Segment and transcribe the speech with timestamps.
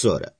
[0.00, 0.30] सोह्र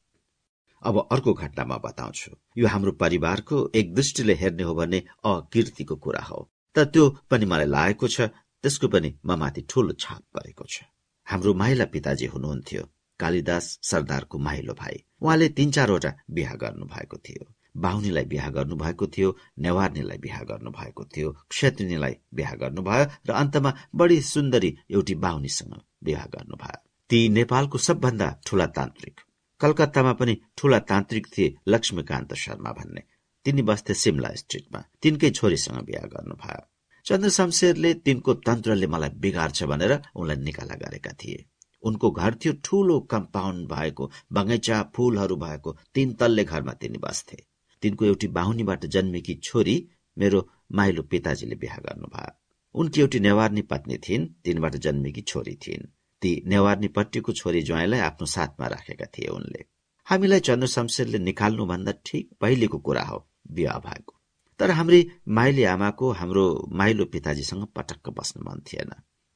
[0.83, 6.23] अब अर्को घटना म बताउँछु। यो हाम्रो परिवारको एक दृष्टिले हेर्ने हो भने अकीर्तिको कुरा
[6.25, 6.39] हो।
[6.77, 8.31] त त्यो पनि मलाई लागेको छ
[8.63, 10.87] त्यसको पनि म माथि ठूलो छाप परेको छ।
[11.27, 12.83] हाम्रो माइला पिताजी हुनुहुन्थ्यो
[13.21, 17.45] कालिदास सरदारको माइलो भाइ। उहाँले तीन चारवटा बिहा गर्नु भएको थियो।
[17.77, 24.71] बाहुनीलाई बिहा गर्नुभएको थियो नेवार्नीलाई बिहा गर्नुभएको थियो क्षेत्रिनीलाई बिहा गर्नुभयो र अन्तमा बढी सुन्दरी
[24.91, 26.79] एउटी बाहुनीसँग बिहा गर्नुभयो।
[27.11, 29.21] ती नेपालको सबभन्दा ठूला तान्त्रिक।
[29.61, 33.03] कलकत्तामा पनि ठूला तान्त्रिक थिए लक्ष्मीकान्त शर्मा भन्ने।
[33.45, 36.63] तिनी बस्थे सिमला स्ट्रिटमा। तिनकै छोरीसँग बिहा गर्नुभयो।
[37.07, 41.45] चन्द्र शमशेरले तिनको तन्त्रले मलाई बिगार्छ भनेर उनलाई निकाला गरेका थिए।
[41.83, 47.39] उनको घर थियो ठूलो कम्पाउन्ड भएको बगैँचा फूलहरू भएको तीन तल्ले घरमा तिनी बस्थे।
[47.83, 49.77] तिनको एउटी बाहुनीबाट जन्मेकी छोरी
[50.19, 52.33] मेरो माइलो पिताजीले बिहा गर्नुभयो।
[52.75, 55.89] उनकी एउटी नेवार्नी पत्नी थिइन् तिनबाट जन्मेकी छोरी थिइन्।
[56.23, 59.65] ती नेवार्नीपट्टिको छोरी ज्वाइँलाई आफ्नो साथमा राखेका थिए उनले।
[60.07, 63.19] हामीलाई चन्द्र शमशेरले निकाल्नुभन्दा ठिक पहिलेको कुरा हो
[63.53, 64.15] विवाह भएको
[64.61, 68.91] तर हाम्री माइली आमाको हाम्रो माइलो पिताजीसँग पटक्क बस्न मन थिएन।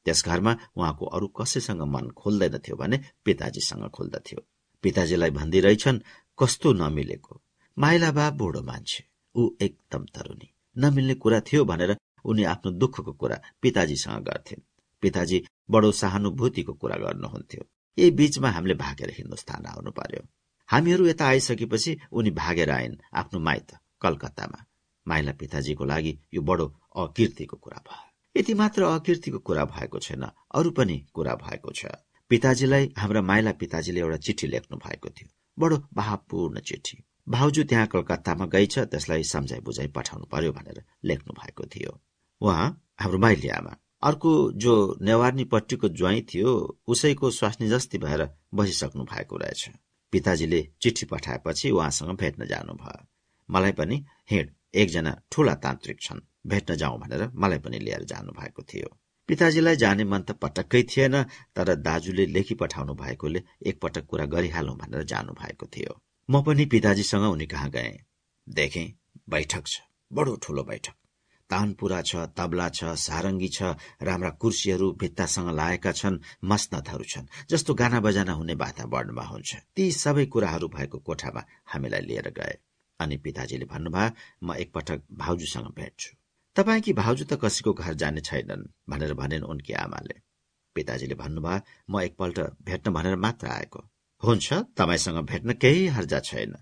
[0.05, 4.45] त्यस घरमा उहाँको अरू कसैसँग मन खोल्दैनथ्यो भने पिताजीसँग खोल्दथ्यो
[4.83, 5.99] पिताजीलाई भन्दिरहेछन्
[6.37, 7.41] कस्तो नमिलेको?
[7.77, 9.03] माइला बा बुढो मान्छे
[9.35, 11.95] ऊ एकदम तरुनी नमिल्ने कुरा थियो भनेर
[12.25, 14.61] उनी आफ्नो दुःखको कुरा पिताजीसँग गर्थिन्।
[15.03, 17.63] पिताजी बडो सहानुभूतिको कुरा गर्नुहुन्थ्यो।
[17.97, 20.21] यही बीचमा हामीले भागेर हिन्दुस्तान आउनु पर्यो।
[20.69, 24.59] हामीहरू यता आइसकेपछि उनी भागेर आइन् आफ्नो माइत कलकत्तामा।
[25.07, 30.23] माइला पिताजीको लागि यो बडो अकीर्तिको कुरा भयो। यति मात्र अकीर्तिको कुरा भएको छैन
[30.55, 31.85] अरू पनि कुरा भएको छ।
[32.31, 35.29] पिताजीलाई हाम्रा माइला पिताजीले एउटा चिठी लेख्नु भएको थियो।
[35.59, 41.63] बडो भावपूर्ण चिठी। भाउजू त्यहाँ कलकत्तामा छ त्यसलाई सम्झाइ बुझाइ पठाउनु पर्यो भनेर लेख्नु भएको
[41.65, 41.91] थियो।
[42.41, 42.67] उहाँ
[42.99, 43.73] हाम्रो माइली आमा।
[44.03, 46.51] अर्को जो नेवार्नीपट्टिको ज्वाइँ थियो
[46.87, 49.69] उसैको स्वास्नी जस्ती भएर बसिसक्नु भएको रहेछ।
[50.13, 53.05] पिताजीले चिठी पठाएपछि उहाँसँग भेट्न जानुभयो।
[53.49, 58.63] मलाई पनि हिँड एकजना ठूला तान्त्रिक छन्। भेट्न जाउँ भनेर मलाई पनि लिएर जानु भएको
[58.63, 58.89] थियो।
[59.27, 61.23] पिताजीलाई जाने मन त पटक्कै थिएन
[61.55, 67.23] तर दाजुले लेखी पठाउनु भएकोले एकपटक कुरा गरिहालौं भनेर जानु भएको थियो। म पनि पिताजीसँग
[67.23, 67.97] उनी कहाँ गएँ?
[68.49, 68.87] देखेँ
[69.29, 69.81] बैठक छ।
[70.13, 70.95] बडो ठूलो बैठक।
[71.49, 73.59] तानपुरा छ तबला छ सारङ्गी छ
[74.01, 80.25] राम्रा कुर्सीहरू भित्तासँग लागेका छन् मस्नतहरू छन्। जस्तो गाना बजाना हुने वातावरणमा हुन्छ। ती सबै
[80.25, 82.55] कुराहरू भएको कोठामा हामीलाई लिएर गए।
[82.99, 84.09] अनि पिताजीले भन्नुभयो
[84.43, 86.09] म एकपटक भाउजूसँग भेट्छु।
[86.55, 88.63] तपाईँकी भाउजू त कसैको घर जाने छैनन्?
[88.89, 90.15] भनेर भनेन् उनकी आमाले।
[90.75, 93.79] पिताजीले भन्नुभयो म एकपल्ट भेट्न भनेर मात्र आएको।
[94.23, 96.55] हुन्छ तपाईँसँग भेट्न केही हर्जा छैन।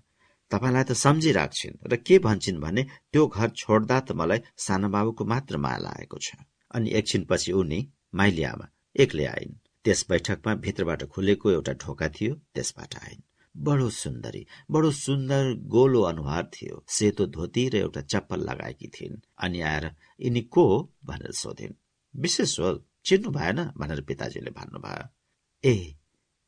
[0.51, 5.57] तपाईँलाई त सम्झिराख्छिन्। र के भन्छन् भने त्यो घर छोड्दा त मलाई सानो बाबुको मात्र
[5.57, 6.35] माया लागेको छ।
[6.75, 7.79] अनि एकछिनपछि उनी
[8.15, 13.21] माइली आमा एक्लै आइन्। त्यस बैठकमा भित्रबाट खुलेको एउटा ढोका थियो त्यसबाट आइन्।
[13.55, 19.59] बडो सुन्दरी बडो सुन्दर गोलो अनुहार थियो सेतो धोती र एउटा चप्पल लगाएकी थिइन्। अनि
[19.61, 19.85] आएर
[20.19, 20.77] यिनी को हो?
[21.05, 21.73] भनेर सोधिन्।
[22.15, 22.69] विशेष हो
[23.05, 23.59] चिन्नु भएन?
[23.77, 25.07] भनेर पिताजीले भन्नुभयो।
[25.63, 25.95] ए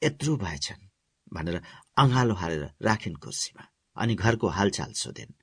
[0.01, 0.87] यत्रो भएछन्
[1.33, 1.61] भनेर
[1.97, 3.63] अँगालो हालेर राखिन् कुर्सीमा।
[3.97, 5.33] अनि घरको हालचाल सोधिन्।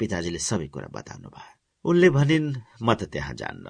[0.00, 1.52] पिताजीले सबै कुरा बताउनु भयो
[1.84, 2.48] उनले भनिन्
[2.82, 3.66] म त त्यहाँ जान्न।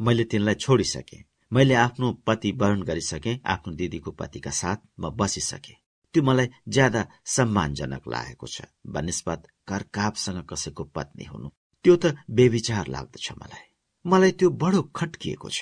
[0.00, 1.18] मैले तिनलाई छोडिसके।
[1.52, 5.74] मैले आफ्नो पति वरण गरिसके आफ्नो दिदीको पतिका साथ म बसिसके।
[6.14, 11.48] त्यो मलाई ज्यादा सम्मानजनक लागेको छ। बनिस्पत करकापसँग कसैको पत्नी हुनु।
[11.84, 13.66] त्यो त बेविचार लाग्दछ मलाई।
[14.04, 15.60] मलाई त्यो बडो खट्किएको छ।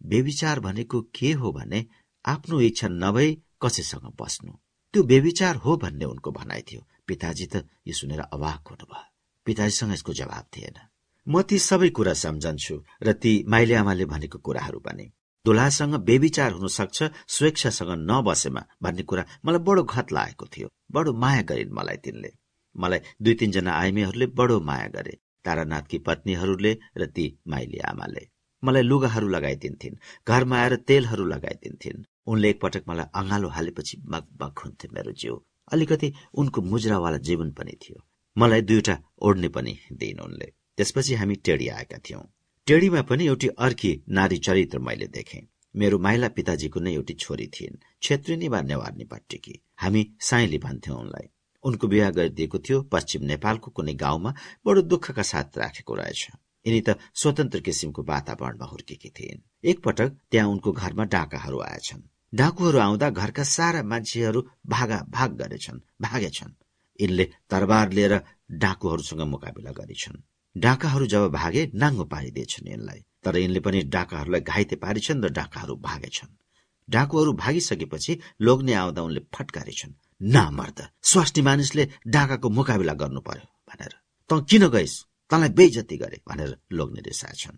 [0.00, 1.86] बेविचार भनेको के हो भने
[2.24, 3.30] आफ्नो इच्छा नभई
[3.62, 4.52] कसैसँग बस्नु।
[4.94, 7.54] त्यो बेविचार हो भन्ने उनको भनाइ थियो। पिताजी त
[7.88, 9.06] यो सुनेर अवाक हुनुभयो।
[9.46, 10.76] पिताजीसँग यसको जवाब थिएन।
[11.26, 15.06] म ती सबै कुरा सम्झन्छु र ती माइले आमाले भनेको कुराहरू पनि
[15.44, 16.98] दुलासँग बेविचार हुन सक्छ
[17.34, 22.30] स्वेच्छासँग नबसेमा भन्ने कुरा मलाई बडो घत लागेको थियो। बडो माया गरिन् मलाई तिनले।
[22.76, 25.14] मलाई दुई तीनजना आइमेहरूले बडो माया गरे
[25.44, 28.22] तारानाथकी पत्नीहरूले र ती माइली आमाले
[28.62, 35.12] मलाई लुगाहरू लगाइदिन्थिन् घरमा आएर तेलहरू लगाइदिन्थिन्। उनले एकपटक मलाई अँगालो हालेपछि मगमग हुन्थ्यो मेरो
[35.12, 35.34] जिउ।
[35.72, 38.02] अलिकति उनको मुजरावाला जीवन पनि थियो।
[38.36, 42.22] मलाई दुईवटा ओढ्ने पनि दिइन् उनले। त्यसपछि हामी टेडी आएका थियौं।
[42.66, 47.76] टेडीमा पनि एउटी अर्की नारी चरित्र मैले देखेँ। मेरो माइला पिताजीको नै एउटी छोरी थिइन्
[48.02, 51.28] छेत्रिनी वा नेवार्नी पट्टिकी हामी साइली भन्थ्यौं उनलाई
[51.64, 54.34] उनको विवाह गरिदिएको थियो पश्चिम नेपालको कुनै गाउँमा
[54.66, 56.26] बडो दुःखका साथ राखेको रहेछ।
[56.66, 62.02] यिनी त स्वतन्त्र किसिमको वातावरणमा हुर्केकी थिइन्। एकपटक त्यहाँ उनको घरमा डाकाहरू आएछन्।
[62.34, 66.52] डाकुहरू आउँदा घरका सारा मान्छेहरू भागा भाग गरेछन् भागेछन्।
[67.00, 68.14] यिनले तरबार लिएर
[68.50, 70.22] डाकुहरूसँग मुकाबिला गरेछन्।
[70.56, 76.36] डाकाहरू जब भागे नाङ्गो पारिदिएछन् यिनलाई। तर यिनले पनि डाकाहरूलाई घाइते पारिछन् र डाकाहरू भागेछन्।
[76.88, 79.92] डाकुहरू भागिसकेपछि लोग्ने आउँदा उनले फटकारेछन्।
[80.22, 83.92] न मर्द स्वास्नी मानिसले डाकाको मुकाबिला गर्नु पर्यो भनेर।
[84.30, 84.94] त किन गइस?
[85.30, 87.56] तँलाई बेइजती गरे भनेर लोग्ने रिसाएछन्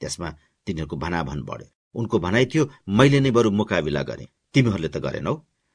[0.00, 0.28] त्यसमा
[0.66, 5.34] तिनीहरूको भनाभन बढ्यो। उनको भनाइ थियो मैले नै बरु मुकाबिला गरे। तिमीहरूले त गरेनौ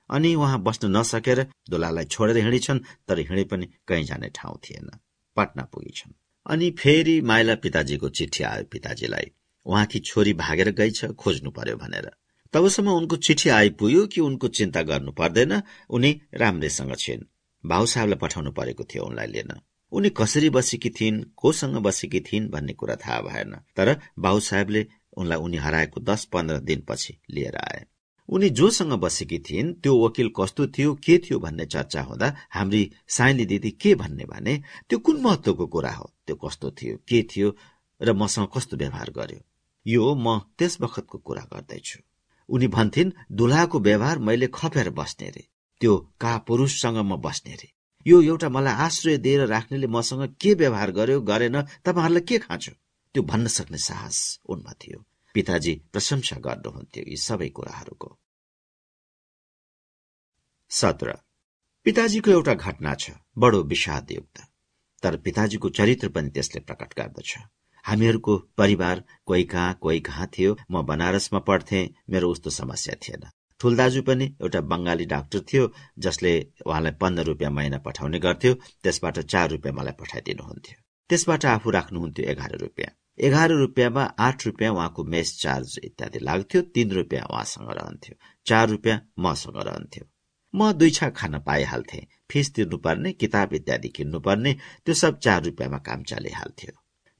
[0.09, 1.39] अनि उहाँ बस्न नसकेर
[1.69, 4.89] दुलालाई छोडेर हिँडेछन् तर हिँडे पनि कहीँ जाने ठाउँ थिएन।
[5.37, 6.13] पटना पुगेछन्।
[6.45, 9.31] अनि फेरि माइला पिताजीको चिठी आयो पिताजीलाई।
[9.65, 12.11] उहाँकी छोरी भागेर गइछ खोज्नु पर्यो भनेर।
[12.53, 17.27] तबसम्म उनको चिठी आइपुग्यो कि उनको चिन्ता गर्नु पर्दैन उनी राम्रैसँग छिन्।
[17.63, 19.51] भाउ साहबलाई पठाउनु परेको थियो उनलाई लिन।
[19.91, 24.81] उनी कसरी बसेकी थिइन् कोसँग बसेकी थिइन् भन्ने कुरा थाहा भएन। तर बाबु साहेबले
[25.19, 27.85] उनलाई उनी हराएको दस पन्ध्र दिनपछि लिएर आए।
[28.29, 33.45] उनी जोसँग बसेकी थिइन् त्यो वकिल कस्तो थियो के थियो भन्ने चर्चा हुँदा हाम्री साइली
[33.45, 34.55] दिदी के भन्ने भने
[34.89, 36.05] त्यो कुन महत्वको कुरा हो?
[36.27, 37.55] त्यो कस्तो थियो के थियो
[38.01, 39.41] र मसँग कस्तो व्यवहार गर्यो?
[39.85, 41.99] यो म त्यस बखतको कुरा गर्दैछु
[42.49, 45.43] उनी भन्थिन् दुलाको व्यवहार मैले खपेर बस्ने रे।
[45.81, 47.69] त्यो का पुरुषसँग म बस्ने रे?
[48.05, 52.71] यो एउटा मलाई आश्रय दिएर राख्नेले मसँग के व्यवहार गर्यो गरेन तपाईँहरूलाई के खाँचो?
[53.15, 55.05] त्यो भन्न सक्ने साहस उनमा थियो।
[55.35, 58.09] पिताजी प्रशंसा गर्नुहुन्थ्यो यी सबै कुराहरूको।
[60.71, 61.17] सत्र
[61.85, 64.41] पिताजीको एउटा घटना छ बडो विषादयुक्त।
[65.03, 67.37] तर पिताजीको चरित्र पनि त्यसले प्रकट गर्दछ।
[67.85, 73.23] हामीहरूको परिवार कोही कहाँ कोही कहाँ थियो म बनारसमा पढ्थे मेरो उस्तो समस्या थिएन।
[73.59, 76.33] ठुल दाजु पनि एउटा बंगाली डाक्टर थियो जसले
[76.65, 78.53] उहाँलाई पन्ध्र रुपियाँ महिना पठाउने गर्थ्यो
[78.83, 82.91] त्यसबाट चार रुपियाँ मलाई पठाइदिनुहुन्थ्यो। त्यसबाट आफू राख्नुहुन्थ्यो एघार रुपियाँ।
[83.27, 88.15] एघार रुपियाँमा आठ रुपियाँ उहाँको मेस चार्ज इत्यादि लाग्थ्यो तीन रुपियाँ उहाँसँग रहन्थ्यो
[88.47, 90.05] चार रुपियाँ मसँग रहन्थ्यो।
[90.53, 91.99] म दुई छा खान पाइहाल्थे
[92.31, 94.53] फिस तिर्नुपर्ने किताब इत्यादि किन्नुपर्ने
[94.85, 96.73] त्यो सब चार रुपियाँमा काम चलिहाल्थ्यो।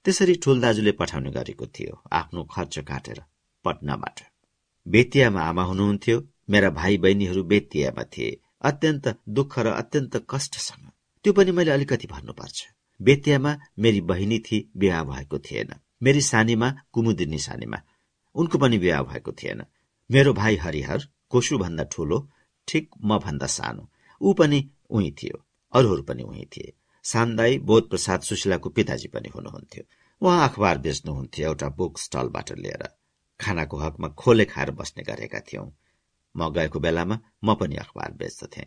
[0.05, 3.21] त्यसरी ठुल दाजुले पठाउने गरेको थियो आफ्नो खर्च काटेर
[3.65, 4.19] पटनाबाट।
[4.85, 6.17] बेतियामा आमा हुनुहुन्थ्यो
[6.49, 10.85] मेरा भाइ बहिनीहरू बेतियामा थिए अत्यन्त दुःख र अत्यन्त कष्टसँग।
[11.25, 12.67] त्यो पनि मैले अलिकति भन्नुपर्छ।
[13.01, 15.73] बेतियामा मेरी बहिनी थिए विवाह भएको थिएन।
[16.03, 17.81] मेरी सानीमा कुमुदिनी सानीमा
[18.35, 19.63] उनको पनि विवाह भएको थिएन।
[20.11, 22.29] मेरो भाइ हरिहर कोसु भन्दा ठूलो
[22.67, 23.89] ठिक म भन्दा सानो।
[24.21, 26.73] ऊ पनि उही थियो अरूहरू पनि उही थिए।
[27.03, 29.83] सान्दाई बोध प्रसाद सुशीलाको पिताजी पनि हुनुहुन्थ्यो।
[30.21, 32.89] उहाँ अखबार बेच्नुहुन्थ्यो एउटा बुक स्टलबाट लिएर।
[33.39, 35.69] खानाको हकमा खोले खाएर बस्ने गरेका थियौं।
[36.35, 38.65] म गएको बेलामा म पनि अखबार बेच्दथे।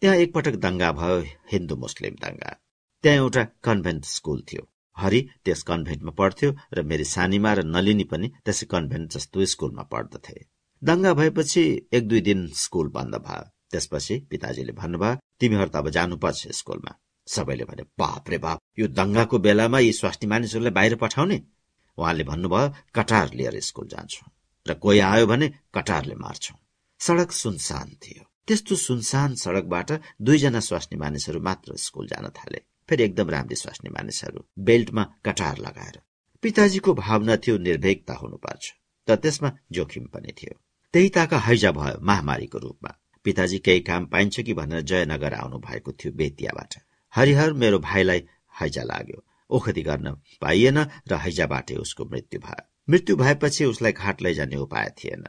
[0.00, 1.18] त्यहाँ एकपटक दंगा भयो
[1.52, 2.60] हिन्दू मुस्लिम दंगा
[3.06, 4.62] त्यहाँ एउटा कन्भेन्ट स्कूल थियो।
[4.96, 10.34] हरि त्यस कन्भेन्टमा पढ्थ्यो र मेरी सानीमा र नलिनी पनि त्यसै कन्भेन्ट जस्तो स्कूलमा पढ्दथे।
[10.82, 11.62] दंगा भएपछि
[11.92, 16.98] एक दुई दिन स्कूल बन्द भयो। त्यसपछि पिताजीले भन्नुभयो तिमीहरू त अब जानुपर्छ स्कूलमा।
[17.28, 21.38] सबैले भने बाप रे बाप यो दंगाको बेलामा यी स्वास्थ्य मानिसहरूलाई बाहिर पठाउने?
[21.98, 24.26] उहाँले भन्नुभयो कटार लिएर स्कूल जान्छौ।
[24.66, 26.54] र कोही आयो भने कटारले मार्छौ।
[27.00, 33.30] सड़क सुनसान थियो। त्यस्तो सुनसान सड़कबाट दुईजना स्वास्नी मानिसहरू मात्र स्कूल जान थाले। फेरि एकदम
[33.30, 36.00] राम्री स्वास्नी मानिसहरू बेल्टमा कटार लगाएर
[36.42, 38.72] पिताजीको भावना थियो निर्भेकता हुनुपर्छ
[39.08, 40.54] तर त्यसमा जोखिम पनि थियो।
[40.94, 42.90] त्यही ताका हैजा भयो महामारीको रूपमा।
[43.24, 46.74] पिताजी केही काम पाइन्छ कि भनेर जयनगर आउनु भएको थियो बेतियाबाट।
[47.14, 48.22] हरिहर मेरो भाइलाई
[48.60, 50.10] हैजा लाग्यो। ओखती गर्न
[50.40, 50.78] पाइएन
[51.08, 55.24] र हैजाबाटै उसको मृत्यु भयो। मृत्यु भएपछि उसलाई घाट लैजाने उपाय थिएन।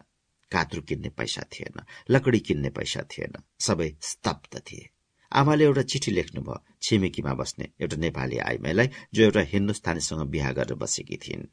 [0.51, 4.89] कात्रु किन्ने पैसा थिएन लकडी किन्ने पैसा थिएन। सबै स्तब्ध थिए।
[5.31, 11.18] आमाले एउटा चिठी लेख्नुभयो। छिमेकीमा बस्ने एउटा नेपाली आइमाईलाई जो एउटा हिन्दुस्तानीसँग बिहा गरेर बसेकी
[11.18, 11.45] थिइन्।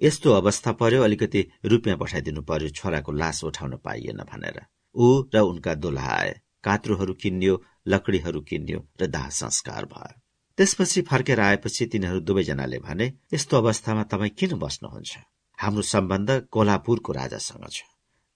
[0.00, 4.60] यस्तो अवस्था पर्यो अलिकति रुपियाँ पठाइदिनु पर्यो छोराको लास उठाउन पाइएन भनेर।
[4.94, 10.20] ऊ र उनका दुल्हा आए कात्रुहरू किनियो लकडीहरू किनियो र दाह संस्कार भयो।
[10.58, 15.18] त्यसपछि फर्केर आएपछि तिनीहरू दुवैजनाले भने यस्तो अवस्थामा तपाईँ किन बस्नुहुन्छ?
[15.58, 17.82] हाम्रो सम्बन्ध कोल्हापुरको राजासँग छ।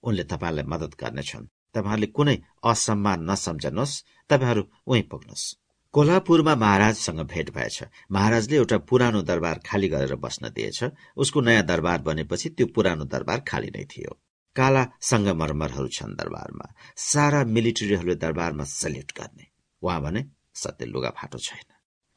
[0.03, 5.55] उनले तपाईँलाई मदत गर्नेछन्। तपाईँहरूले कुनै असम्मान नसम्झनुहोस् तपाईँहरू उहीँ पुग्नुहोस्।
[5.93, 10.83] कोल्हापुरमा महाराजसँग भेट भएछ। महाराजले एउटा पुरानो दरबार खाली गरेर बस्न दिएछ।
[11.17, 14.21] उसको नयाँ दरबार बनेपछि त्यो पुरानो दरबार खाली नै थियो।
[14.55, 19.47] काला सङ्गमरमरहरू छन् दरबारमा। सारा मिलिट्रीहरूले दरबारमा सल्युट गर्ने।
[19.81, 20.25] उहाँ भने
[20.55, 21.67] सत्य लुगा फाटो छैन।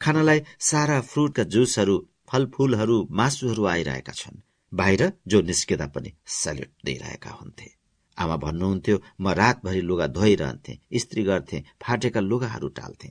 [0.00, 4.42] खानालाई सारा फ्रुटका जुसहरू फलफूलहरू मासुहरू आइरहेका छन्।
[4.74, 7.75] बाहिर जो निस्किँदा पनि सल्युट दिइरहेका हुन्थे।
[8.18, 13.08] आमा भन्नुहुन्थ्यो म रातभरि लुगा धोइरहन्थे स्त्री गर्थे फाटेका लुगाहरू टाल्थे।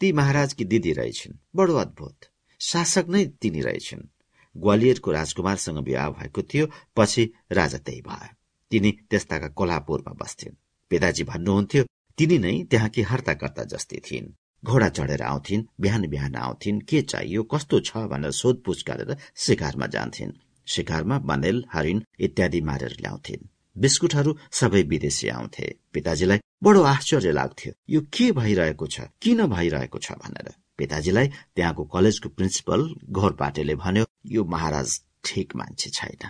[0.00, 2.18] ती महाराजकी दिदी रहेछन् बडो अद्भुत।
[2.60, 4.08] शासक नै तिनी रहेछन्।
[4.54, 8.34] ग्वालियरको राजकुमारसँग विवाह भएको थियो पछि राजा त्यही भयो।
[8.70, 11.82] तिनी त्यस्ताका कोल्हापुरमा बस्थिन्। पिताजी भन्नुहुन्थ्यो
[12.18, 14.32] तिनी नै त्यहाँकी हर्ताकर्ता जस्तै थिइन्।
[14.64, 20.38] घोडा चढेर आउँथिन् बिहान बिहान आउँथिन् के चाहियो कस्तो छ भनेर सोधपुछ गरेर शिकारमा जान्थिन्।
[20.66, 28.00] शिकारमा बनेल हरिण इत्यादि मारेर ल्याउँथिन्। बिस्कुटहरू सबै विदेशी आउँथे। पिताजीलाई बडो आश्चर्य लाग्थ्यो। यो
[28.12, 29.00] के भइरहेको छ?
[29.22, 36.22] किन भइरहेको छ भनेर। पिताजीलाई त्यहाँको कलेजको प्रिन्सिपल घोरपाटेले भन्यो यो महाराज ठिक मान्छे छैन।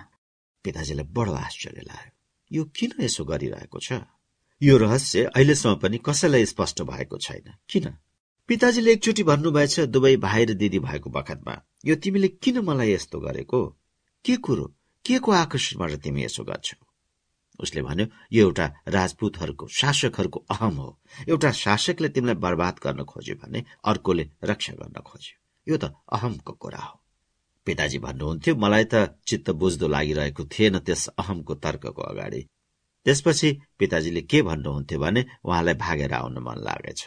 [0.64, 2.12] पिताजीलाई बडो आश्चर्य लाग्यो।
[2.50, 3.92] यो किन यसो गरिरहेको छ?
[4.62, 7.86] यो रहस्य अहिलेसम्म पनि कसैलाई स्पष्ट भएको छैन। किन?
[8.48, 13.60] पिताजीले एकचोटि भन्नुभएछ दुवै भाइ र दिदी भएको बखतमा यो तिमीले किन मलाई यस्तो गरेको?
[14.24, 14.74] के कुरो?
[15.04, 16.83] के को आकर्षणबाट तिमी यसो गर्छौ?
[17.60, 23.64] उसले भन्यो यो एउटा राजपूतहरूको शासकहरूको अहम हो। एउटा शासकले तिमीलाई बर्बाद गर्न खोज्यो भने
[23.84, 27.00] अर्कोले रक्षा गर्न खोज्यो। यो त अहमको कुरा हो।
[27.66, 28.94] पिताजी भन्नुहुन्थ्यो मलाई त
[29.26, 32.42] चित्त बुझ्दो लागिरहेको थिएन त्यस अहमको तर्कको अगाडि।
[33.06, 37.00] त्यसपछि पिताजीले के भन्नुहुन्थ्यो भने उहाँलाई भागेर आउन मन लागेछ।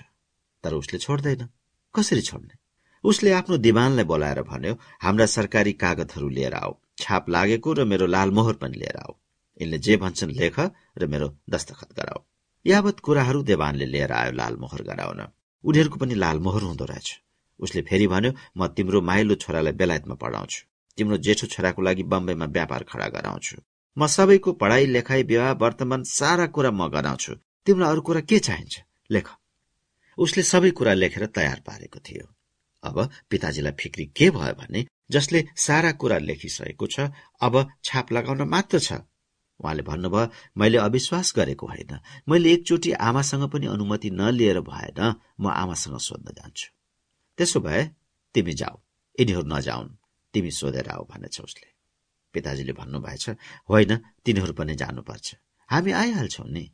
[0.64, 1.48] तर उसले छोड्दैन।
[1.96, 2.56] कसरी छोड्ने?
[3.04, 8.54] उसले आफ्नो दिवानलाई बोलाएर भन्यो हाम्रा सरकारी कागतहरू लिएर आऊ। छाप लागेको र मेरो लालमोहर
[8.54, 9.14] पनि लिएर आऊ।
[9.60, 10.58] यिनले जे भन्छन् लेख
[10.98, 12.20] र मेरो दस्तखत गराऊ
[12.66, 15.22] यावत कुराहरू देवानले लिएर आयो लालमोहर गराउन।
[15.64, 17.10] उनीहरूको पनि लालमोहर हुँदो रहेछ।
[17.60, 20.60] उसले फेरि भन्यो म तिम्रो माइलो छोरालाई बेलायतमा पढाउँछु।
[20.98, 23.56] तिम्रो जेठो छोराको लागि बम्बईमा व्यापार खडा गराउँछु।
[23.98, 27.34] म सबैको पढाइ लेखाइ विवाह वर्तमान सारा कुरा म गराउँछु।
[27.68, 28.76] तिमीलाई अरू कुरा के चाहिन्छ?
[29.10, 29.28] लेख
[30.18, 32.26] उसले सबै कुरा लेखेर तयार पारेको थियो।
[32.84, 32.98] अब
[33.30, 37.10] पिताजीलाई फिक्री के भयो भने जसले सारा कुरा लेखिसकेको छ
[37.42, 39.02] अब छाप लगाउन मात्र छ।
[39.60, 42.00] उहाँले भन्नुभयो मैले अविश्वास गरेको होइन।
[42.30, 45.00] मैले एकचोटि आमासँग पनि अनुमति नलिएर भएन
[45.42, 46.68] म आमासँग सोध्न जान्छु।
[47.38, 47.84] त्यसो भए
[48.34, 48.78] तिमी जाऊ
[49.20, 49.90] यिनीहरू नजाउन्।
[50.34, 51.70] तिमी सोधेर आऊ भनेछ उसले।
[52.34, 53.30] पिताजीले भन्नुभएछ
[53.70, 53.92] होइन
[54.26, 55.36] तिनीहरू पनि जानुपर्छ।
[55.70, 56.66] हामी आइहाल्छौ नि।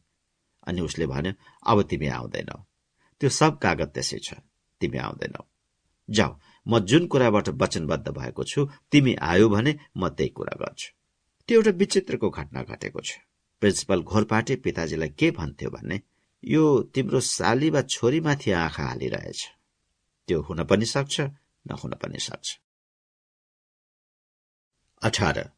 [0.68, 2.58] अनि उसले भन्यो अब तिमी आउँदैनौ।
[3.22, 4.34] त्यो सब कागज त्यसै छ।
[4.82, 5.44] तिमी आउँदैनौ।
[6.10, 6.32] जाऊ
[6.68, 11.03] म जुन कुराबाट वचनबद्ध भएको छु तिमी आयो भने म त्यही कुरा गर्छु।
[11.48, 13.12] त्यो एउटा विचित्रको घटना घटेको छ।
[13.62, 16.02] प्रिन्सिपल घोरपाटे पिताजीलाई के भन्थ्यो भने
[16.44, 19.40] यो तिम्रो साली वा छोरीमाथि आँखा हालिरहेछ।
[20.28, 21.20] त्यो हुन पनि सक्छ
[21.66, 22.60] नहुन पनि सक्छ।
[25.04, 25.52] अठार।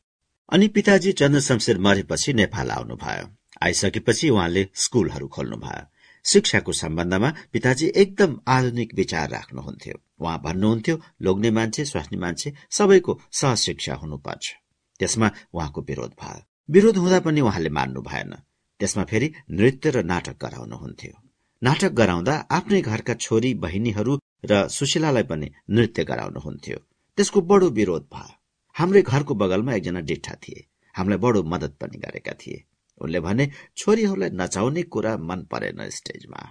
[0.49, 3.25] अनि पिताजी चन्द्र शमशेर मरेपछि नेपाल आउनुभयो।
[3.63, 5.85] आइसकेपछि उहाँले स्कूलहरू खोल्नुभयो।
[6.25, 13.95] शिक्षाको सम्बन्धमा पिताजी एकदम आधुनिक विचार राख्नुहुन्थ्यो। उहाँ भन्नुहुन्थ्यो लोग्ने मान्छे स्वास्नी मान्छे सबैको सहशिक्षा
[13.95, 14.53] हुनुपर्छ।
[14.99, 18.33] त्यसमा उहाँको विरोध भयो। विरोध हुँदा पनि उहाँले मान्नु भएन।
[18.79, 21.13] त्यसमा फेरि नृत्य र नाटक गराउनुहुन्थ्यो
[21.61, 24.13] नाटक गराउँदा आफ्नै घरका छोरी बहिनीहरू
[24.45, 26.77] र सुशीलालाई पनि नृत्य गराउनुहुन्थ्यो
[27.17, 28.33] त्यसको बडो विरोध भयो।
[28.75, 32.63] हाम्रै घरको बगलमा एकजना डिठा थिए। हामीलाई बडो मदत पनि गरेका थिए।
[33.01, 33.45] उनले भने
[33.77, 36.41] छोरीहरूलाई नचाउने कुरा मन परेन स्टेजमा।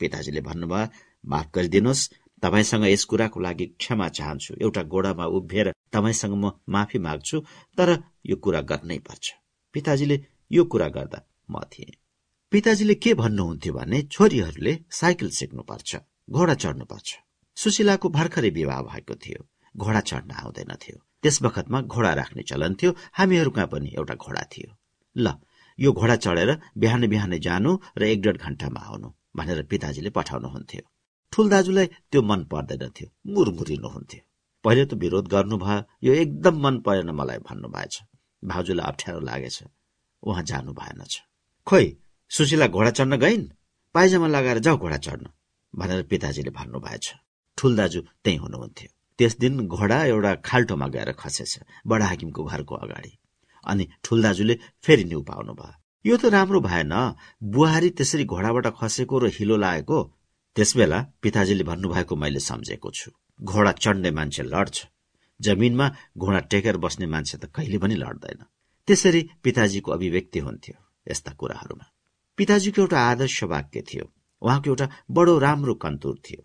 [0.00, 0.92] पिताजीले भन्नुभयो
[1.24, 2.08] माफ गरिदिनुहोस्
[2.42, 7.40] तपाईँसँग यस कुराको लागि क्षमा चाहन्छु। एउटा गोडामा उभिएर तपाईँसँग म माफी माग्छु
[7.78, 7.90] तर
[8.30, 9.24] यो कुरा गर्नै पर्छ।
[9.74, 10.16] पिताजीले
[10.50, 11.18] यो कुरा गर्दा
[11.50, 11.98] म थिएँ।
[12.52, 15.90] पिताजीले के भन्नुहुन्थ्यो भने छोरीहरूले साइकल सिक्नुपर्छ
[16.30, 17.08] घोडा चढ्नुपर्छ।
[17.56, 19.40] सुशीलाको भर्खरै विवाह भएको थियो।
[19.74, 24.70] घोडा चढ्न आउँदैनथ्यो त्यस बखतमा घोडा राख्ने चलन थियो। हामीहरू कहाँ पनि एउटा घोडा थियो।
[25.16, 25.26] ल
[25.78, 30.82] यो घोडा चढेर बिहानै बिहानै जानु र एक डेढ घण्टामा आउनु भनेर पिताजीले पठाउनुहुन्थ्यो।
[31.32, 34.22] ठुल दाजुलाई त्यो मन पर्दैनथ्यो मुरमुरिनुहुन्थ्यो।
[34.64, 37.94] पहिले त विरोध गर्नुभयो। यो एकदम मन परेन मलाई भन्नुभएछ।
[38.42, 39.58] भाउजूलाई अप्ठ्यारो लागेछ।
[40.22, 41.12] उहाँ जानु भएनछ
[41.66, 41.86] खोइ
[42.30, 43.44] सुशीला घोडा चढ्न गइन्?
[43.94, 45.26] पाइजामा लगाएर जाऊ घोडा चढ्न
[45.74, 47.06] भनेर पिताजीले भन्नुभएछ।
[47.58, 51.52] ठुल दाजु त्यही हुनुहुन्थ्यो। त्यस दिन घोडा एउटा खाल्टोमा गएर खसेछ
[51.86, 53.12] बडा हाकिमको घरको अगाडि।
[53.64, 54.54] अनि ठुल दाजुले
[54.84, 56.92] फेरि न्यु पाउनु भयो यो त राम्रो भएन।
[57.54, 59.98] बुहारी त्यसरी घोडाबाट खसेको र हिलो लागेको।
[60.56, 63.10] त्यसबेला पिताजीले भन्नुभएको मैले सम्झेको छु।
[63.42, 64.86] घोडा चढ्ने मान्छे लड्छ।
[65.40, 68.44] जमिनमा घोडा टेकेर बस्ने मान्छे त कहिले पनि लड्दैन।
[68.86, 70.76] त्यसरी पिताजीको अभिव्यक्ति हुन्थ्यो
[71.10, 71.86] यस्ता कुराहरूमा।
[72.36, 74.12] पिताजीको एउटा आदर्श वाक्य थियो।
[74.42, 76.42] उहाँको एउटा बडो राम्रो कन्तुर थियो।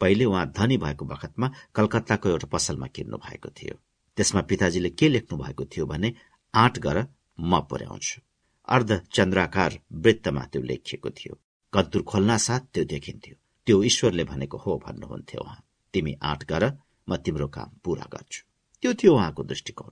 [0.00, 3.74] पहिले उहाँ धनी भएको बखतमा कलकत्ताको एउटा पसलमा किन्नु भएको थियो।
[4.16, 6.14] त्यसमा पिताजीले के लेख्नु भएको थियो भने
[6.54, 7.06] आँट गर
[7.40, 8.20] म पुर्याउँछु।
[8.68, 11.40] अर्ध चन्द्राकार वृत्तमा त्यो लेखिएको थियो।
[11.72, 16.72] कन्तुर खोल्ना साथ त्यो देखिन्थ्यो। त्यो ईश्वरले भनेको हो भन्नुहुन्थ्यो उहाँ। तिमी आँट गर
[17.08, 18.42] म तिम्रो काम पूरा गर्छु।
[18.82, 19.90] त्यो थियो उहाँको दृष्टिकोण।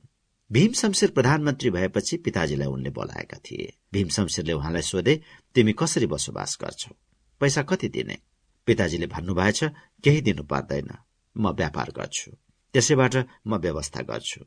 [0.52, 5.22] भीम शमशेर प्रधानमन्त्री भएपछि पिताजीलाई उनले बोलाएका थिए। भीम शमशेरले उहाँलाई सोधे
[5.54, 6.94] तिमी कसरी बसोबास गर्छौ?
[7.40, 8.18] पैसा कति दिने?
[8.66, 9.64] पिताजीले भन्नुभएछ
[10.04, 10.90] केही दिनु पर्दैन।
[11.38, 12.30] म व्यापार गर्छु।
[12.74, 13.16] त्यसैबाट
[13.46, 14.44] म व्यवस्था गर्छु।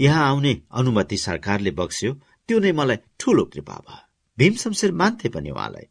[0.00, 2.12] यहाँ आउने अनुमति सरकारले बक्स्यो।
[2.48, 5.86] त्यो नै मलाई ठूलो कृपा भयो। भीम शमशेर मान्थे पनि उहाँलाई।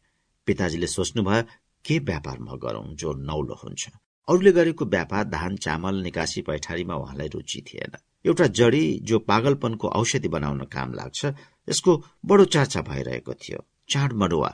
[0.46, 1.42] पिताजीले सोच्नुभयो
[1.84, 3.88] के व्यापार म गरौं जो नौलो हुन्छ?
[4.30, 7.96] अरूले गरेको व्यापार धान चामल निकासी पैठारीमा उहाँलाई रुचि थिएन।
[8.26, 11.24] एउटा जडी जो पागलपनको औषधि बनाउन काम लाग्छ
[11.68, 14.50] यसको बडो चर्चा भइरहेको थियो। चाड मडुवा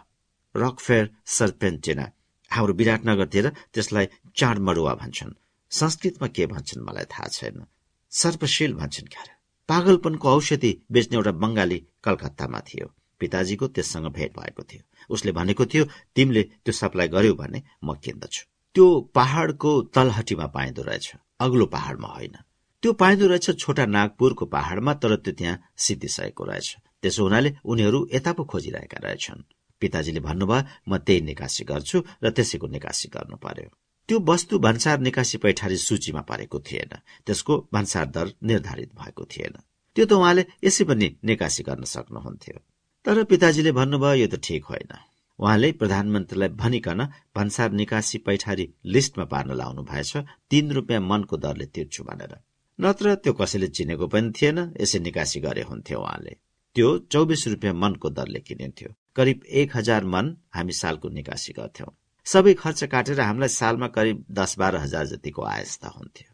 [0.56, 2.10] रकफेयर सर्पेन्टेना
[2.50, 4.06] हाम्रो विराटनगरतिर त्यसलाई
[4.36, 5.38] चाड मडुवा भन्छन्।
[5.70, 7.64] संस्कृतमा के भन्छन् मलाई थाहा छैन।
[8.10, 9.28] सर्पशील भन्छन् क्यार।
[9.68, 14.82] पागलपनको औषधि बेच्ने एउटा बंगाली कलकत्तामा थियो। पिताजीको त्यससँग भेट भएको थियो।
[15.14, 21.12] उसले भनेको थियो तिमीले त्यो सप्लाई गर्यौ भने म किन्दछु। त्यो पहाड़को तलहटीमा पाइँदो रहेछ।
[21.40, 22.36] अग्लो पहाड़मा होइन।
[22.82, 28.32] त्यो पाइँदो रहेछ छोटा नागपुरको पहाड़मा तर त्यो त्यहाँ सिद्धिसकेको रहेछ। त्यसो हुनाले उनीहरू यता
[28.32, 29.40] पो खोजिरहेका रहेछन्।
[29.80, 33.68] पिताजीले भन्नुभयो म त्यही निकासी गर्छु र त्यसैको निकासी गर्नु पर्यो।
[34.08, 36.92] त्यो वस्तु भन्सार निकासी पैठारी सूचीमा परेको थिएन।
[37.26, 39.54] त्यसको भन्सार दर निर्धारित भएको थिएन।
[39.96, 42.58] त्यो त उहाँले यसै पनि निकासी गर्न सक्नुहुन्थ्यो।
[43.04, 47.00] तर पिताजीले भन्नुभयो यो त ठिक होइन। उहाँले प्रधानमन्त्रीलाई भनिकन
[47.36, 50.16] भन्सार निकासी पैठारी लिस्टमा पार्न लाउनु भएछ
[50.50, 52.32] तीन रुपियाँ मनको दरले तिर्छु भनेर।
[52.78, 56.36] नत्र त्यो कसैले चिनेको पनि थिएन यसै निकासी गरे हुन्थ्यो उहाँले।
[56.76, 61.90] त्यो चौबिस रुपियाँ मनको दरले किनिन्थ्यो। करिब एक हजार मन हामी सालको निकासी गर्थ्यौं।
[62.26, 66.30] सबै खर्च काटेर हामीलाई सालमा करिब दस बाह्र हजार जतिको आयस्ता हुन्थ्यो।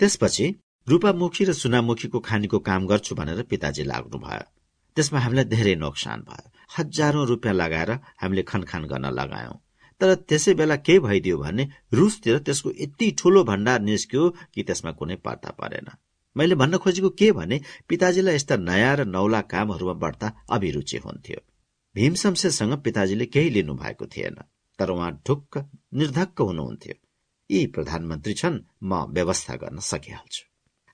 [0.00, 0.46] त्यसपछि
[0.88, 4.44] रूपामुखी र सुनामुखीको खानीको काम गर्छु भनेर पिताजी लाग्नु भयो
[4.96, 7.90] त्यसमा हामीलाई धेरै नोक्सान भयो। हजारौं रुपियाँ लगाएर
[8.22, 9.56] हामीले खनखान गर्न लगायौं।
[10.00, 15.16] तर त्यसै बेला के भइदियो भने रुसतिर त्यसको यति ठूलो भण्डार निस्क्यो कि त्यसमा कुनै
[15.16, 15.90] पर्ता परेन।
[16.36, 21.40] मैले भन्न खोजेको के भने पिताजीलाई यस्ता नयाँ र नौला कामहरूमा बढ्ता अभिरुचि हुन्थ्यो।
[21.94, 24.36] भीम शमशेरसँग पिताजीले केही लिनु भएको थिएन
[24.78, 25.58] तर उहाँ ढुक्क
[25.94, 26.94] निर्धक्क हुनुहुन्थ्यो।
[27.50, 30.44] यी प्रधानमन्त्री छन् म व्यवस्था गर्न सकिहाल्छु।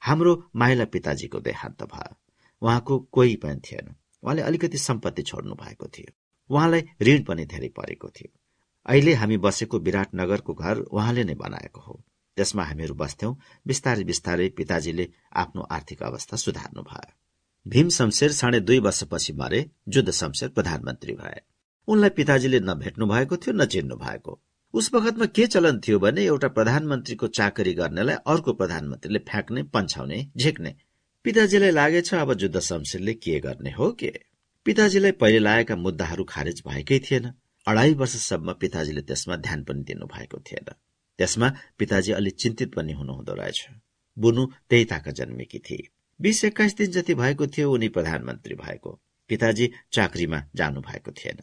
[0.02, 2.17] हाम्रो माइला पिताजीको देहान्त भयो।
[2.62, 6.12] उहाँको कोही पनि थिएन। उहाँले अलिकति सम्पत्ति छोड्नु भएको थियो।
[6.54, 8.38] उहाँलाई ऋण पनि धेरै परेको थियो।
[8.86, 12.04] अहिले हामी बसेको विराटनगरको घर उहाँले नै बनाएको हो।
[12.36, 13.34] त्यसमा हामीहरू बस्थ्यौं।
[13.66, 17.12] बिस्तारै बिस्तारै पिताजीले आफ्नो आर्थिक अवस्था सुधार्नु भयो।
[17.68, 21.40] भीम शमशेर साढे दुई वर्षपछि मरे जुद्ध शमशेर प्रधानमन्त्री भए।
[21.88, 26.48] उनलाई पिताजीले नभेट्नु भएको थियो न चिन्नु भएको। उस बखतमा के चलन थियो भने एउटा
[26.48, 30.76] प्रधानमन्त्रीको चाकरी गर्नेलाई अर्को प्रधानमन्त्रीले फ्याँक्ने पन्छाउने झेक्ने
[31.24, 34.12] पिताजीलाई लागेछ अब जुद्ध शमशेरले के गर्ने हो के?
[34.64, 37.32] पिताजीलाई पहिले लागेका मुद्दाहरू खारेज भएकै थिएन।
[37.68, 40.72] अढाई वर्षसम्म पिताजीले त्यसमा ध्यान पनि दिनु भएको थिएन।
[41.18, 43.66] त्यसमा पिताजी अलि चिन्तित पनि हुनुहुँदो रहेछ।
[44.18, 45.88] बुनु त्यही ताका जन्मेकी थिए।
[46.20, 51.38] बीस एक्काइस दिन जति भएको थियो उनी प्रधानमन्त्री भएको। पिताजी चाकरीमा जानु भएको थिएन।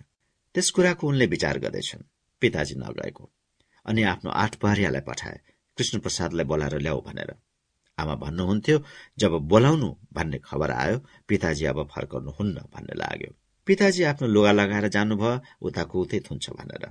[0.53, 2.03] त्यस कुराको उनले विचार गर्दैछन्।
[2.41, 3.31] पिताजी नगएको।
[3.85, 5.39] अनि आफ्नो आठ पहरियालाई पठाए।
[5.77, 7.35] कृष्ण प्रसादलाई बोलाएर ल्याऊ भनेर।
[7.97, 8.77] आमा भन्नुहुन्थ्यो
[9.19, 13.31] जब बोलाउनु भन्ने खबर आयो पिताजी अब फर्कनुहुन्न भन्ने लाग्यो।
[13.67, 16.86] पिताजी आफ्नो लुगा लगाएर जानुभयो उताको उतै थुन्छ भनेर।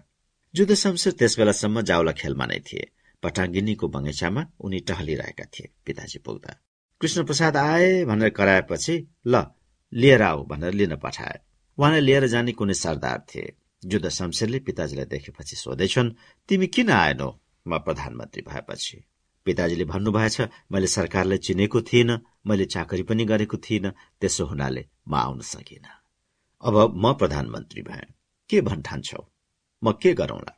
[0.54, 2.84] जुद्ध शमशेर त्यस बेलासम्म जाउला खेलमा नै थिए।
[3.22, 6.52] पटाङ्गिनीको बगैँचामा उनी टहलिरहेका थिए पिताजी पुग्दा।
[7.00, 8.94] कृष्ण प्रसाद आए भनेर कराएपछि
[9.26, 9.44] ल
[9.92, 11.38] लिएर आऊ भनेर लिन पठाए।
[11.78, 13.52] उहाँलाई लिएर जाने कुनै सरदार थिए।
[13.84, 16.10] जुद्ध शमशेरले पिताजीलाई देखेपछि सोधेछन्
[16.48, 17.30] तिमी किन आएनौ
[17.68, 18.96] म प्रधानमन्त्री भएपछि।
[19.44, 20.40] पिताजीले भन्नुभएछ
[20.72, 25.86] मैले सरकारलाई चिनेको थिइनँ मैले चाकरी पनि गरेको थिइनँ त्यसो हुनाले म आउन सकिन।
[26.62, 28.06] अब म प्रधानमन्त्री भए।
[28.50, 29.20] के भन्ठान्छौ?
[29.82, 30.52] म के गरौंला?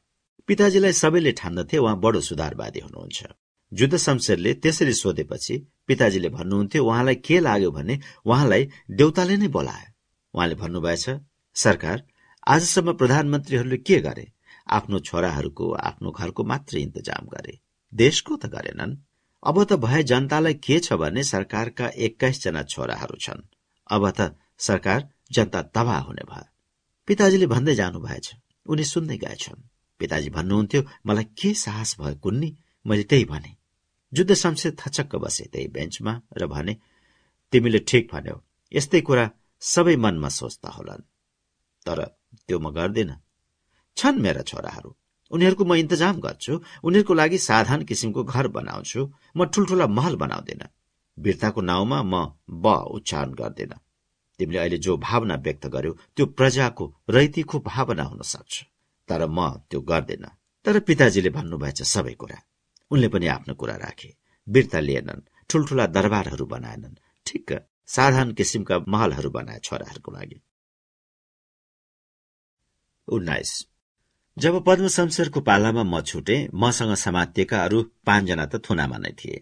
[0.47, 3.27] पिताजीलाई सबैले ठान्दथे उहाँ बडो सुधारवादी हुनुहुन्छ।
[3.73, 5.55] जुद्ध शमशेरले त्यसरी सोधेपछि
[5.87, 9.91] पिताजीले भन्नुहुन्थ्यो उहाँलाई के लाग्यो भने उहाँलाई देउताले नै बोलायो
[10.35, 11.07] उहाँले भन्नुभएछ
[11.57, 12.07] सरकार
[12.47, 14.33] आजसम्म प्रधानमन्त्रीहरूले के गरे?
[14.69, 18.97] आफ्नो छोराहरूको आफ्नो घरको मात्र इन्तजाम गरे। देशको त गरेनन्।
[19.43, 23.43] अब त भए जनतालाई के छ भने सरकारका एक्काइस जना छोराहरू छन्।
[23.91, 26.49] अब त सरकार जनता तबाह हुने भयो।
[27.07, 28.35] पिताजीले भन्दै जानु भएछ
[28.67, 29.63] उनी सुन्दै गएछन्।
[29.99, 32.57] पिताजी भन्नुहुन्थ्यो मलाई के साहस भयो कुन्नी?
[32.87, 33.57] मैले त्यही भने।
[34.13, 36.77] जुद्ध शमशेर थचक्क बसे त्यही बेन्चमा र भने
[37.53, 41.03] तिमीले ठिक भन्यौ। यस्तै कुरा सबै मनमा सोच्दा होलान्।
[41.87, 42.05] तर
[42.47, 43.11] त्यो म गर्दिन।
[43.97, 44.97] छन् मेरा छोराहरू।
[45.31, 46.53] उनीहरूको म इन्तजाम गर्छु।
[46.85, 49.01] उनीहरूको लागि साधारण किसिमको घर बनाउँछु।
[49.37, 50.63] म ठुल्ठुला महल बनाउँदिन।
[51.19, 52.15] वीरताको नाउँमा म
[52.51, 53.73] ब उच्चारण गर्दिन।
[54.39, 58.65] तिमीले अहिले जो भावना व्यक्त गर्यो त्यो प्रजाको रैतिको भावना हुन सक्छ।
[59.09, 59.39] तर म
[59.71, 60.25] त्यो गर्दिन।
[60.65, 62.39] तर पिताजीले भन्नुभएछ सबै कुरा।
[62.91, 64.17] उनले पनि आफ्नो कुरा राखे।
[64.49, 67.49] वीरता लिएनन्। ठुल्ठुला दरबारहरू बनाएनन्। ठिक।
[67.87, 70.41] साधारण किसिमका महलहरू बनाए छोराहरूको लागि।
[73.09, 73.67] उन्नाइस।
[74.37, 79.41] जब पद्म शमशेरको पालामा म छुटे मसँग समातिएका अरू पाँचजना त थुनामा नै थिए।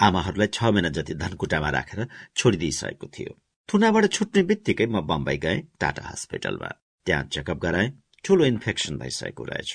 [0.00, 2.00] आमाहरूलाई छ महिना जति धनकुटामा राखेर
[2.36, 3.32] छोडिदिइसकेको थियो।
[3.68, 6.68] थुनाबाट छुट्ने बित्तिकै म बम्बई गएँ टाटा हस्पिटलमा।
[7.06, 7.92] त्यहाँ चेकअप गराएँ
[8.24, 9.70] ठूलो इन्फेक्सन भइसकेको रहेछ।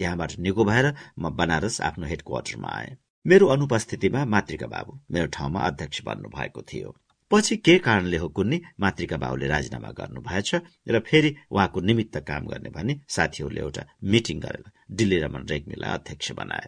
[0.00, 0.86] त्यहाँबाट निको भएर
[1.18, 6.90] म बनारस आफ्नो हेडक्वार्टरमा आएँ। मेरो अनुपस्थितिमा मातृका बाबु मेरो ठाउँमा अध्यक्ष बन्नु भएको थियो।
[7.34, 8.60] पछि के कारणले हो कुन्नी?
[8.80, 10.54] मातृका बाबुले राजीनामा गर्नुभएछ
[10.88, 16.32] र फेरि उहाँको निमित्त काम गर्ने भनी साथीहरूले एउटा मिटिङ गरेर दिल्ली रमन रेग्मीलाई अध्यक्ष
[16.32, 16.66] बनाए।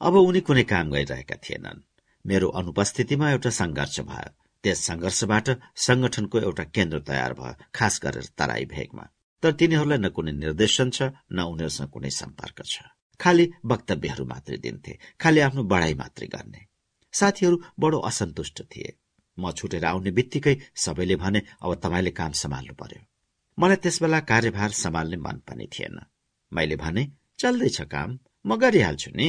[0.00, 1.82] अब उनी कुनै काम गरिरहेका थिएनन्।
[2.26, 4.30] मेरो अनुपस्थितिमा एउटा संघर्ष भयो।
[4.64, 9.04] त्यस संघर्षबाट संगठनको एउटा केन्द्र तयार भयो खास गरेर तराई भेगमा।
[9.42, 12.82] तर तिनीहरूलाई न कुनै निर्देशन छ न उनीहरूसँग कुनै सम्पर्क छ।
[13.20, 16.66] खालि वक्तव्यहरू मात्रै दिन्थे। खालि आफ्नो बढाई मात्रै गर्ने।
[17.12, 18.99] साथीहरू बडो असन्तुष्ट थिए।
[19.42, 23.00] म छुटेर आउने बित्तिकै सबैले भने अब तपाईँले काम सम्हाल्नु पर्यो।
[23.58, 25.96] मलाई त्यसबेला कार्यभार सम्हाल्ने मन पनि थिएन।
[26.52, 27.02] मैले भने
[27.38, 29.28] चल्दैछ काम म गरिहाल्छु नि।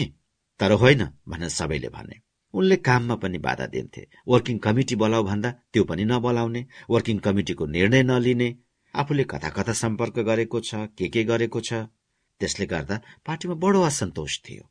[0.60, 2.16] तर होइन भनेर सबैले भने।
[2.54, 8.04] उनले काममा पनि बाधा दिन्थे। वर्किङ कमिटी बोलाउ भन्दा त्यो पनि नबोलाउने वर्किङ कमिटीको निर्णय
[8.04, 8.50] नलिने
[8.94, 11.74] आफूले कता कता सम्पर्क गरेको छ के के गरेको छ।
[12.42, 12.96] त्यसले गर्दा
[13.26, 14.71] पार्टीमा बडो असन्तोष थियो।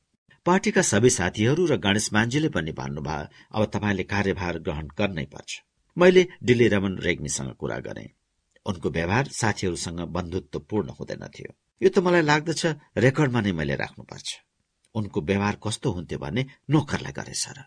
[0.50, 5.50] पार्टीका सबै साथीहरू र गणेश मान्जीले पनि भन्नुभयो अब तपाईँले कार्यभार ग्रहण गर्नै पर्छ।
[5.96, 8.04] मैले डिल्ली रमन रेग्मीसँग कुरा गरे।
[8.66, 12.62] उनको व्यवहार साथीहरूसँग बन्धुत्वपूर्ण हुँदैनथ्यो यो त मलाई लाग्दछ
[12.96, 14.28] रेकर्डमा नै मैले राख्नुपर्छ।
[14.94, 17.58] उनको व्यवहार कस्तो हुन्थ्यो भने नोकरलाई गरेछ र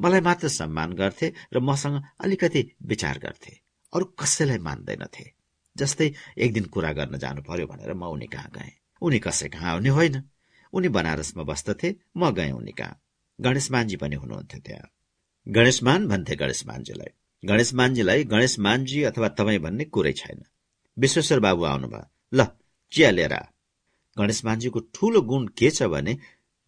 [0.00, 3.52] मलाई मात्र सम्मान गर्थे र मसँग अलिकति विचार गर्थे।
[3.92, 5.26] अरू कसैलाई मान्दैनथे
[5.76, 6.08] जस्तै
[6.40, 9.92] एक दिन कुरा गर्न जानु पर्यो भनेर म उनी कहाँ गएँ। उनी कसै कहाँ आउने
[9.98, 10.16] होइन।
[10.74, 13.00] उनी बनारसमा बस्दथे म गएँ कहाँ
[13.38, 14.88] गणेश मान्जी पनि हुनुहुन्थ्यो त्यहाँ।
[15.46, 17.10] गणेश मान भन्थे गणेश मान्जीलाई
[17.42, 20.42] गणेश मान्जीलाई गणेश मान्जी अथवा तपाईँ भन्ने कुरै छैन।
[20.96, 22.44] विश्वेश्वर बाबु आउनुभयो। ल
[22.92, 23.34] चिया लिएर
[24.16, 26.16] गणेश मान्जीको ठूलो गुण के छ भने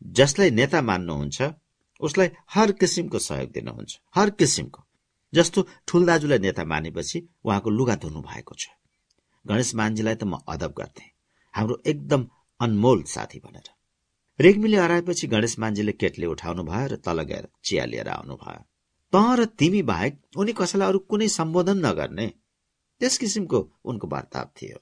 [0.03, 1.39] जसलाई नेता मान्नुहुन्छ
[2.01, 4.81] उसलाई हर किसिमको सहयोग दिनुहुन्छ। हर किसिमको।
[5.33, 8.69] जस्तो ठुल दाजुलाई नेता मानेपछि उहाँको लुगा धुनु भएको छ।
[9.47, 11.05] गणेश मान्जीलाई त म अदब गर्थे।
[11.55, 12.29] हाम्रो एकदम
[12.61, 13.76] अनमोल साथी भनेर।
[14.39, 18.63] रेग्मीले हराएपछि गणेश मान्जीले केटले उठाउनु भयो र तल गएर चिया लिएर आउनु भयो।
[19.13, 22.27] त र तिमी बाहेक उनी कसैलाई अरू कुनै सम्बोधन नगर्ने।
[23.01, 24.79] त्यस किसिमको उनको वार्ताव थियो।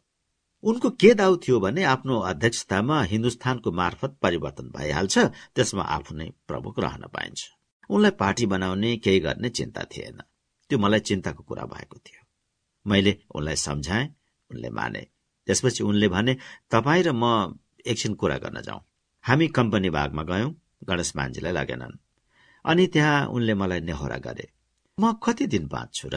[0.64, 5.18] उनको के दाउ थियो भने आफ्नो अध्यक्षतामा हिन्दुस्तानको मार्फत परिवर्तन भइहाल्छ
[5.54, 7.40] त्यसमा आफू नै प्रमुख रहन पाइन्छ।
[7.90, 10.18] उनलाई पार्टी बनाउने केही गर्ने चिन्ता थिएन।
[10.70, 12.22] त्यो मलाई चिन्ताको कुरा भएको थियो।
[12.86, 14.08] मैले उनलाई सम्झाएँ
[14.50, 15.02] उनले माने।
[15.46, 16.36] त्यसपछि उनले भने
[16.70, 17.54] तपाईँ र म
[17.86, 18.82] एकछिन कुरा गर्न जाउँ।
[19.24, 20.50] हामी कम्पनी भागमा गयौं
[20.88, 21.96] गणेश मान्जीलाई लागेनन्।
[22.64, 24.46] अनि त्यहाँ उनले मलाई नेहोरा गरे।
[24.98, 26.16] म कति दिन बाँच्छु र?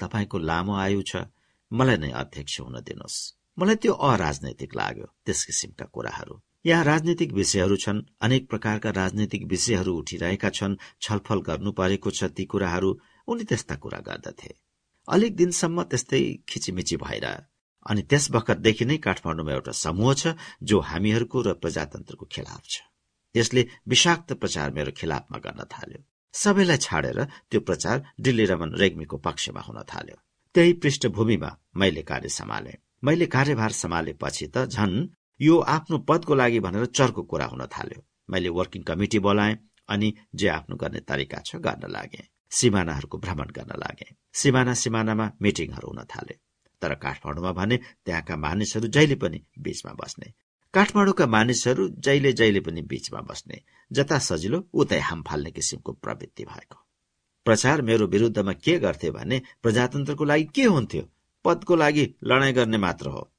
[0.00, 1.12] तपाईँको लामो आयु छ।
[1.70, 3.18] मलाई नै अध्यक्ष हुन दिनुहोस्
[3.58, 6.34] मलाई त्यो अराजनैतिक लाग्यो त्यस किसिमका कुराहरू।
[6.66, 12.44] यहाँ राजनीतिक विषयहरू छन् अनेक प्रकारका राजनीतिक विषयहरू उठिरहेका छन् छलफल गर्नु परेको छ ती
[12.44, 12.90] कुराहरू।
[13.28, 14.50] उनी त्यस्ता कुरा गर्दथे।
[15.08, 17.26] अलिक दिनसम्म त्यस्तै खिचिमिची भएर
[17.86, 20.22] अनि त्यस बखतदेखि नै काठमाडौँमा एउटा समूह छ
[20.62, 22.76] जो हामीहरूको र प्रजातन्त्रको खिलाफ छ।
[23.34, 26.00] त्यसले विषाक्त प्रचार मेरो खिलाफमा गर्न थाल्यो।
[26.34, 27.18] सबैलाई छाडेर
[27.50, 30.16] त्यो प्रचार दिल्ली रमन रेग्मीको पक्षमा हुन थाल्यो।
[30.54, 32.72] त्यही पृष्ठभूमिमा मैले कार्य सम्हाले।
[33.04, 35.08] मैले कार्यभार सम्हालेपछि त झन्
[35.40, 40.48] यो आफ्नो पदको लागि भनेर चर्को कुरा हुन थाल्यो। मैले वर्किङ कमिटी बोलाएँ अनि जे
[40.48, 46.34] आफ्नो गर्ने तरिका छ गर्न लागे। सिमानाहरूको भ्रमण गर्न लागे। सिमाना सिमानामा मिटिङहरू हुन थाले।
[46.82, 50.32] तर काठमाडौँमा भने त्यहाँका मानिसहरू जहिले पनि बीचमा बस्ने।
[50.74, 53.60] काठमाडौँका मानिसहरू जहिले जहिले पनि बीचमा बस्ने।
[53.92, 56.86] जता सजिलो उतै हाम फाल्ने किसिमको प्रवृत्ति भएको।
[57.44, 61.08] प्रचार मेरो विरुद्धमा के गर्थे भने प्रजातन्त्रको लागि के हुन्थ्यो?
[61.44, 63.30] पदको लागि लडाईँ गर्ने मात्र हो।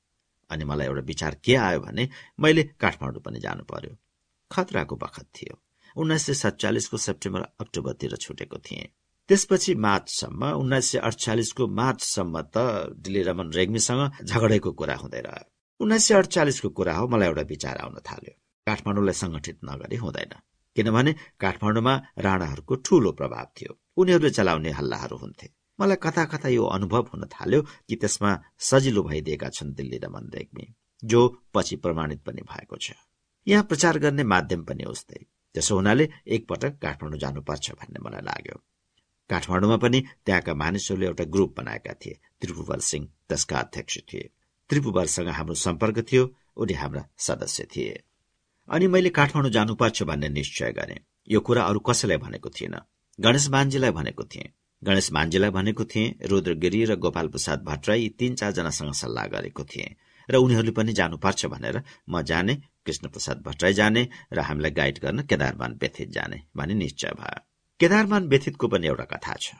[0.50, 3.98] अनि मलाई एउटा विचार के आयो भने मैले काठमाडौँ पनि जानु पर्यो।
[4.52, 5.62] खतराको बखत थियो।
[5.98, 8.90] उन्नाइस सय सत्तालिसको सेप्टेम्बर अक्टोबरतिर छुटेको थिएँ।
[9.32, 12.58] त्यसपछि मार्चसम्म उन्नाइस सय अडचालिसको मार्चसम्म त
[13.04, 15.46] दिल्ली रमन रेग्मीसँग झगडेको कुरा हुँदै रह्यो।
[15.80, 18.34] उन्नाइस सय अडचालिसको कुरा हो मलाई एउटा विचार आउन थाल्यो।
[18.68, 20.34] काठमाडौँलाई संगठित नगरी हुँदैन
[20.76, 21.94] किनभने काठमाडौँमा
[22.26, 25.48] राणाहरूको ठूलो प्रभाव थियो। उनीहरूले चलाउने हल्लाहरू हुन्थे।
[25.80, 30.66] मलाई कता कता यो अनुभव हुन थाल्यो कि त्यसमा सजिलो भइदिएका छन् दिल्ली रमन रेग्मी
[31.04, 31.22] जो
[31.54, 33.00] पछि प्रमाणित पनि भएको छ।
[33.48, 35.24] यहाँ प्रचार गर्ने माध्यम पनि उस्तै
[35.56, 38.58] त्यसो हुनाले एकपटक काठमाडौँ जानुपर्छ भन्ने मलाई लाग्यो।
[39.32, 44.30] काठमाडौँमा पनि त्यहाँका मानिसहरूले एउटा ग्रुप बनाएका थिए। त्रिपुवर सिंह त्यसका अध्यक्ष थिए।
[44.70, 46.24] त्रिपुवरसँग हाम्रो सम्पर्क थियो
[46.58, 48.00] उनी हाम्रा सदस्य थिए।
[48.70, 52.76] अनि मैले काठमाडौँ जानुपर्छ भन्ने निश्चय गरे। यो कुरा अरू कसैलाई भनेको थिएन।
[53.20, 54.48] गणेश मान्जीलाई भनेको थिएँ।
[54.82, 59.96] गणेश मान्जीलाई भनेको थिएँ रुद्रगिरी र गोपाल प्रसाद भट्टराई तीन चारजनासँग सल्लाह गरेको थिएँ।
[60.30, 65.22] र उनीहरूले पनि जानुपर्छ भनेर म जाने कृष्ण प्रसाद भट्टराई जाने र हामीलाई गाइड गर्न
[65.24, 67.51] केदारमान बेथित जाने भन्ने निश्चय भयो।
[67.82, 69.56] केदारमान व्यथितको पनि एउटा कथा छ।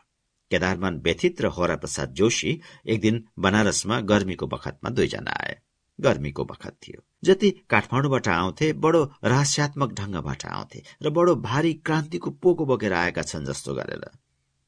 [0.52, 2.52] केदारमान व्यथित र होरा प्रसाद जोशी
[2.86, 5.56] एक दिन बनारसमा गर्मीको बखतमा दुईजना आए।
[6.00, 12.66] गर्मीको बखत थियो। जति काठमाडौँबाट आउँथे बडो रहस्यात्मक ढंगबाट आउँथे र बडो भारी क्रान्तिको पोको
[12.66, 14.06] बोकेर आएका छन् जस्तो गरेर।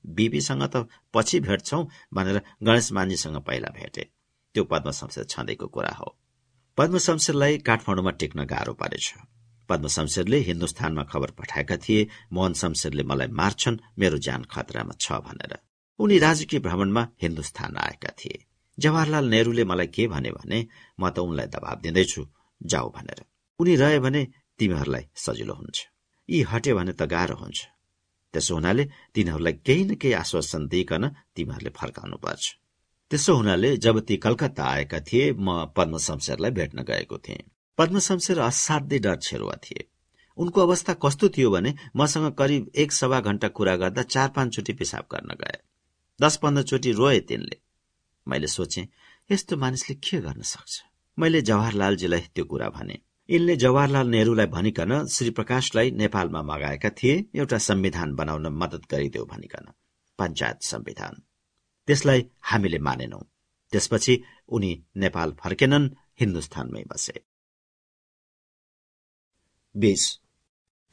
[0.05, 4.09] बिपीसँग त पछि भेट्छौ भनेर गणेश मान्जीसँग पहिला भेटे।
[4.55, 6.09] त्यो पद्म शमशेर छँदैको कुरा हो।
[6.77, 9.13] पद्म शमशेरलाई काठमाडौँमा टेक्न गाह्रो परेछ।
[9.73, 12.07] पद्म शमशेरले हिन्दुस्तानमा खबर पठाएका थिए
[12.37, 15.53] मोहन शमशेरले मलाई मार्छन् मेरो ज्यान खतरामा छ भनेर।
[15.99, 18.45] उनी राजकीय भ्रमणमा हिन्दुस्तान आएका थिए।
[18.77, 20.59] जवाहरलाल नेहरूले मलाई के भने भने
[20.99, 22.21] म त उनलाई दबाब दिँदैछु
[22.61, 23.19] जाऊ भनेर।
[23.59, 24.21] उनी रहे भने
[24.59, 25.77] तिमीहरूलाई सजिलो हुन्छ।
[26.29, 27.59] यी हट्यो भने त गाह्रो हुन्छ।
[28.33, 28.83] त्यसो हुनाले
[29.13, 31.03] तिनीहरूलाई केही न केही आश्वासन दिइकन
[31.35, 32.43] तिमीहरूले फर्काउनु पर्छ
[33.11, 38.39] त्यसो हुनाले जब ती कलकत्ता आएका थिए म पद्म शमशेरलाई भेट्न गएको थिएँ। पद्म शमशेर
[38.39, 39.87] असाध्यै डर छेरुवा थिए।
[40.37, 45.05] उनको अवस्था कस्तो थियो भने मसँग करिब एक सवा घण्टा कुरा गर्दा चार पाँचचोटि पिसाब
[45.11, 45.57] गर्न गए।
[46.21, 47.57] दस पन्ध्रचोटि रोए तिनले।
[48.27, 48.87] मैले सोचे
[49.31, 50.81] यस्तो मानिसले के गर्न सक्छ?
[51.19, 57.57] मैले जवाहरलालजीलाई त्यो कुरा भने। यिनले जवाहरलाल नेहरूलाई भनिकन श्री प्रकाशलाई नेपालमा मगाएका थिए एउटा
[57.57, 59.65] संविधान बनाउन मदत गरिदेऊ भनिकन।
[60.19, 61.23] पञ्चायत संविधान।
[61.87, 63.19] त्यसलाई हामीले मानेनौ।
[63.71, 67.32] त्यसपछि उनी नेपाल फर्केनन् हिन्दुस्तानमै बसे।
[69.75, 70.19] बीस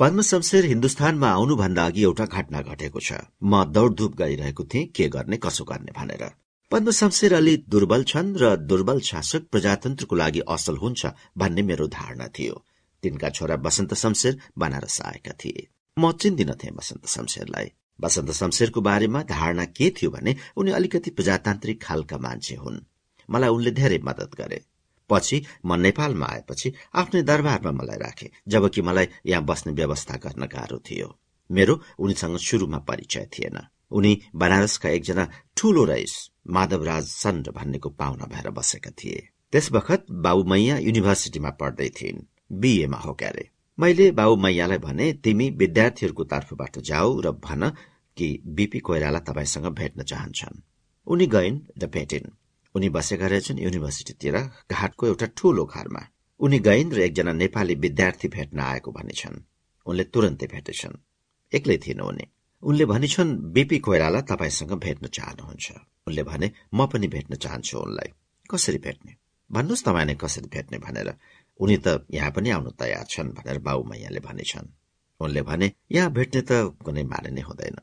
[0.01, 3.13] पद्म शमशेर हिन्दुस्तानमा आउनुभन्दा अघि एउटा घटना घटेको छ।
[3.43, 6.25] म दौडधुप गरिरहेको थिएँ के गर्ने कसो गर्ने भनेर।
[6.73, 12.29] पद्म शमशेर अलि दुर्बल छन् र दुर्बल शासक प्रजातन्त्रको लागि असल हुन्छ भन्ने मेरो धारणा
[12.29, 12.55] थियो।
[13.03, 17.69] तिनका छोरा बसन्त शमशेर बनारस आएका थिए। म चिन्दिनथे बसन्त शमशेरलाई।
[18.01, 22.85] बसन्त शमशेरको बारेमा धारणा के थियो भने उनी अलिकति प्रजातान्त्रिक खालका मान्छे हुन्।
[23.29, 24.65] मलाई उनले धेरै मदत गरे।
[25.11, 30.79] पछि म नेपालमा आएपछि आफ्नै दरबारमा मलाई राखे जबकि मलाई यहाँ बस्ने व्यवस्था गर्न गाह्रो
[30.79, 31.19] थियो।
[31.51, 33.59] मेरो उनीसँग शुरूमा परिचय थिएन।
[33.91, 40.45] उनी बनारसका एकजना ठूलो रइस माधवराज सन्ड भन्नेको पाहुना भएर बसेका थिए। त्यस बखत बाबु
[40.45, 47.21] मैया युनिभर्सिटीमा पढ्दै थिइन्। बीएमा हो क्यारे। मैले बाबु मैयालाई भने तिमी विद्यार्थीहरूको तर्फबाट जाऊ
[47.21, 47.73] र भन
[48.17, 50.63] कि बीपी कोइराला तपाईँसँग भेट्न चाहन्छन्।
[51.07, 52.31] उनी गइन् र भेटिन्।
[52.75, 54.37] उनी बसेका रहेछन् युनिभर्सिटीतिर
[54.71, 56.09] घाटको एउटा ठूलो घरमा।
[56.41, 59.43] उनी गइन् एकजना नेपाली विद्यार्थी भेट्न आएको भनेछन्।
[59.87, 60.97] उनले तुरन्तै भेटेछन्।
[61.55, 62.25] एक्लै थिएन उनी।
[62.63, 65.73] उनले भनेछन् बीपी कोइराला तपाईँसँग भेट्न चाहनुहुन्छ।
[66.07, 68.09] उनले भने म पनि भेट्न चाहन्छु उनलाई।
[68.51, 69.17] कसरी भेट्ने?
[69.53, 71.15] भन्नुहोस् तपाईँले कसरी भेट्ने भनेर।
[71.61, 74.69] उनी त यहाँ पनि आउनु तयार छन् भनेर बाबु मैयाले भनेछन्।
[75.21, 76.53] उनले भने यहाँ भेट्ने त
[76.85, 77.77] कुनै माने नै हुँदैन।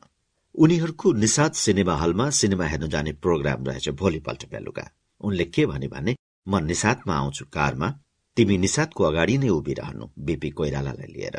[0.58, 4.84] उनीहरूको निषाद सिनेमा हलमा सिनेमा हेर्न जाने प्रोग्राम रहेछ भोलिपल्ट बेलुका।
[5.20, 6.14] उनले के भने भने
[6.46, 7.88] म निषादमा आउँछु कारमा
[8.36, 11.36] तिमी निषादको अगाडि नै उभिरहनु बीपी कोइरालालाई लिएर।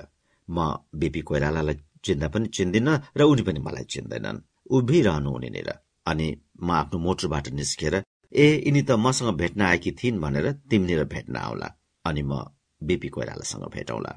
[0.47, 0.57] म
[0.95, 4.43] बीपी कोइरालालाई चिन्दा पनि चिन्दिन र उनी पनि मलाई चिन्दैनन्।
[4.77, 5.69] उभिरहनु उनीनिर।
[6.11, 6.27] अनि
[6.63, 7.95] म आफ्नो मोटरबाट निस्केर
[8.33, 11.69] ए यिनी त मसँग भेट्न आएकी थिइन् भनेर तिमीनिर भेट्न आउला।
[12.05, 12.33] अनि म
[12.81, 14.11] बिपी कोइरालासँग भेटौँला।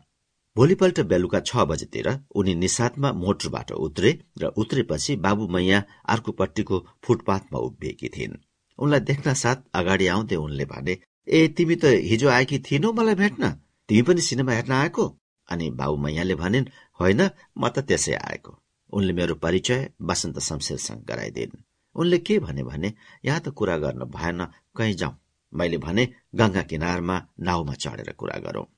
[0.56, 4.10] भोलिपल्ट बेलुका छ बजेतिर उनी निसातमा मोटरबाट उत्रे
[4.40, 5.78] र उत्रेपछि बाबु मैया
[6.14, 8.36] अर्कोपट्टिको फुटपाथमा उभिएकी थिइन्।
[8.78, 13.50] उनलाई देख्न साथ अगाडि आउँदै उनले भने ए तिमी त हिजो आएकी थिइनौ मलाई भेट्न?
[13.88, 15.04] तिमी पनि सिनेमा हेर्न आएको?
[15.48, 17.20] अनि बाबु मैयाले भनिन् होइन
[17.56, 18.52] म त त्यसै आएको।
[18.92, 21.60] उनले मेरो परिचय बसन्त शमशेरसँग गराइदिन्।
[21.96, 24.40] उनले के भने भने यहाँ त कुरा गर्न भएन
[24.76, 25.16] कहीँ जाउँ।
[25.52, 28.68] मैले भने गंगा किनारमा नाउमा चढेर कुरा गरौं।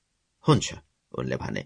[0.44, 0.74] हुन्छ।
[1.18, 1.62] उनले भने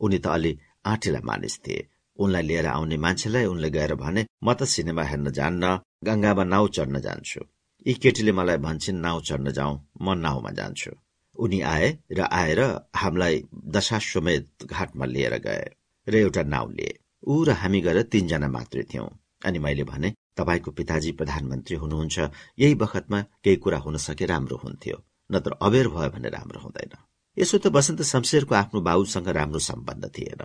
[0.00, 0.52] उनी त अलि
[0.86, 5.64] आँटिला मानिस थिए उनलाई लिएर आउने मान्छेलाई उनले गएर भने म त सिनेमा हेर्न जान्न
[6.06, 7.40] गंगामा नाउ चढ्न जान्छु।
[7.86, 10.90] यी केटीले मलाई भन्छन् नाउ चढ्न जाउँ म नाउमा जान्छु।
[11.36, 12.60] उनी आए र आएर
[12.94, 13.34] हामीलाई
[13.74, 15.64] दशाश्वमेध घाटमा लिएर गए
[16.06, 16.92] र एउटा नाउँ लिए।
[17.26, 19.08] ऊ र हामी गएर तीनजना मात्रै थियौं।
[19.46, 22.18] अनि मैले भने तपाईँको पिताजी प्रधानमन्त्री हुनुहुन्छ।
[22.58, 24.96] यही बखतमा केही कुरा हुन सके राम्रो हुन्थ्यो।
[25.32, 26.92] नत्र अबेर भयो भने राम्रो हुँदैन।
[27.36, 30.42] यसो त बसन्त शमशेरको आफ्नो बाबुसँग राम्रो सम्बन्ध थिएन।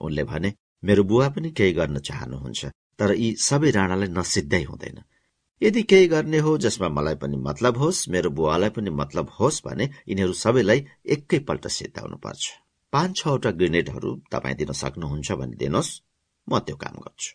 [0.00, 0.50] उनले भने
[0.82, 2.60] मेरो बुवा पनि केही गर्न चाहनुहुन्छ
[2.98, 4.98] तर यी सबै राणालाई नसिद्धै हुँदैन।
[5.62, 9.84] यदि केही गर्ने हो जसमा मलाई पनि मतलब होस् मेरो बुवालाई पनि मतलब होस् भने
[10.08, 10.80] यिनीहरू सबैलाई
[11.14, 12.44] एकैपल्ट सिद्धाउनु पर्छ
[12.92, 15.92] पाँच छवटा ग्रेनेडहरू तपाईँ दिन सक्नुहुन्छ भने दिनुहोस्
[16.48, 17.30] म त्यो काम गर्छु।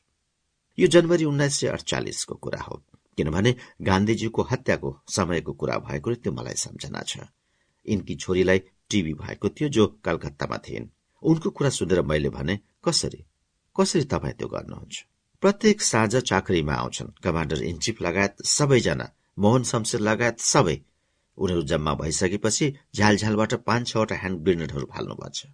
[0.78, 2.76] यो जनवरी उन्नाइस सय अडचालिसको कुरा हो
[3.18, 3.52] किनभने
[3.88, 7.14] गान्धीजीको हत्याको समयको कुरा भएकोले त्यो मलाई सम्झना छ।
[7.86, 10.88] यिनकी छोरीलाई टीबी भएको थियो जो कलकत्तामा थिइन्।
[11.24, 13.26] उनको कुरा सुनेर मैले भने कसरी?
[13.76, 14.96] कसरी तपाईँ त्यो गर्नुहुन्छ?
[15.42, 20.78] प्रत्येक साँझ चाकरीमा आउँछन्। कमाण्डर इन चिफ लगायत सबैजना मोहन शमशेर लगायत सबै।
[21.38, 25.46] उनीहरू जम्मा भइसकेपछि झ्यालझ्यालबाट पाँच छवटा ह्यान्ड ग्रेनेडहरू फाल्नुपर्छ।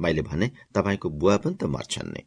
[0.00, 2.22] मैले भने तपाईँको बुवा पनि त मर्छन् नै।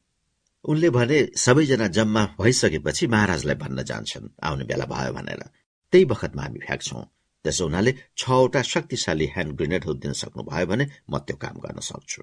[0.65, 5.43] उनले भने सबैजना जम्मा भइसकेपछि महाराजलाई भन्न जान्छन्। आउने बेला भयो भनेर।
[5.91, 7.03] त्यही बखतमा हामी फ्याँक्छौं
[7.43, 12.21] त्यसो हुनाले छवटा शक्तिशाली ह्यान्ड ग्रेनेडहरू दिन सक्नुभयो भने म त्यो काम गर्न सक्छु।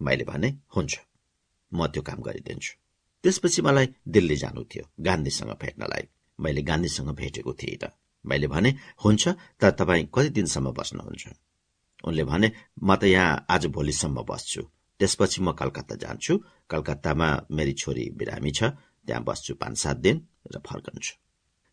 [0.00, 0.92] मैले भने हुन्छ
[1.72, 2.72] म त्यो काम गरिदिन्छु।
[3.24, 6.04] त्यसपछि मलाई दिल्ली जानु थियो गान्धीसँग भेट्नलाई।
[6.38, 7.84] मैले गान्धीसँग भेटेको थिएन
[8.24, 8.70] मैले भने
[9.04, 9.22] हुन्छ
[9.60, 11.24] तर तपाईँ कति दिनसम्म बस्नुहुन्छ?
[12.04, 12.48] उनले भने
[12.82, 14.62] म त यहाँ आज भोलिसम्म बस्छु।
[15.00, 16.34] त्यसपछि म कलकत्ता जान्छु।
[16.70, 18.62] कलकत्तामा मेरी छोरी बिरामी छ
[19.06, 20.16] त्यहाँ बस्छु पाँच सात दिन
[20.52, 21.12] र फर्कन्छु।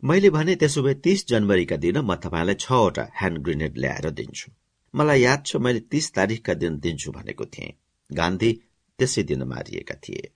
[0.03, 4.51] मैले भने त्यसो भए तीस जनवरीका दिन म तपाईँलाई छवटा ह्यान्ड ग्रेनेड ल्याएर दिन्छु।
[4.93, 7.73] मलाई याद छ मैले तीस तारिकका दिन दिन्छु भनेको थिएँ।
[8.09, 8.51] गान्धी
[8.99, 10.31] त्यसै दिन मारिएका थिए।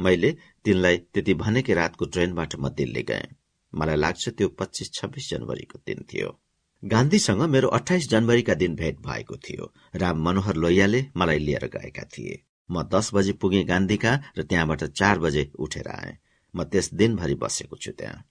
[0.00, 0.30] मैले
[0.64, 3.30] तिनलाई त्यति भनेकै रातको ट्रेनबाट म दिल्ली गएँ।
[3.72, 6.34] मलाई लाग्छ त्यो पच्चिस छब्बिस जनवरीको दिन थियो।
[6.82, 12.42] गान्धीसँग मेरो अठाइस जनवरीका दिन भेट भएको थियो। राम मनोहर लोहियाले मलाई लिएर गएका थिए।
[12.70, 16.16] म दस बजे पुगे गान्धीका र त्यहाँबाट चार बजे उठेर आए।
[16.54, 18.24] म त्यस दिनभरि बसेको छु त्यहाँ।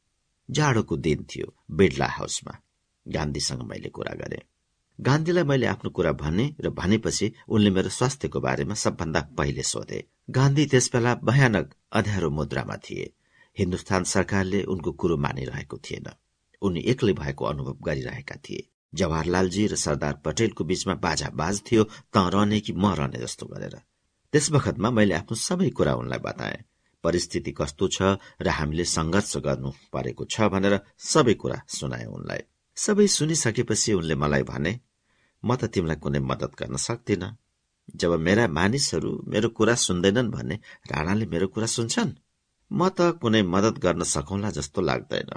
[0.52, 2.60] जाडोको दिन थियो बिडला हाउसमा।
[3.08, 4.42] गान्धीसँग मैले कुरा गरे।
[5.02, 10.66] गान्धीलाई मैले आफ्नो कुरा भने र भनेपछि उनले मेरो स्वास्थ्यको बारेमा सबभन्दा पहिले सोधे। गान्धी
[10.66, 13.14] त्यसबेला भयानक अध्यारो मुद्रामा थिए।
[13.58, 16.08] हिन्दुस्तान सरकारले उनको कुरो मानिरहेको थिएन।
[16.62, 22.18] उनी एक्लै भएको अनुभव गरिरहेका थिए। जवाहरलालजी र सरदार पटेलको बीचमा बाजा बाज थियो त
[22.18, 23.76] रहने कि म रहने जस्तो गरेर।
[24.32, 26.64] त्यस बखतमा मैले आफ्नो सबै कुरा उनलाई बताएँ।
[27.04, 28.02] परिस्थिति कस्तो छ
[28.42, 32.42] र हामीले संघर्ष गर्नु परेको छ भनेर सबै कुरा सुनाए उनलाई।
[32.78, 34.74] सबै सुनिसकेपछि उनले मलाई भने
[35.44, 37.24] म त तिमीलाई कुनै मदत गर्न सक्दिन।
[37.96, 40.56] जब मेरा मानिसहरू मेरो कुरा सुन्दैनन् भने
[40.92, 42.12] राणाले मेरो कुरा सुन्छन्
[42.72, 45.32] म त कुनै मदत गर्न सकौंला जस्तो लाग्दैन।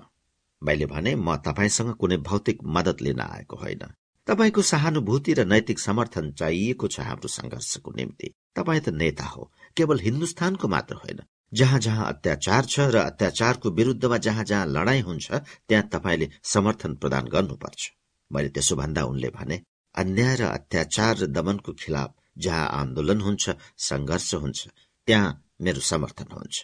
[0.62, 3.82] मैले भने म तपाईँसँग कुनै भौतिक मदत लिन आएको होइन।
[4.28, 9.42] तपाईँको सहानुभूति र नैतिक समर्थन चाहिएको छ हाम्रो संघर्षको निम्ति। तपाईँ त नेता हो
[9.76, 11.20] केवल हिन्दुस्तानको मात्र होइन।
[11.52, 15.32] जहाँ जहाँ अत्याचार छ र अत्याचारको विरूद्धमा जहाँ जहाँ लडाईँ हुन्छ
[15.68, 17.90] त्यहाँ तपाईँले समर्थन प्रदान गर्नुपर्छ।
[18.30, 19.60] मैले त्यसो भन्दा उनले भने
[19.94, 23.44] अन्याय र अत्याचार र दमनको खिलाफ जहाँ आन्दोलन हुन्छ
[23.78, 24.68] संघर्ष हुन्छ
[25.08, 25.30] त्यहाँ
[25.60, 26.56] मेरो समर्थन हुन्छ।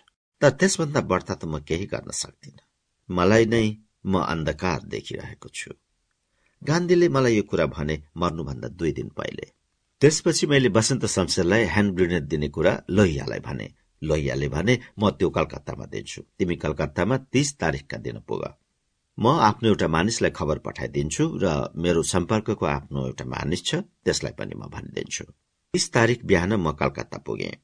[0.43, 2.57] तर त्यसभन्दा बढ्ता त म केही गर्न सक्दिन।
[3.09, 3.67] मलाई नै
[4.07, 5.71] म अन्धकार देखिरहेको छु।
[6.63, 9.47] गान्धीले मलाई यो कुरा भने मर्नुभन्दा दुई दिन पहिले।
[10.03, 13.67] त्यसपछि मैले वसन्त शमशेरलाई ह्यान्ड ग्रेनेड दिने कुरा लोहियालाई भने
[14.03, 18.43] लोहियाले भने म त्यो कलकत्तामा दिन्छु। तिमी कलकत्तामा तीस तारिकका दिन पुग।
[19.19, 24.55] म आफ्नो एउटा मानिसलाई खबर पठाइदिन्छु र मेरो सम्पर्कको आफ्नो एउटा मानिस छ त्यसलाई पनि
[24.57, 25.25] म भनिदिन्छु।
[25.75, 27.55] तीस तारिक बिहान म कलकत्ता पुगेँ।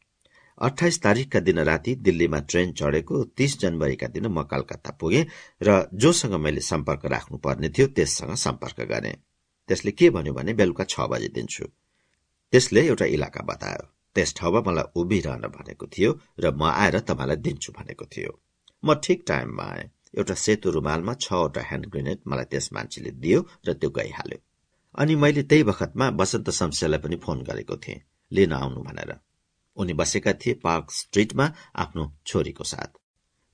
[0.59, 5.25] अठाइस तारिकका दिन राति दिल्लीमा ट्रेन चढेको तीस जनवरीका दिन म कलकत्ता पुगेँ
[5.63, 9.17] र जोसँग मैले सम्पर्क राख्नुपर्ने थियो त्यससँग सम्पर्क गरेँ।
[9.69, 11.65] त्यसले के भन्यो भने बेलुका छ बजे दिन्छु।
[12.53, 17.73] त्यसले एउटा इलाका बतायो। त्यस ठाउँमा मलाई उभिरहन भनेको थियो र म आएर तपाईँलाई दिन्छु
[17.79, 18.33] भनेको थियो।
[18.85, 23.73] म ठिक टाइममा आएँ। एउटा सेतो रुमालमा छवटा ह्यान्ड ग्रेनेड मलाई त्यस मान्छेले दियो र
[23.73, 24.39] त्यो गइहाल्यो।
[24.99, 28.01] अनि मैले त्यही बखतमा वसन्त शमशेरलाई पनि फोन गरेको थिएँ।
[28.33, 29.13] लिन आउनु भनेर।
[29.77, 32.91] उनी बसेका थिए पार्क स्ट्रिटमा आफ्नो छोरीको साथ।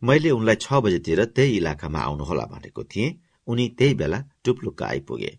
[0.02, 3.16] मैले उनलाई छ बजेतिर त्यही इलाकामा आउनुहोला भनेको थिएँ।
[3.48, 5.32] उनी त्यही बेला टुप्लुक्क आइपुगे।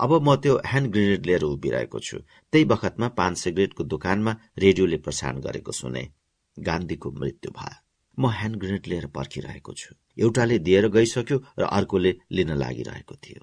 [0.00, 2.18] अब म त्यो ह्यान्ड ग्रेनेड लिएर उभिरहेको छु।
[2.52, 6.02] त्यही बखतमा पान सिगरेटको दोकानमा रेडियोले प्रसारण गरेको सुने
[6.56, 7.76] गान्धीको मृत्यु भयो।
[8.18, 13.42] म ह्यान्ड ग्रेनेड लिएर पर्खिरहेको छु। एउटाले दिएर गइसक्यो र अर्कोले लिन लागिरहेको थियो।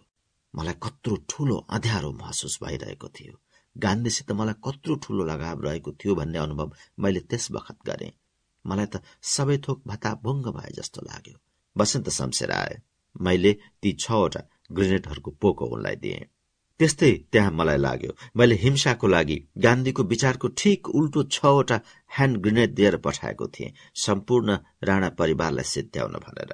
[0.53, 3.33] मलाई कत्रो ठूलो अँध्यारो महसुस भइरहेको थियो।
[3.75, 8.11] गान्धीसित मलाई कत्रो ठूलो लगाव रहेको थियो भन्ने अनुभव मैले त्यस बखत गरेँ।
[8.65, 11.35] मलाई त सबै थोक भत्ताभुङ्ग भए जस्तो लाग्यो।
[11.75, 12.79] बसन्त शमशेर आए।
[13.15, 14.41] मैले ती छवटा
[14.71, 16.23] ग्रेनेडहरूको पोको उनलाई दिएँ।
[16.79, 21.77] त्यस्तै त्यहाँ मलाई लाग्यो। मैले हिंसाको लागि गान्धीको विचारको ठिक उल्टो छवटा
[22.11, 23.73] ह्यान्ड ग्रेनेड दिएर पठाएको थिएँ
[24.05, 26.51] सम्पूर्ण राणा परिवारलाई सिद्ध्याउन भनेर।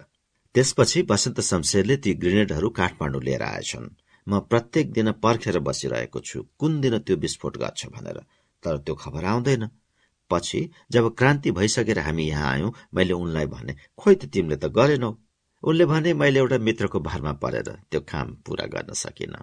[0.56, 3.88] त्यसपछि बसन्त शमशेरले ती ग्रेनेडहरू काठमाडौँ लिएर आएछन्।
[4.28, 8.18] म प्रत्येक दिन पर्खेर बसिरहेको छु कुन दिन त्यो विस्फोट गर्छ भनेर।
[8.64, 9.70] तर त्यो खबर आउँदैन।
[10.32, 10.60] पछि
[10.92, 15.12] जब क्रान्ति भइसकेर हामी यहाँ आयौं मैले उनलाई भने खोइ त तिमीले त गरेनौ।
[15.64, 19.36] उनले भने मैले एउटा मित्रको भरमा परेर त्यो काम पूरा गर्न सकिन।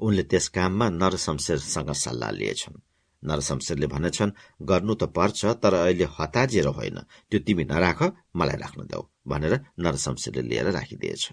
[0.00, 2.82] उनले त्यस काममा नरशमशेरसँग सल्लाह लिएछन्।
[3.24, 6.98] नरशमशेरले भनेछन् गर्नु त पर्छ तर अहिले हताजिएर होइन।
[7.30, 8.02] त्यो तिमी नराख
[8.36, 11.32] मलाई राख्न देऊ भनेर नरशमशेरले लिएर राखिदिएछ।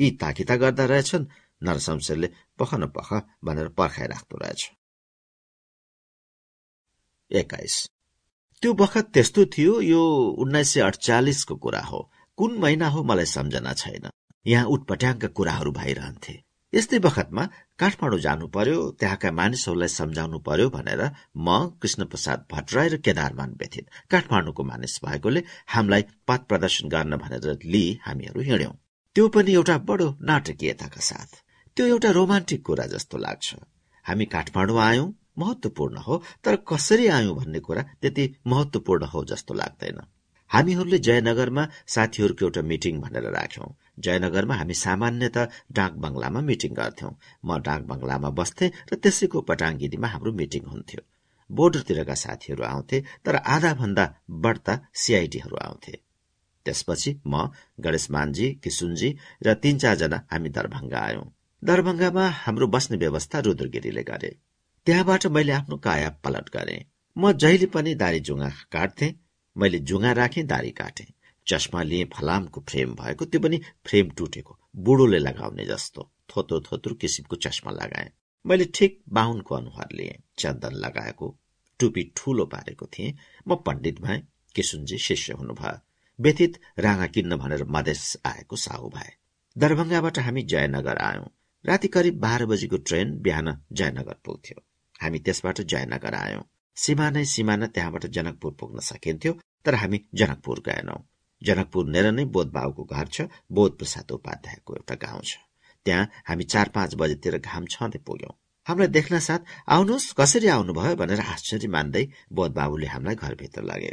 [0.00, 1.26] यी ताकिता गर्दा रहेछन्
[1.62, 3.08] नरशमशेरले पख न पख
[3.44, 4.70] भनेर पर्खाइराख्दो रहेछ।
[7.32, 7.90] एक्काइस।
[8.62, 10.02] त्यो बखत त्यस्तो थियो यो
[10.38, 14.08] उन्नाइस सय अडचालिसको कुरा हो। कुन महिना हो मलाई सम्झना छैन।
[14.46, 17.42] यहाँ उटपट्याङका कुराहरू भइरहन्थे। यस्तै बखतमा
[17.78, 21.02] काठमाडौँ जानु पर्यो त्यहाँका मानिसहरूलाई सम्झाउनु पर्यो भनेर
[21.36, 21.48] म
[21.80, 25.40] कृष्ण प्रसाद भट्टराई र केदारमान व्यथित। काठमाडौँको मानिस भएकोले
[25.74, 28.74] हामीलाई पथ प्रदर्शन गर्न भनेर लिई हामीहरू हिँड्यौं।
[29.16, 31.30] त्यो पनि एउटा बडो नाटकीयताका साथ।
[31.76, 33.48] त्यो एउटा रोमान्टिक कुरा जस्तो लाग्छ।
[34.06, 35.08] हामी काठमाडौँ आयौं
[35.38, 39.98] महत्वपूर्ण हो तर कसरी आयौं भन्ने कुरा त्यति महत्वपूर्ण हो जस्तो लाग्दैन।
[40.50, 45.38] हामीहरूले जयनगरमा साथीहरूको एउटा मिटिङ भनेर राख्यौं। जयनगरमा हामी सामान्यत
[45.72, 47.12] डाक बंगलामा मिटिङ गर्थ्यौं।
[47.44, 51.02] म डाक बंगलामा बस्थे र त्यसैको पटाङ्गिरीमा हाम्रो मिटिङ हुन्थ्यो।
[51.50, 54.04] बोर्डरतिरका साथीहरू आउँथे तर आधा भन्दा
[54.42, 55.94] बढ्ता सीआईडीहरू आउँथे।
[56.66, 57.34] त्यसपछि म
[57.80, 59.08] गणेशमानजी किसुनजी
[59.46, 61.26] र तीन चारजना हामी दरभंगा आयौं।
[61.62, 64.30] दरभंगामा हाम्रो बस्ने व्यवस्था रुद्रगिरीले गरे।
[64.86, 66.76] त्यहाँबाट मैले आफ्नो काया पलट गरे।
[67.16, 69.08] म जहिले पनि दारी जुङ्गा काट्थे
[69.56, 71.15] मैले जुङ्गा राखेँ दारी काटेँ।
[71.46, 77.36] चस्मा लिए फलामको फ्रेम भएको त्यो पनि फ्रेम टुटेको बुढोले लगाउने जस्तो थोत्रो थोत्रो किसिमको
[77.36, 78.10] चस्मा लगाए।
[78.44, 81.36] मैले ठिक बाहुनको अनुहार लिएँ चन्दन लगाएको
[81.80, 83.14] टुपी ठूलो पारेको थिएँ।
[83.48, 84.22] म पण्डित भए
[84.54, 85.78] किसुनजी शिष्य हुनुभयो।
[86.18, 89.10] व्यथित राँगा किन्न भनेर मधेस आएको साहु भए।
[89.56, 91.28] दरभंगाबाट हामी जयनगर आयौं।
[91.64, 94.62] राति करिब बाह्र बजीको ट्रेन बिहान जयनगर पुग्थ्यो।
[95.02, 96.42] हामी त्यसबाट जयनगर आयौं।
[96.76, 99.32] सिमानै सिमाना त्यहाँबाट जनकपुर पुग्न सकिन्थ्यो
[99.64, 101.00] तर हामी जनकपुर गएनौं।
[101.46, 105.32] जनकपुर नेर नै बोध बाबुको घर छ बोध प्रसाद उपाध्यायको एउटा गाउँ छ।
[105.86, 108.34] त्यहाँ हामी चार पाँच बजेतिर घाम छँदै पुग्यौं।
[108.66, 110.94] हामीलाई देख्न साथ आउनुहोस् कसरी आउनुभयो?
[110.96, 113.92] भनेर आश्चर्य मान्दै बोध बाबुले हामीलाई घरभित्र लगे।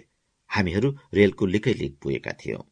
[0.50, 2.64] हामीहरू रेलको लिकै लिक पुगेका थियौं।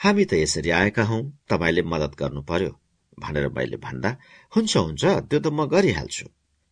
[0.00, 1.18] हामी त यसरी आएका हौ
[1.50, 2.72] तपाईँले मदत गर्नु पर्यो
[3.20, 4.10] भनेर मैले भन्दा
[4.52, 6.26] हुन्छ हुन्छ त्यो त म गरिहाल्छु।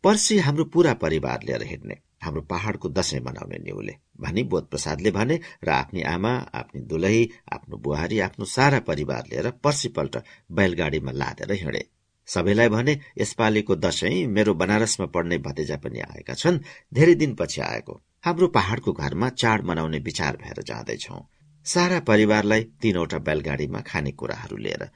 [0.04, 5.40] पर्सि हाम्रो पूरा परिवार लिएर हिँड्ने। हाम्रो पहाड़को दशैं मनाउने न्युले। भनी बोध प्रसादले भने
[5.64, 10.16] र आफ्नी आमा आफ्नी दुलही आफ्नो बुहारी आफ्नो सारा परिवार लिएर पर्सिपल्ट
[10.52, 11.88] बैलगाडीमा लादेर हिँडे।
[12.28, 16.58] सबैलाई भने यसपालिको दशैं मेरो बनारसमा पढ्ने भतेजा पनि आएका छन्।
[16.94, 21.26] धेरै दिनपछि आएको। हाम्रो पहाड़को घरमा चाड मनाउने विचार भएर जाँदैछौ।
[21.64, 24.88] सारा परिवारलाई तीनवटा बैलगाडीमा खानेकुराहरू लिएर।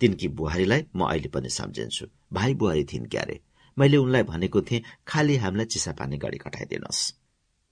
[0.00, 3.40] तिनकी बुहारीलाई म अहिले पनि सम्झिन्छु। भाइ बुहारी थिइन् क्यारे?
[3.78, 7.02] मैले उनलाई भनेको थिएँ खालि हामीलाई चिसापानी गाडी कटाइदिनुहोस्।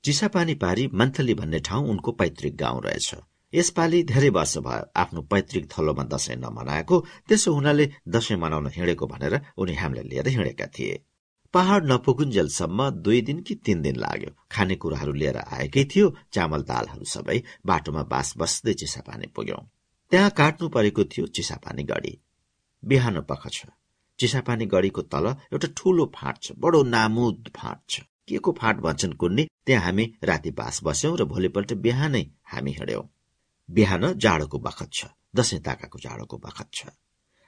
[0.05, 3.15] चिसापानी पारी मन्थली भन्ने ठाउँ उनको पैतृक गाउँ रहेछ।
[3.53, 6.97] यसपालि धेरै वर्ष भयो आफ्नो पैतृक थलोमा दशैं नमनाएको
[7.29, 11.01] त्यसो हुनाले दशैं मनाउन हिँडेको भनेर उनी हामीलाई लिएर हिँडेका थिए।
[11.55, 17.39] पहाड़ नपुगुन्जेलसम्म दुई दिन कि तीन दिन लाग्यो। खानेकुराहरू लिएर आएकै थियो चामल दालहरू सबै
[17.67, 19.63] बाटोमा बास बस्दै चिसापानी पुग्यौं।
[20.13, 22.15] त्यहाँ काट्नु परेको थियो चिसापानी गढी
[22.83, 23.67] बिहान पख छ।
[24.21, 29.15] चिसापानी गढीको तल एउटा ठूलो फाँट छ बडो नामुद फाँट छ। के को फाँट भन्छन्
[29.21, 29.45] कुन्नी?
[29.67, 33.03] त्यहाँ हामी राति बास बस्यौं र भोलिपल्ट बिहानै हामी हिँड्यौं।
[33.69, 35.07] बिहान जाडोको बखत छ
[35.37, 36.87] दशैं ताकाको जाडोको बखत छ।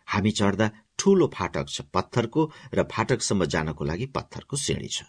[0.09, 5.03] हामी चढ्दा ठूलो फाटक छ पत्थरको र फाटकसम्म जानको लागि पत्थरको सिँढी छ।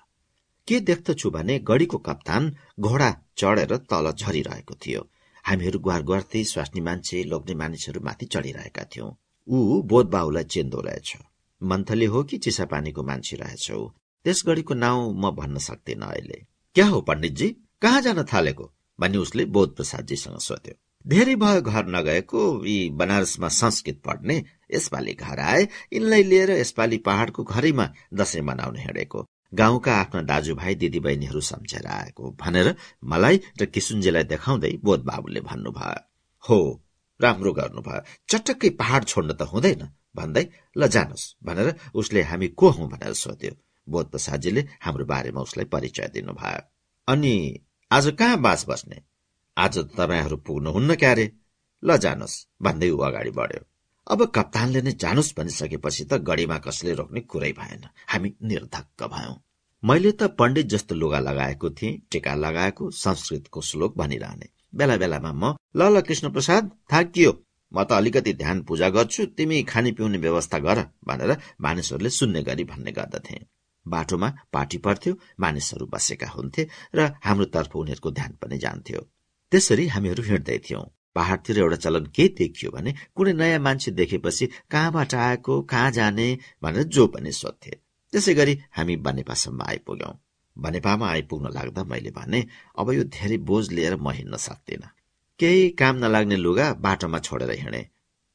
[0.68, 5.02] के देख्दछु भने गढीको कप्तान घोडा चढेर तल झरिरहेको थियो।
[5.46, 9.12] हामीहरू गुहार गर्दै स्वास्नी मान्छे लोग्ने मानिसहरू माथि चढिरहेका थियौं।
[9.48, 11.18] ऊ बोध बाहुलाई चेन्दो रहेछ।
[11.64, 13.80] मन्थली हो कि चिसापानीको मान्छे रहेछौ?
[14.26, 16.46] त्यस गढीको नाउँ म भन्न सक्दिनँ अहिले।
[16.76, 17.50] क्या हो पण्डितजी?
[17.82, 18.72] कहाँ जान थालेको?
[19.00, 20.74] भनी उसले बोध प्रसादजीसँग सोध्यो।
[21.06, 24.36] धेरै भयो घर नगएको यी बनारसमा संस्कृत पढ्ने
[24.74, 31.42] यसपालि घर आए यिनलाई लिएर यसपालि पहाड़को घरैमा दशैं मनाउन हिँडेको गाउँका आफ्ना दाजुभाइ दिदीबहिनीहरू
[31.42, 36.00] सम्झेर आएको भनेर मलाई र किसुनजीलाई देखाउँदै बोध बाबुले भन्नुभयो
[36.44, 36.60] हो
[37.20, 39.84] राम्रो गर्नुभयो। चटक्कै पहाड़ छोड्न त हुँदैन।
[40.16, 40.46] भन्दै
[40.78, 43.52] ल जानुहोस् भनेर उसले हामी को हौ भनेर सोध्यो।
[43.88, 46.62] बोध प्रसादजीले हाम्रो बारेमा उसलाई परिचय दिनुभयो।
[47.08, 47.34] अनि
[47.92, 49.02] आज कहाँ बास बस्ने?
[49.58, 51.32] आज तपाईँहरू पुग्नुहुन्न क्यारे।
[51.84, 53.62] ल जानुहोस् भन्दै ऊ अगाडि बढ्यो।
[54.08, 59.36] अब कप्तानले नै जानुहोस् भनिसकेपछि त गढीमा कसले रोक्ने कुरै भएन। हामी निर्धक्क भयौं।
[59.84, 65.56] मैले त पण्डित जस्तो लुगा लगाएको थिएँ टिका लगाएको संस्कृतको श्लोक भनिरहने। बेला बेलामा म
[65.76, 67.32] ल ल कृष्ण प्रसाद थाकियो
[67.74, 72.64] म त अलिकति ध्यान पूजा गर्छु तिमी खाने पिउने व्यवस्था गर भनेर मानिसहरूले सुन्ने गरी
[72.64, 73.38] भन्ने गर्दथे।
[73.86, 79.02] बाटोमा पार्टी पर्थ्यो मानिसहरू बसेका हुन्थे र हाम्रो तर्फ उनीहरूको ध्यान पनि जान्थ्यो।
[79.52, 80.84] त्यसरी हामीहरू हिँड्दै थियौं।
[81.16, 86.28] पहाड़तिर एउटा चलन के देखियो भने कुनै नयाँ मान्छे देखेपछि कहाँबाट आएको कहाँ जाने
[86.64, 87.74] भनेर जो पनि सोध्थे।
[88.14, 90.14] त्यसै गरी हामी बनेपासम्म आइपुग्यौं।
[90.56, 92.46] बनेपामा आइपुग्न लाग्दा मैले भने
[92.80, 94.90] अब यो धेरै बोझ लिएर म हिँड्न सक्दिनँ।
[95.44, 97.82] केही काम नलाग्ने लुगा बाटोमा छोडेर हिँडे।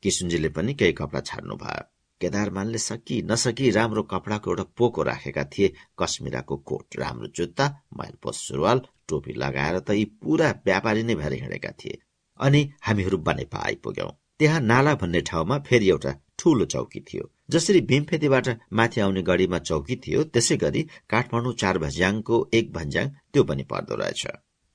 [0.02, 1.84] किसुनजीले पनि केही कपडा छाड्नु भयो।
[2.20, 7.66] केदारमानले सकि नसकी राम्रो कपडाको एउटा पोको राखेका थिए। कश्मीराको कोट राम्रो जुत्ता
[7.98, 11.98] मैलपोस सुरुवाल टोपी लगाएर त यी पूरा व्यापारी नै भएर हिँडेका थिए।
[12.40, 18.48] अनि हामीहरू बनेपा आइपुग्यौं। त्यहाँ नाला भन्ने ठाउँमा फेरि एउटा ठूलो चौकी थियो। जसरी भीमफेदीबाट
[18.72, 23.94] माथि आउने गढीमा चौकी थियो त्यसै गरी काठमाडौँ चार भज्याङको एक भन्ज्याङ त्यो पनि पर्दो
[23.94, 24.26] रहेछ।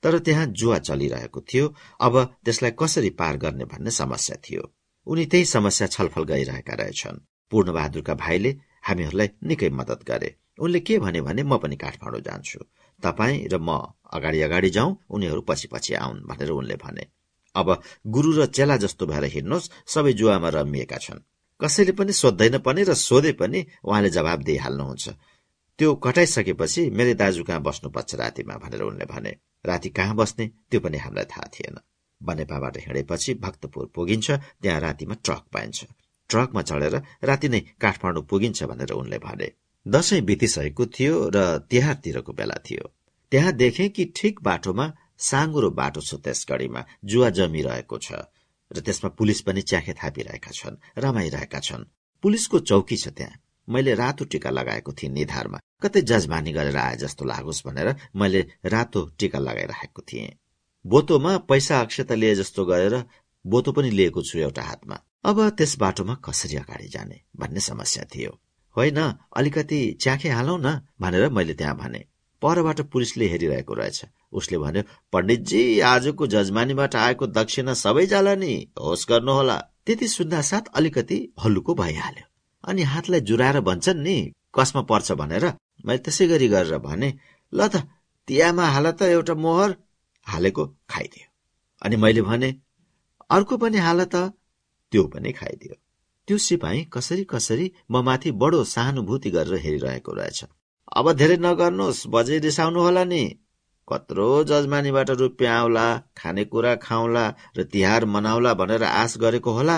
[0.04, 4.62] तर त्यहाँ जुवा चलिरहेको थियो। अब त्यसलाई कसरी पार गर्ने भन्ने समस्या थियो।
[5.06, 8.50] उनी त्यही समस्या छलफल गरिरहेका रहेछन्। पूर्णबहादुरका भाइले
[8.82, 12.60] हामीहरूलाई निकै मद्दत गरे। उनले के भने भने म पनि काठमाडौँ जान्छु।
[13.02, 13.70] तपाईँ र म
[14.12, 17.06] अगाडि अगाडि जाउँ उनीहरू पछि पछि आउन् भनेर उनले भने।
[17.54, 21.24] अब गुरु र चेला जस्तो भएर हिँड्नुहोस् सबै जुवामा रमिएका छन्।
[21.60, 25.08] कसैले पनि सोध्दैन पनि र सोधे पनि उहाँले जवाब दिइहाल्नुहुन्छ।
[25.78, 29.32] त्यो कटाइसकेपछि मेरो दाजु कहाँ बस्नुपर्छ रातिमा भनेर उनले भने।
[29.66, 30.46] राति कहाँ बस्ने?
[30.70, 31.76] त्यो पनि हामीलाई थाहा थिएन।
[32.20, 35.84] बनेपाबाट हिँडेपछि भक्तपुर पुगिन्छ त्यहाँ रातिमा ट्रक पाइन्छ।
[36.30, 36.94] ट्रकमा चढेर
[37.24, 39.48] राति नै काठमाडौँ पुगिन्छ भनेर उनले भने।
[39.86, 42.84] दशैं बितिसकेको थियो र तिहारतिरको बेला थियो।
[43.32, 44.86] त्यहाँ देखे कि ठिक बाटोमा
[45.18, 48.12] साँगुरो बाटो छ त्यस गढीमा जुवा जमिरहेको छ।
[48.70, 51.84] र त्यसमा पुलिस पनि च्याखे थापिरहेका छन् रमाइरहेका छन्।
[52.22, 57.24] पुलिसको चौकी छ त्यहाँ। मैले रातो टिका लगाएको थिएँ निधारमा। कतै जजमानी गरेर आए जस्तो
[57.24, 60.30] लागोस् भनेर मैले रातो टिका लगाइरहेको थिएँ।
[60.84, 63.04] बोतोमा पैसा अक्षता लिए जस्तो गरेर
[63.44, 68.40] बोतो पनि लिएको छु एउटा हातमा। अब त्यस बाटोमा कसरी अगाडि जाने भन्ने समस्या थियो।
[68.76, 68.98] होइन
[69.36, 72.04] अलिकति च्याखे हालौ न भनेर मैले त्यहाँ भने।
[72.42, 79.06] परबाट पुलिसले हेरिरहेको रहेछ। उसले भन्यो पण्डितजी आजको जजमानीबाट आएको दक्षिणा सबै जाला नि होस
[79.10, 79.56] गर्नुहोला।
[79.86, 82.33] त्यति सुन्दा साथ अलिकति हल्लुको भइहाल्यो।
[82.64, 84.16] अनि हातलाई जुराएर भन्छन् नि
[84.54, 85.44] कसमा पर्छ भनेर।
[85.86, 87.08] मैले त्यसै गरी गरेर भने
[87.52, 87.74] ल त
[88.28, 89.70] तियामा हाल त एउटा मोहर
[90.26, 91.26] हालेको खाइदियो।
[91.82, 92.48] अनि मैले भने
[93.30, 94.16] अर्को पनि हाल त
[94.92, 95.74] त्यो पनि खाइदियो।
[96.28, 100.44] त्यो सिपाही कसरी कसरी म माथि बडो सहानुभूति गरेर हेरिरहेको रहेछ।
[100.96, 103.22] अब धेरै नगर्नुहोस् बजै रिसाउनु होला नि।
[103.88, 105.86] कत्रो जजमानीबाट रुपियाँ आउला
[106.16, 107.24] खानेकुरा खाउला
[107.56, 109.76] र तिहार मनाउला भनेर आश गरेको होला।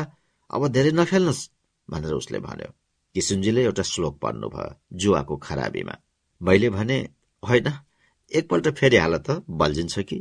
[0.51, 1.49] अब धेरै नखेल्नुहोस्
[1.89, 2.70] भनेर उसले भन्यो
[3.14, 5.95] किसुनजीले एउटा श्लोक पढ्नुभयो जुवाको खराबीमा।
[6.41, 6.99] मैले भने
[7.43, 7.68] होइन
[8.32, 10.18] एकपल्ट फेरि हाल त बल्झिन्छ कि?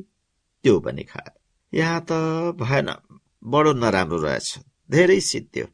[0.66, 1.32] त्यो पनि खाए
[1.74, 2.12] यहाँ त
[2.62, 2.90] भएन
[3.46, 4.48] बडो नराम्रो रहेछ
[4.90, 5.66] धेरै सित्यो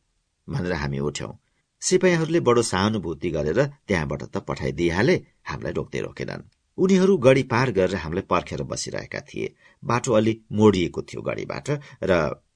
[0.48, 1.34] भनेर हामी उठ्यौं।
[1.82, 5.16] सिपाहीहरूले बडो सहानुभूति गरेर त्यहाँबाट त पठाइदिइहाले
[5.50, 9.48] हामीलाई रोक्दै रोकेनन्। उनीहरू गढी पार गरेर हामीलाई पर्खेर बसिरहेका थिए।
[9.84, 11.68] बाटो अलि मोडिएको थियो गढीबाट
[12.04, 12.12] र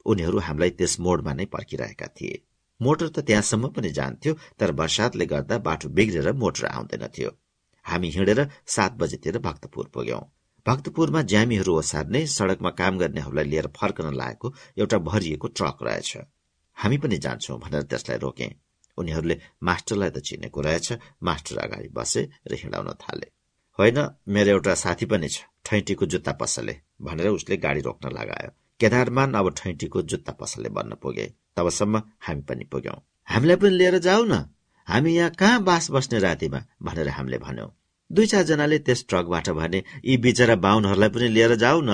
[0.06, 2.36] उनीहरू हामीलाई त्यस मोडमा नै पर्खिरहेका थिए।
[2.82, 7.30] मोटर त त्यहाँसम्म पनि जान्थ्यो तर वर्षातले गर्दा बाटो बिग्रेर मोटर आउँदैनथ्यो
[7.86, 10.22] हामी हिँडेर सात बजेतिर भक्तपुर पुग्यौं।
[10.66, 16.18] भक्तपुरमा ज्यामीहरू ओसार्ने सड़कमा काम गर्नेहरूलाई लिएर फर्कन लागेको एउटा भरिएको ट्रक रहेछ।
[16.78, 18.48] हामी पनि जान्छौं भनेर त्यसलाई रोके।
[18.98, 20.88] उनीहरूले मास्टरलाई त चिनेको रहेछ
[21.24, 23.28] मास्टर अगाडि बसे र हिँडाउन थाले।
[23.80, 23.98] होइन
[24.28, 29.50] मेरो एउटा साथी पनि छ ठैटीको जुत्ता पसले भनेर उसले गाडी रोक्न लगायो। केदारमान अब
[29.54, 34.50] ठैटीको जुत्ता पसले बन्न पुगे। तबसम्म हामी पनि पुग्यौं। हामीलाई पनि लिएर जाऊ न।
[34.88, 37.70] हामी यहाँ कहाँ बास बस्ने रातिमा भनेर हामीले भन्यौं।
[38.12, 41.90] दुई चारजनाले त्यस ट्रकबाट भने यी बिचरा बाहुनहरूलाई पनि लिएर जाऊ न।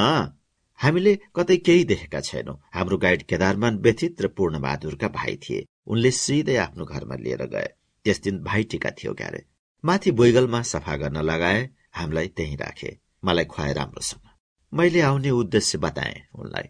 [0.80, 6.56] हामीले कतै केही देखेका छैनौं। हाम्रो गाइड केदारमान व्यथित र पूर्णबहादुरका भाइ थिए। उनले सिधै
[6.56, 7.70] आफ्नो घरमा लिएर गए।
[8.06, 9.46] त्यस दिन भाइ टिका थियो क्यारे।
[9.86, 14.30] माथि बोइगलमा सफा गर्न लगाए हामीलाई त्यही राखे। मलाई खुवाए राम्रोसँग।
[14.74, 16.64] मैले आउने उद्देश्य बताए उनलाई।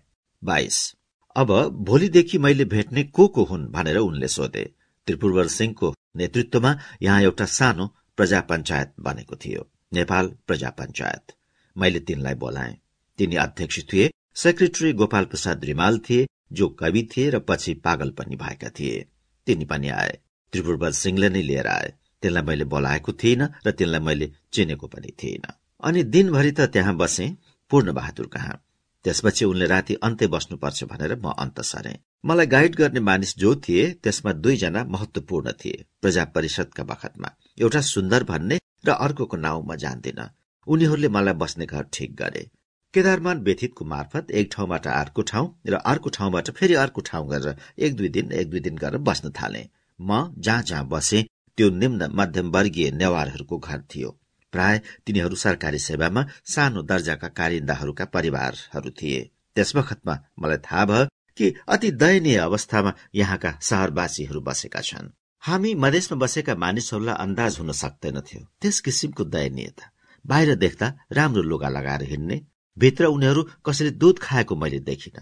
[0.43, 0.95] बाइस।
[1.35, 1.51] अब
[1.85, 4.63] भोलिदेखि मैले भेट्ने को को हुन् भनेर उनले सोधे।
[5.07, 11.33] त्रिपुरवर सिंहको नेतृत्वमा यहाँ एउटा सानो प्रजा पञ्चायत बनेको थियो। नेपाल प्रजा पञ्चायत
[11.75, 12.77] मैले तिनलाई बोलाएँ।
[13.17, 18.35] तिनी अध्यक्ष थिए सेक्रेटरी गोपाल प्रसाद रिमाल थिए जो कवि थिए र पछि पागल पनि
[18.35, 19.05] भएका थिए।
[19.47, 20.19] तिनी पनि आए।
[20.53, 25.53] त्रिपुरबल सिंहले नै लिएर आए। तिनलाई मैले बोलाएको थिइनँ र तिनलाई मैले चिनेको पनि थिइनँ।
[25.83, 27.35] अनि दिनभरि त त्यहाँ बसे
[27.71, 28.63] पूर्ण बहादुर कहाँ।
[29.05, 31.93] त्यसपछि उनले राति अन्त्य बस्नुपर्छ भनेर म अन्त सरे।
[32.25, 38.23] मलाई गाइड गर्ने मानिस जो थिए त्यसमा दुईजना महत्वपूर्ण थिए प्रजा परिषदका बखतमा। एउटा सुन्दर
[38.23, 40.21] भन्ने र अर्कोको नाउँ म जान्दिन।
[40.67, 42.49] उनीहरूले मलाई बस्ने घर ठिक गरे।
[42.93, 47.95] केदारमान व्यथितको मार्फत एक ठाउँबाट अर्को ठाउँ र अर्को ठाउँबाट फेरि अर्को ठाउँ गरेर एक
[47.95, 49.67] दुई दिन एक दुई दिन गरेर बस्न थाले।
[49.99, 51.25] म जहाँ जहाँ बसे
[51.57, 54.17] त्यो निम्न मध्यमवर्गीय नेवारहरूको घर थियो।
[54.51, 59.21] प्राय तिनीहरू सरकारी सेवामा सानो दर्जाका कारिन्दाहरूका परिवारहरू थिए।
[59.55, 61.05] त्यस बखतमा मलाई थाहा भयो
[61.37, 65.11] कि अति दयनीय अवस्थामा यहाँका सहरवासीहरू बसेका छन्।
[65.43, 69.91] हामी मधेसमा बसेका मानिसहरूलाई अन्दाज हुन सक्दैनथ्यो। त्यस किसिमको दयनीयता।
[70.25, 72.41] बाहिर देख्दा राम्रो लुगा लगाएर हिँड्ने
[72.77, 75.17] भित्र उनीहरू कसैले दुध खाएको मैले देखिन।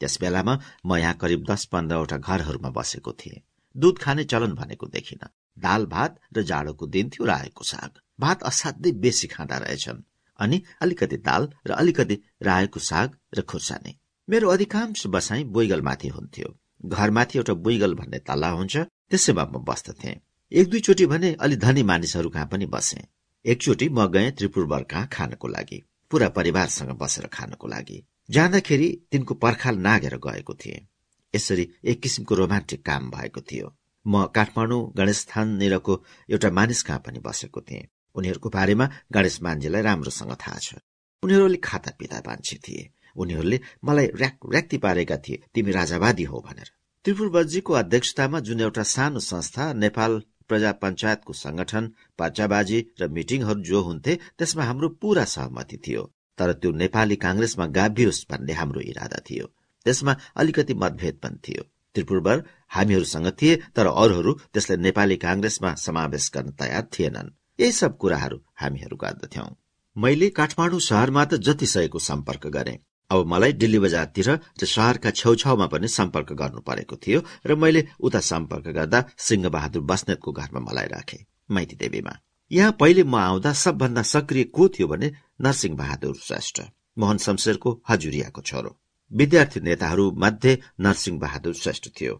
[0.00, 0.54] त्यस बेलामा
[0.86, 3.42] म यहाँ करिब दस पन्ध्रवटा घरहरूमा बसेको थिएँ।
[3.74, 5.26] दुध खाने चलन भनेको देखिन।
[5.58, 10.02] दाल भात र जाडोको दिन थियो र आएको साग। भात असाध्यै बेसी खाँदा रहेछन्
[10.38, 13.98] अनि अलिकति दाल र अलिकति रायोको साग र खुर्सानी
[14.28, 16.48] मेरो अधिकांश बसाई बुइगलमाथि हुन्थ्यो।
[16.86, 18.76] घरमाथि एउटा बुइगल भन्ने तल्ला हुन्छ
[19.10, 20.12] त्यसैमा म बस्दथे।
[20.52, 23.00] एक दुईचोटि भने अलि धनी मानिसहरू कहाँ पनि बसे।
[23.44, 25.78] एकचोटि म गएँ त्रिपुरवर कहाँ खानको लागि
[26.10, 27.98] पुरा परिवारसँग बसेर खानको लागि।
[28.30, 30.86] जाँदाखेरि तिनको पर्खाल नागेर गएको थिए।
[31.34, 35.94] यसरी एक किसिमको रोमान्टिक काम भएको थियो। म काठमाडौँ गणेशस्थाननिरको
[36.30, 40.74] एउटा मानिस कहाँ पनि बसेको थिएँ। उनीहरूको बारेमा गणेश मान्जीलाई राम्रोसँग थाहा छ।
[41.22, 46.40] उनीहरू अलिक खाता पिता मान्छे थिए। उनीहरूले मलाई र्याक र्याक्ती पारेका थिए। तिमी राजावादी हो
[46.40, 46.68] भनेर।
[47.04, 51.84] त्रिपुरबजीको अध्यक्षतामा जुन एउटा सानो संस्था नेपाल प्रजा पञ्चायतको संगठन
[52.18, 56.02] पर्चाबाजी र मिटिङहरू जो हुन्थे त्यसमा हाम्रो पूरा सहमति थियो।
[56.38, 59.46] तर त्यो नेपाली काङ्ग्रेसमा गाभियोस् भन्ने हाम्रो इरादा थियो।
[59.86, 61.62] त्यसमा अलिकति मतभेद पनि थियो।
[61.94, 67.28] त्रिपुरबर हामीहरूसँग थिए तर अरूहरू त्यसलाई नेपाली काङ्ग्रेसमा समावेश गर्न तयार थिएनन्।
[67.58, 69.48] यही सब कुराहरू हामीहरू गर्दथ्यौं
[69.96, 72.78] मैले काठमाडौँ शहरमा त जति सकेको सम्पर्क गरे।
[73.10, 78.20] अब मलाई दिल्ली बजारतिर र शहरका छेउछाउमा पनि सम्पर्क गर्नु परेको थियो र मैले उता
[78.20, 81.18] सम्पर्क गर्दा सिंहबहादुर बस्नेतको घरमा मलाई राखे
[81.50, 82.14] माइती देवीमा।
[82.50, 86.60] यहाँ पहिले म आउँदा सबभन्दा सक्रिय को थियो भने नरसिंह बहादुर श्रेष्ठ
[86.98, 88.78] मोहन शमशेरको हजुरियाको छोरो।
[89.10, 92.14] विद्यार्थी नेताहरू मध्ये नरसिंह बहादुर श्रेष्ठ थियो।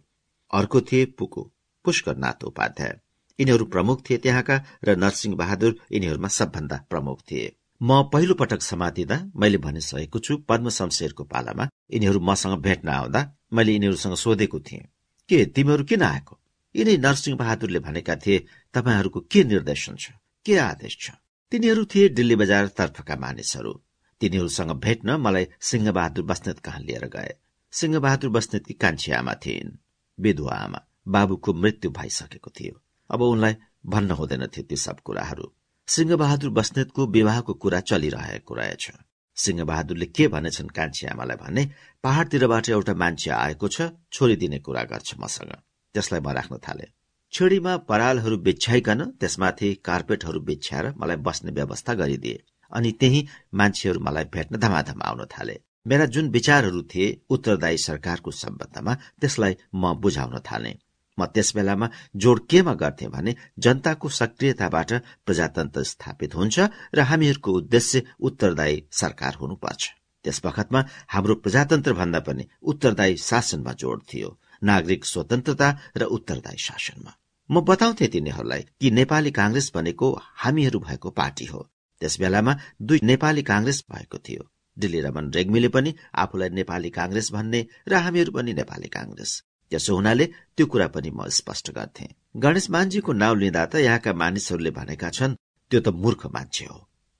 [0.53, 1.51] अर्को थिए पुकु
[1.85, 2.99] पुष्कर नाथ उपाध्याय।
[3.39, 9.17] यिनीहरू प्रमुख थिए त्यहाँका र नरसिंह बहादुर यिनीहरूमा सबभन्दा प्रमुख थिए। म पहिलो पटक समातिँदा
[9.37, 13.21] मैले भनिसकेको छु पद्म शमशेरको पालामा यिनीहरू मसँग भेट्न आउँदा
[13.53, 14.87] मैले यिनीहरूसँग सोधेको थिएँ
[15.29, 16.39] के तिमीहरू किन आएको?
[16.77, 20.11] यिनै नरसिंह बहादुरले भनेका थिए तपाईँहरूको के निर्देशन छ?
[20.47, 21.11] के आदेश छ?
[21.51, 23.73] तिनीहरू थिए दिल्ली बजार तर्फका मानिसहरू।
[24.21, 27.35] तिनीहरूसँग भेट्न मलाई सिंहबहादुर बस्नेत कहाँ लिएर गए?
[27.73, 29.79] सिंहबहादुर बस्नेतकी कान्छी आमा थिइन्।
[30.21, 33.55] विधुवा आमा। बाबुको मृत्यु भइसकेको थियो। अब उनलाई
[33.87, 35.53] भन्न हुँदैन थियो ती सब कुराहरू।
[35.89, 38.91] सिंहबहादुर बस्नेतको विवाहको कुरा चलिरहेको रहेछ।
[39.37, 41.63] सिंहबहादुरले के भनेछन् कान्छी आमालाई भने
[42.05, 45.53] पहाड़तिरबाट एउटा मान्छे आएको छ छोरी दिने कुरा गर्छ मसँग।
[45.95, 46.87] त्यसलाई म राख्न थाले।
[47.33, 52.43] छेडीमा परालहरू बिछ्याइकन त्यसमाथि कार्पेटहरू बिछ्याएर मलाई बस्ने व्यवस्था गरिदिए
[52.73, 53.21] अनि त्यही
[53.55, 59.95] मान्छेहरू मलाई भेट्न धमाधम आउन थाले। मेरा जुन विचारहरू थिए उत्तरदायी सरकारको सम्बन्धमा त्यसलाई म
[60.01, 60.73] बुझाउन थाले।
[61.19, 61.87] म त्यस बेलामा
[62.17, 64.91] जोड केमा गर्थे भने जनताको सक्रियताबाट
[65.27, 66.57] प्रजातन्त्र स्थापित हुन्छ
[66.95, 69.83] र हामीहरूको उद्देश्य उत्तरदायी सरकार हुनुपर्छ।
[70.25, 74.31] त्यस बखतमा हाम्रो प्रजातन्त्र भन्दा पनि उत्तरदायी शासनमा जोड थियो
[74.63, 77.13] नागरिक स्वतन्त्रता र उत्तरदायी शासनमा।
[77.51, 81.61] म बताउँथे तिनीहरूलाई कि नेपाली कांग्रेस भनेको हामीहरू भएको पार्टी हो।
[82.01, 82.53] त्यस बेलामा
[82.83, 84.43] दुई नेपाली काङ्ग्रेस भएको थियो।
[84.77, 89.43] दिल्ली रमन रेग्मीले पनि आफूलाई नेपाली काङ्ग्रेस भन्ने र हामीहरू पनि नेपाली काङ्ग्रेस।
[89.75, 92.07] त्यसो हुनाले त्यो कुरा पनि म स्पष्ट गर्थे।
[92.37, 95.35] गणेश मानजीको नाउँ लिँदा त यहाँका मानिसहरूले भनेका छन्
[95.71, 96.79] त्यो त मूर्ख मान्छे हो।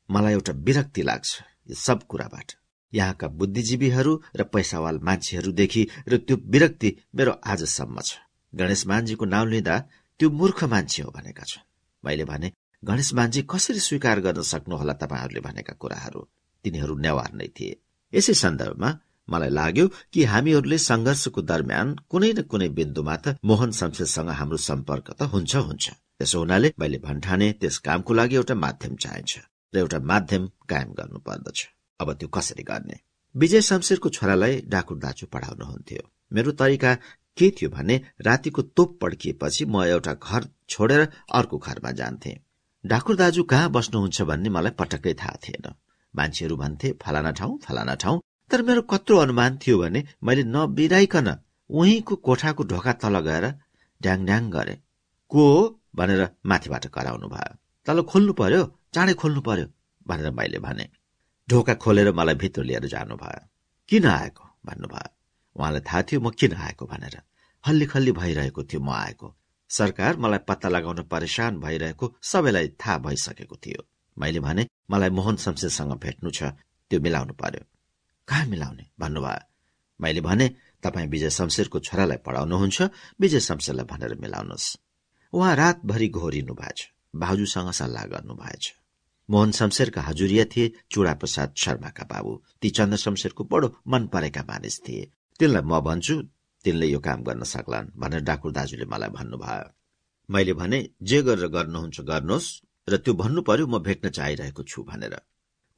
[0.09, 1.31] मलाई एउटा विरक्ति लाग्छ
[1.71, 2.49] यो सब कुराबाट।
[2.93, 8.11] यहाँका बुद्धिजीवीहरू र पैसावाल मान्छेहरूदेखि र त्यो विरक्ति मेरो आजसम्म छ।
[8.55, 9.77] गणेश मानजीको नाउँ लिँदा
[10.21, 11.67] त्यो मूर्ख मान्छे हो भनेका छन्।
[12.05, 12.53] मैले भने
[12.85, 16.21] गणेश मान्छे कसरी स्वीकार गर्न सक्नुहोला तपाईँहरूले भनेका कुराहरू?
[16.65, 17.73] तिनीहरू नेवार नै थिए।
[18.13, 18.91] यसै सन्दर्भमा
[19.29, 25.07] मलाई लाग्यो कि हामीहरूले संघर्षको दरम्यान कुनै न कुनै बिन्दुमा त मोहन शमशेरसँग हाम्रो सम्पर्क
[25.19, 25.85] त हुन्छ हुन्छ।
[26.19, 29.33] त्यसो हुनाले मैले भन्ठाने त्यस कामको लागि एउटा माध्यम चाहिन्छ
[29.75, 31.59] र एउटा माध्यम कायम गर्नु पर्दछ
[32.01, 32.97] अब त्यो कसरी गर्ने?
[33.35, 36.03] विजय शमशेरको छोरालाई डाकुर दाजु पढाउनुहुन्थ्यो।
[36.33, 36.93] मेरो तरिका
[37.39, 37.97] के थियो भने
[38.27, 41.03] रातिको तोप पड्किएपछि म एउटा घर छोडेर
[41.39, 42.33] अर्को घरमा जान्थे।
[42.85, 45.67] ढाकुर दाजु कहाँ बस्नुहुन्छ भन्ने मलाई पटक्कै थाहा थिएन।
[46.15, 48.21] मान्छेहरू भन्थे फलाना ठाउँ फलाना ठाउँ।
[48.55, 51.29] तर मेरो कत्रो अनुमान थियो भने मैले नबिराइकन
[51.71, 53.45] उहीँको कोठाको ढोका तल गएर
[54.01, 54.75] ड्याङ ड्याङ गरे।
[55.31, 55.45] को
[55.97, 58.63] भनेर माथिबाट कराउनु भयो। तल खोल्नु पर्यो?
[58.95, 59.67] चाँडै खोल्नु पर्यो?
[60.07, 60.87] भनेर मैले भने।
[61.49, 63.43] ढोका खोलेर मलाई भित्र लिएर जानुभयो
[63.89, 64.45] किन आएको?
[64.67, 65.09] भन्नुभयो
[65.57, 67.17] उहाँलाई थाहा थियो म किन आएको भनेर।
[67.65, 69.35] हल्ली खल्ली भइरहेको थियो म आएको।
[69.71, 73.87] सरकार मलाई पत्ता लगाउन परेशान भइरहेको सबैलाई थाहा भइसकेको थियो।
[74.17, 76.55] मैले भने मलाई मोहन शमशेरसँग भेट्नु छ।
[76.91, 77.74] त्यो मिलाउनु पर्यो।
[78.29, 79.43] कहाँ मिलाउने भन्नुभयो।
[80.01, 80.47] मैले भने
[80.83, 82.79] तपाईँ विजय शमशेरको छोरालाई पढाउनुहुन्छ
[83.21, 84.67] विजय शमशेरलाई भनेर मिलाउनुहोस्।
[85.33, 86.79] उहाँ रातभरि घोरिनु भएछ
[87.17, 88.65] बाजुसँग सल्लाह गर्नु भएछ।
[89.29, 94.81] मोहन शमशेरका हजुरिया थिए चुडा प्रसाद शर्माका बाबु। ती चन्द्र शमशेरको बडो मन परेका मानिस
[94.85, 95.11] थिए।
[95.41, 96.15] तिनलाई म भन्छु
[96.65, 99.69] तिनले यो काम गर्न सक्लान् भनेर डाकुर दाजुले मलाई भन्नुभयो।
[100.29, 102.49] मैले भने जे गरेर गर्नुहुन्छ गर्नुहोस्
[102.89, 105.15] र त्यो भन्नु पर्यो म भेट्न चाहिरहेको छु भनेर।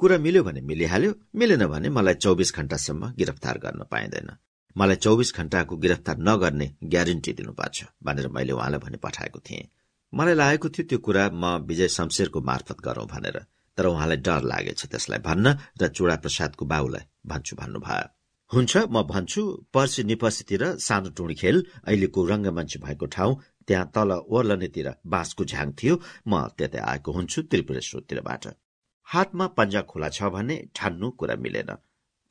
[0.00, 4.28] कुरा मिल्यो भने मिलिहाल्यो मिलेन भने मलाई चौबिस घण्टासम्म गिरफ्तार गर्न पाइँदैन।
[4.76, 9.68] मलाई चौबिस घण्टाको गिरफ्तार नगर्ने ग्यारेन्टी दिनुपर्छ भनेर मैले उहाँलाई भने पठाएको थिएँ।
[10.12, 13.38] मलाई लागेको थियो त्यो कुरा म विजय शमशेरको मार्फत गरौं भनेर
[13.78, 15.46] तर उहाँलाई डर लागेछ त्यसलाई भन्न
[15.80, 18.06] र चुडा प्रसादको बाबुलाई भन्छु भन्नुभयो।
[18.50, 19.42] हुन्छ म भन्छु
[19.74, 21.56] पर्सि निपर्सीतिर सानो टुणी खेल
[21.88, 23.32] अहिलेको रङ्गमञ्च भएको ठाउँ
[23.66, 25.94] त्यहाँ तल ओर्लनेतिर बाँसको झ्याङ थियो
[26.28, 28.44] म त्यतै आएको हुन्छु त्रिपुरेश्वरतिरबाट।
[29.08, 31.70] हातमा पन्जा खुला छ भने ठान्नु कुरा मिलेन।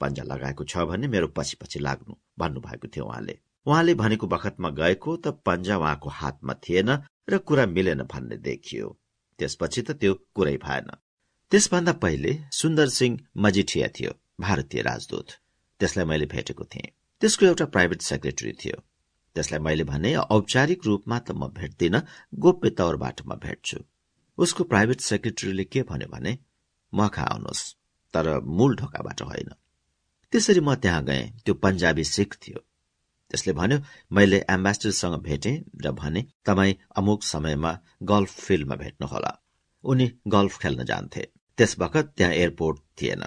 [0.02, 5.16] पन्जा लगाएको छ भने मेरो पछि पछि लाग्नु भन्नुभएको थियो उहाँले। उहाँले भनेको बखतमा गएको
[5.18, 6.90] त पन्जा उहाँको हातमा थिएन
[7.30, 8.88] र कुरा मिलेन भन्ने देखियो।
[9.40, 10.90] त्यसपछि त त्यो कुरै भएन।
[11.52, 14.12] त्यसभन्दा पहिले सुन्दर सिंह मजिठिया थियो
[14.42, 15.30] भारतीय राजदूत।
[15.80, 18.78] त्यसलाई मैले भेटेको थिएँ। त्यसको एउटा प्राइभेट सेक्रेटरी थियो।
[19.36, 21.96] त्यसलाई मैले भने औपचारिक रूपमा त म भेट्दिन
[22.44, 23.80] गोप्य तौरबाट म भेट्छु।
[24.38, 26.38] उसको प्राइभेट सेक्रेटरीले के भन्यो भने
[26.96, 27.64] म खा आउनुहोस्
[28.14, 29.50] तर मूल ढोकाबाट होइन।
[30.34, 32.60] त्यसरी म त्यहाँ गएँ त्यो पन्जाबी सिख थियो।
[33.32, 33.78] त्यसले भन्यो
[34.12, 37.72] मैले एम्बेसडरसँग भेटेँ र भने तपाईँ अमुक समयमा
[38.04, 39.32] गल्फ फिल्डमा भेट्नुहोला।
[39.84, 41.24] उनी गल्फ खेल्न जान्थे।
[41.58, 43.24] त्यस बखत त्यहाँ एयरपोर्ट थिएन।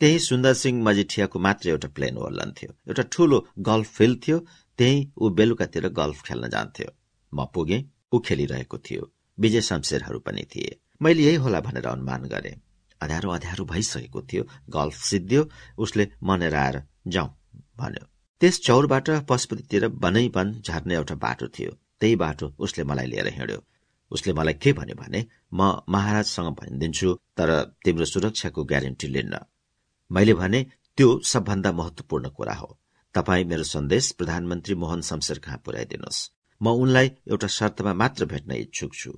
[0.00, 4.38] त्यही सुन्दर सिंह मजिठियाको मात्र एउटा प्लेन ओर्लन्थ्यो एउटा ठूलो गल्फ फिल्ड थियो।
[4.78, 6.88] त्यही ऊ बेलुकातिर गल्फ खेल्न जान्थ्यो।
[7.32, 12.52] म पुगेँ ऊ खेलिरहेको थियो। विजय शमशेरहरू पनि थिए। मैले यही होला भनेर अनुमान गरे।
[13.00, 17.28] अध्यारो अध्यारो भइसकेको थियो। गल्फ सिद्धियो उसले मनेर आएर जाउँ
[17.78, 18.04] भन्यो।
[18.40, 21.70] त्यस चौरबाट पशुपतितिर बनैबन झर्ने एउटा बाटो थियो।
[22.00, 23.62] त्यही बाटो उसले मलाई लिएर हिँड्यो।
[24.12, 27.50] उसले मलाई के भन्यो भने म महाराजसँग भनिदिन्छु तर
[27.84, 29.38] तिम्रो सुरक्षाको ग्यारेन्टी लिन्न।
[30.10, 30.60] मैले भने
[30.98, 32.78] त्यो सबभन्दा महत्वपूर्ण कुरा हो।
[33.14, 36.30] तपाईँ मेरो सन्देश प्रधानमन्त्री मोहन शमशेर कहाँ पुर्याइदिनुहोस्।
[36.60, 39.12] म उनलाई एउटा शर्तमा मात्र भेट्न इच्छुक छु।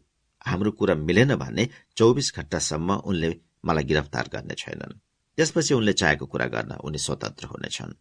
[0.47, 3.31] हाम्रो कुरा मिलेन भने चौबिस घण्टासम्म उनले
[3.69, 4.99] मलाई गिरफ्तार गर्ने छैनन्।
[5.39, 7.93] त्यसपछि उनले चाहेको कुरा गर्न उनी स्वतन्त्र हुनेछन्।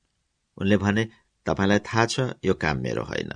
[0.58, 1.04] उनले भने
[1.46, 2.16] तपाईँलाई थाहा छ
[2.46, 3.32] यो काम मेरो होइन।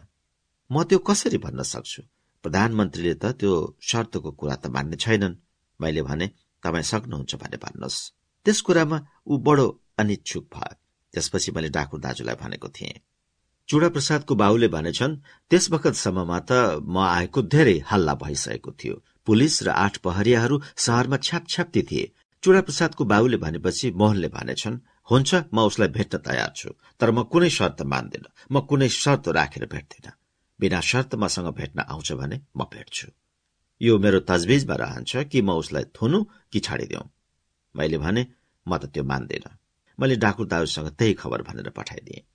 [0.69, 2.01] म त्यो कसरी भन्न सक्छु?
[2.43, 5.39] प्रधानमन्त्रीले त त्यो शर्तको कुरा त मान्ने छैनन्।
[5.79, 6.27] मैले भने
[6.63, 7.99] तपाईँ सक्नुहुन्छ भने भन्नुहोस्
[8.45, 9.67] त्यस कुरामा ऊ बडो
[9.99, 10.75] अनिच्छुक भयो।
[11.13, 13.01] त्यसपछि मैले डाकुर दाजुलाई भनेको थिएँ
[13.69, 15.19] चुडा प्रसादको भनेछन्
[15.51, 16.51] त्यस बखतसम्ममा त
[16.84, 22.05] म आएको धेरै हल्ला भइसकेको थियो। पुलिस र आठ पहरियाहरू शहरमा छ्यापछ्याप्ती थिए।
[22.44, 24.78] चुडा प्रसादको बाबुले भनेपछि मोहनले भनेछन्
[25.12, 26.70] हुन्छ म उसलाई भेट्न तयार छु
[27.00, 30.08] तर म कुनै शर्त मान्दिन म कुनै शर्त राखेर भेट्दिन।
[30.60, 33.08] बिना शर्त मसँग भेट्न आउँछ भने म भेट्छु।
[33.82, 36.20] यो मेरो तजबिजमा रहन्छ कि म उसलाई थुनु
[36.52, 37.04] कि छाडिदेऊ
[37.76, 38.22] मैले भने
[38.66, 39.46] म त त्यो मान्दिन।
[40.00, 42.26] मैले डाकुर दाजुसँग त्यही खबर भनेर पठाइदिएँ।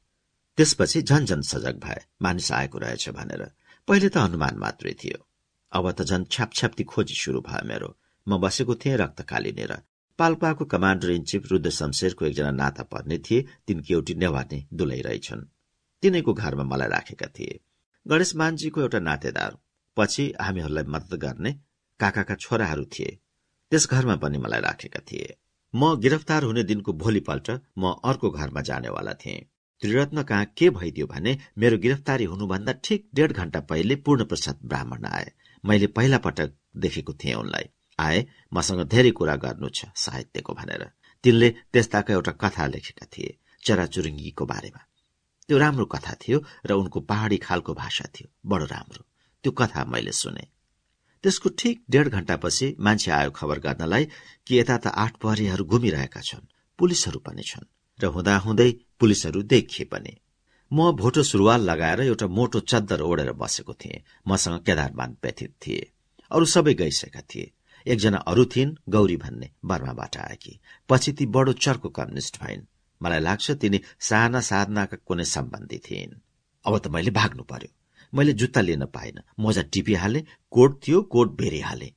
[0.58, 3.42] त्यसपछि झन झन सजग भए मानिस आएको रहेछ भनेर।
[3.88, 5.18] पहिले त अनुमान मात्रै थियो।
[5.72, 7.90] अब त झन छ्यापछ्याप्ती खोजी शुरू भयो मेरो।
[8.26, 9.72] म बसेको थिएँ रक्तकालिनेर।
[10.18, 15.42] पाल्पाको कमान्डर इन चिफ रुद्र शमशेरको एकजना नाता पर्ने थिए। तिनकी एउटी नेवार्ने दुलै रहेछन्।
[16.02, 17.60] तिनैको घरमा मलाई राखेका थिए।
[18.06, 19.58] गणेश मानजीको एउटा नातेदार।
[19.96, 21.52] पछि हामीहरूलाई मद्दत गर्ने
[22.00, 23.18] काकाका छोराहरू थिए।
[23.70, 25.36] त्यस घरमा पनि मलाई राखेका थिए।
[25.74, 29.46] म गिरफ्तार हुने दिनको भोलिपल्ट म अर्को घरमा जानेवाला थिएँ।
[29.82, 35.32] त्रिरत्न कहाँ के भइदियो भने मेरो गिरफ्तारी हुनुभन्दा ठिक डेढ घण्टा पहिले पूर्णप्रसाद ब्राह्मण आए।
[35.64, 40.82] मैले पहिला पटक देखेको थिएँ उनलाई। आए मसँग धेरै कुरा गर्नु छ साहित्यको भनेर।
[41.24, 44.82] तिनले त्यस्ताको एउटा कथा लेखेका थिए चराचुरुङ्गीको बारेमा।
[45.48, 49.02] त्यो राम्रो कथा थियो र उनको पहाडी खालको भाषा थियो बडो राम्रो।
[49.44, 50.44] त्यो कथा मैले सुने।
[51.24, 54.04] त्यसको ठिक डेढ घण्टापछि मान्छे आयो खबर गर्नलाई
[54.46, 58.70] कि यता त आठ प्रहरीहरू घुमिरहेका छन् पुलिसहरू पनि छन् र हुँदाहुँदै
[59.00, 60.14] पुलिसहरू देखिए पनि।
[60.70, 65.82] म भोटो सुरुवाल लगाएर एउटा मोटो चद्दर ओढेर बसेको थिएँ मसँग केदारमान व्यथित थिए।
[66.30, 67.52] अरू सबै गइसकेका थिए।
[67.86, 70.58] एकजना अरू थिइन् गौरी भन्ने बर्माबाट आएकी।
[70.88, 72.66] पछि ती बडो चर्को कम्युनिस्ट भइन्।
[73.00, 76.14] मलाई लाग्छ तिनी साना साधनाका कुनै सम्बन्धी थिइन्।
[76.64, 77.70] अब त मैले भाग्नु पर्यो।
[78.12, 80.20] मैले जुत्ता लिन पाइन। मोजा टिपिहाले
[80.50, 81.92] कोट थियो कोट भेरिहाले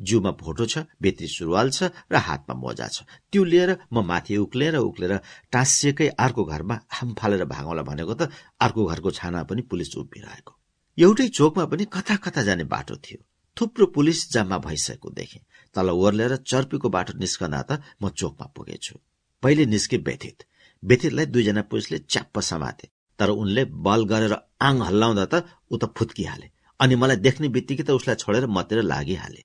[0.00, 4.76] जिउमा भोटो छ बेत्री सुरुवाल छ र हातमा मोजा छ। त्यो लिएर म माथि उक्लेर
[4.76, 5.12] उक्लेर
[5.52, 8.30] टाँसिएकै अर्को घरमा हाम फालेर भागौँला भनेको त
[8.60, 10.52] अर्को घरको छाना पनि पुलिस उभिरहेको।
[10.98, 13.22] एउटै चोकमा पनि कथा कथा जाने बाटो थियो।
[13.56, 15.40] थुप्रो पुलिस जम्मा भइसकेको देखे।
[15.74, 18.94] तल ओर्लेर चर्पीको बाटो निस्कँदा त म चोकमा पुगेछु।
[19.42, 20.44] पहिले निस्के व्यथित।
[20.82, 22.88] व्यथितलाई दुईजना पुलिसले च्याप्प समाते
[23.18, 24.34] तर उनले बल गरेर
[24.68, 25.34] आङ हल्लाउँदा त
[25.72, 26.48] ऊ त फुत्किहाले
[26.80, 29.42] अनि मलाई देख्ने बित्तिकै त उसलाई छोडेर मतिर लागिहाले।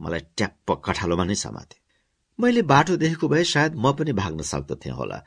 [0.00, 1.76] मलाई ट्याप्प कठालोमा नै समाते।
[2.38, 5.18] मैले बाटो देखेको भए सायद म पनि भाग्न सक्दथे होला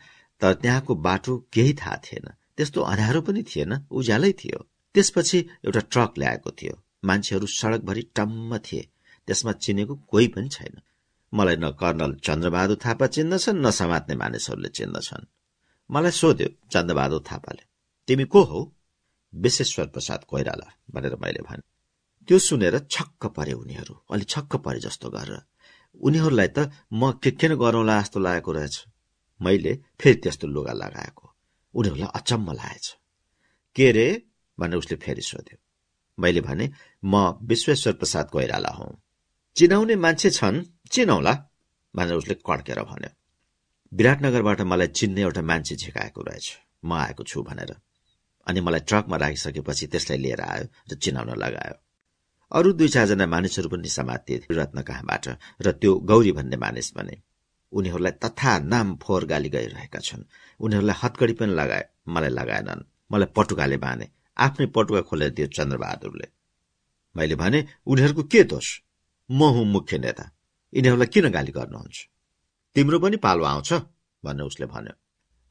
[0.42, 2.28] तर त्यहाँको बाटो केही थाहा थिएन।
[2.58, 4.60] त्यस्तो अँध्यारो पनि थिएन उज्यालै थियो।
[4.96, 6.76] त्यसपछि एउटा ट्रक ल्याएको थियो।
[7.06, 8.90] मान्छेहरू सड़कभरि टम्म थिए।
[9.28, 10.82] त्यसमा चिनेको कोही पनि छैन।
[11.34, 15.26] मलाई न कर्नल चन्द्रबहादुर थापा चिन्दछन् न समात्ने मानिसहरूले चिन्दछन्।
[15.92, 17.64] मलाई सोध्यो चन्द्रबहादुर थापाले
[18.08, 18.72] तिमी को हौ?
[19.36, 21.62] विश्वेश्वर प्रसाद कोइराला भनेर मैले भने।
[22.28, 25.42] त्यो सुनेर छक्क परे उनीहरू। अलि छक्क परे जस्तो गरेर
[26.02, 28.86] उनीहरूलाई त म के के गरौँला जस्तो लागेको रहेछ।
[29.42, 31.36] मैले फेरि त्यस्तो लुगा लगाएको।
[31.74, 32.98] उनीहरूलाई अचम्म लागेछ।
[33.76, 34.22] के रे?
[34.60, 35.58] भनेर उसले फेरि सोध्यो।
[36.20, 36.72] मैले भने
[37.06, 38.92] म विश्वेश्वर प्रसाद कोइराला हौ।
[39.56, 41.34] चिनाउने मान्छे छन् चिनाउला
[41.96, 43.10] भनेर उसले कड्केर भन्यो।
[43.92, 47.76] विराटनगरबाट मलाई चिन्ने एउटा मान्छे झिकाएको रहेछ। म आएको छु भनेर।
[48.48, 51.76] अनि मलाई ट्रकमा राखिसकेपछि त्यसलाई लिएर आयो र चिनाउन लगायो।
[52.52, 55.28] अरू दुई चारजना मानिसहरू पनि समाते रत्न कहाँबाट
[55.62, 57.22] र त्यो गौरी भन्ने मानिस भने
[57.74, 60.24] उनीहरूलाई तथा नाम फोहोर गाली गइरहेका छन्।
[60.60, 66.28] उनीहरूलाई हतकडी पनि लगाए मलाई लगाएनन्। मलाई पटुकाले बाँधे आफ्नै पटुका खोलेर दियो चन्द्रबहादुरले।
[67.16, 68.82] मैले भने उनीहरूको के दोष?
[69.32, 70.32] म हुँ मुख्य नेता।
[70.74, 72.08] यिनीहरूलाई किन गाली गर्नुहुन्छ?
[72.76, 73.74] तिम्रो पनि पालो आउँछ?
[74.26, 74.94] भनेर उसले भन्यो।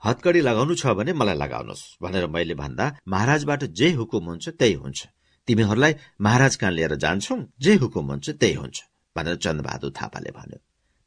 [0.05, 5.07] हतकडी लगाउनु छ भने मलाई लगाउनुहोस् भनेर मैले भन्दा महाराजबाट जे हुकुम हुन्छ त्यही हुन्छ।
[5.47, 7.37] तिमीहरूलाई महाराज कहाँ लिएर जान्छौ?
[7.61, 8.83] जे हुकुम हुन्छ त्यही हुन्छ
[9.17, 10.59] भनेर चन्द्रबहादुर थापाले भन्यो।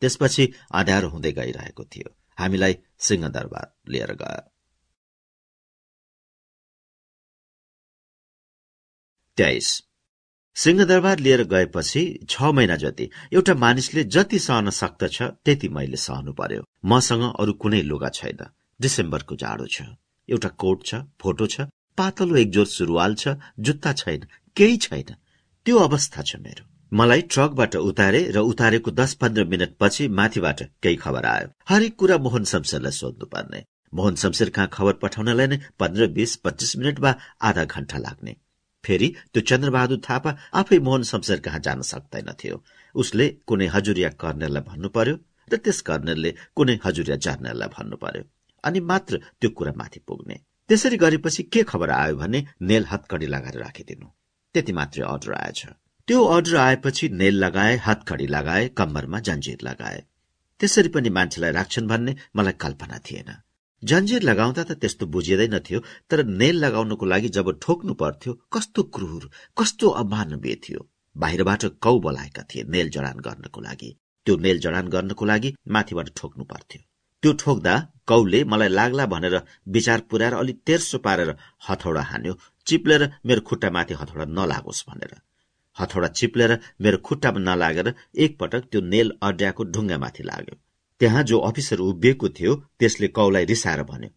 [0.01, 4.51] त्यसपछि अँध्यारो हुँदै गइरहेको थियो। हामीलाई सिंहदरबार लिएर गयो।
[9.37, 9.84] तेइस।
[10.55, 16.61] सिंहदरबार लिएर गएपछि छ महिना जति एउटा मानिसले जति सहन सक्दछ त्यति मैले सहनु पर्यो।
[16.85, 18.45] मसँग अरू कुनै लुगा छैन।
[18.79, 19.81] डिसेम्बरको जाडो छ।
[20.29, 24.27] एउटा कोट छ फोटो छ पातलो एकजोर सुरुवाल छ जुत्ता छैन
[24.57, 25.15] केही छैन।
[25.65, 30.95] त्यो अवस्था छ मेरो। मलाई ट्रकबाट उतारे र उतारेको दस पन्ध्र मिनट पछि माथिबाट केही
[30.95, 36.07] खबर आयो। हरेक कुरा मोहन शमशेरलाई सोध्नु पर्ने। मोहन शमशेर कहाँ खबर पठाउनलाई नै पन्ध्र
[36.15, 38.35] बीस पच्चिस मिनट वा आधा घण्टा लाग्ने।
[38.85, 40.31] फेरि त्यो चन्द्रबहादुर थापा
[40.61, 42.61] आफै मोहन शमशेर कहाँ जान सक्दैनथ्यो
[42.95, 45.15] उसले कुनै हजुरिया कर्नेललाई भन्नु पर्यो
[45.51, 48.23] र त्यस कर्नेलले कुनै हजुरिया जर्नेललाई भन्नु पर्यो
[48.63, 50.35] अनि मात्र त्यो कुरा माथि पुग्ने।
[50.69, 54.07] त्यसरी गरेपछि के खबर आयो भने नेल हतकडी लगाएर राखिदिनु।
[54.55, 55.65] त्यति मात्रै अर्डर आएछ।
[56.07, 60.03] त्यो अर्डर आएपछि नेल लगाए हतकडी लगाए कम्मरमा जन्जिर लगाए।
[60.59, 63.29] त्यसरी पनि मान्छेलाई राख्छन् भन्ने मलाई कल्पना थिएन।
[63.89, 65.79] जन्जिर लगाउँदा त त्यस्तो बुझिँदैनथ्यो
[66.09, 70.81] तर नेल लगाउनको लागि जब ठोक्नु पर्थ्यो कस्तो क्रूर कस्तो अमानवीय थियो।
[71.15, 73.89] बाहिरबाट कौ बोलाएका थिए नेल जडान गर्नको लागि।
[74.25, 76.81] त्यो नेल जडान गर्नको लागि माथिबाट ठोक्नु पर्थ्यो।
[77.23, 77.75] त्यो ठोक्दा
[78.07, 79.35] कौले मलाई लाग्ला भनेर
[79.75, 81.35] विचार पुर्याएर अलिक तेर्सो पारेर
[81.69, 82.33] हथौडा हान्यो
[82.67, 85.13] चिप्लेर मेरो खुट्टा माथि हथौडा नलागोस् भनेर।
[85.77, 87.93] हथौडा चिप्लेर मेरो खुट्टामा नलागेर
[88.25, 90.55] एकपटक त्यो नेल अड्याएको ढुङ्गामाथि लाग्यो।
[90.99, 94.09] त्यहाँ जो अफिसर उभिएको थियो त्यसले कौलाई रिसाएर भन्यो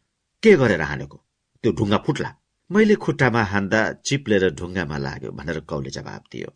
[0.43, 1.17] के गरेर हानेको?
[1.63, 2.35] त्यो ढुङ्गा फुट्ला।
[2.71, 6.53] मैले खुट्टामा हान्दा चिप्लेर ढुङ्गामा लाग्यो भनेर कौले जवाब दियो।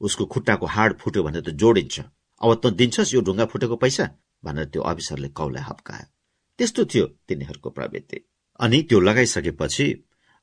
[0.00, 2.00] उसको खुट्टाको हाड फुट्यो भने त जोडिन्छ।
[2.40, 4.04] अब त दिन्छस् यो ढुङ्गा फुटेको पैसा?
[4.44, 6.06] भनेर त्यो अफिसरले कौलाई हप्कायो।
[6.58, 8.18] त्यस्तो थियो तिनीहरूको प्रवृत्ति।
[8.60, 9.86] अनि त्यो लगाइसकेपछि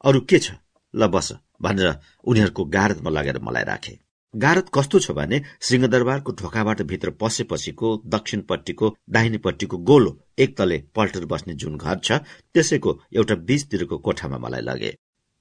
[0.03, 0.51] अरू के छ?
[0.95, 4.02] ल बस भनेर उनीहरूको गारदमा लगेर मलाई राखे।
[4.33, 11.53] गारत कस्तो छ भने सिंहदरबारको ढोकाबाट भित्र पसेपछिको दक्षिणपट्टिको दाहिनेपट्टिको गोलो एक तले पल्टर बस्ने
[11.53, 12.17] जुन घर छ
[12.53, 14.91] त्यसैको एउटा बीचतिरको कोठामा मलाई लगे।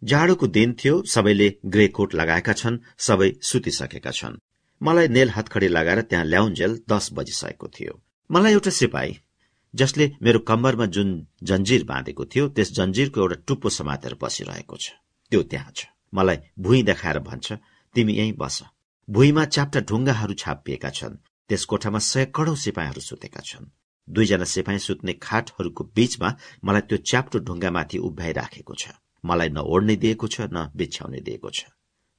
[0.02, 4.36] जाडोको दिन थियो सबैले ग्रे कोट लगाएका छन् सबै सुतिसकेका छन्।
[4.80, 9.16] मलाई नेल हतखडी लगाएर त्यहाँ ल्याउन्जेल दस बजिसकेको थियो। मलाई एउटा सिपाही
[9.74, 11.08] जसले मेरो कम्बरमा जुन
[11.42, 14.92] जन्जिर बाँधेको थियो त्यस जन्जिरको एउटा टुप्पो समातेर बसिरहेको छ।
[15.32, 17.52] त्यो त्यहाँ छ। मलाई भुइँ देखाएर भन्छ
[17.94, 18.62] तिमी यहीँ बस।
[19.08, 21.16] भुइँमा च्याप्टा ढुङ्गाहरू छापिएका छन्।
[21.50, 23.66] त्यस कोठामा सयकडौं सिपाहीहरू सुतेका छन्।
[24.08, 26.28] दुईजना सिपाही सुत्ने खाटहरूको बीचमा
[26.64, 28.84] मलाई त्यो च्याप्टो ढुङ्गामाथि उभ्याइराखेको छ।
[29.24, 31.60] मलाई न ओढ्ने दिएको छ न बिछ्याउने दिएको छ।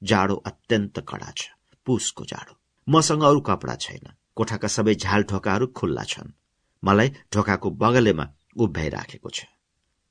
[0.01, 1.41] जाडो अत्यन्त कडा छ।
[1.85, 2.53] पुसको जाडो।
[2.87, 4.05] मसँग अरू कपडा छैन।
[4.35, 6.35] कोठाका सबै झाल ढोकाहरू खुल्ला छन्।
[6.83, 8.25] मलाई ढोकाको बगलेमा
[8.59, 9.39] उभ्याइराखेको छ।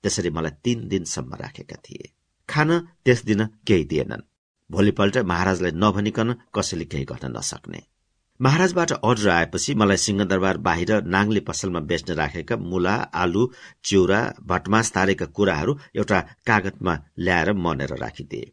[0.03, 2.13] त्यसरी मलाई तीन दिनसम्म राखेका थिए।
[2.49, 2.71] खान
[3.05, 4.25] त्यस दिन केही दिएनन्।
[4.75, 7.81] भोलिपल्ट महाराजलाई नभनिकन कसैले केही गर्न नसक्ने।
[8.41, 13.43] महाराजबाट अर्डर आएपछि मलाई सिंहदरबार बाहिर नाङ्ले पसलमा बेच्न राखेका मुला आलु
[13.89, 14.21] चिउरा
[14.51, 18.53] भटमास तारेका कुराहरू एउटा कागतमा ल्याएर मनेर राखिदिए।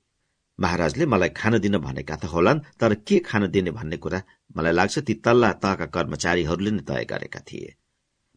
[0.60, 4.20] महाराजले मलाई खान दिन भनेका त होलान् तर के खान दिने भन्ने कुरा
[4.58, 7.70] मलाई लाग्छ ती तल्ला तहका कर्मचारीहरूले नै तय गरेका थिए।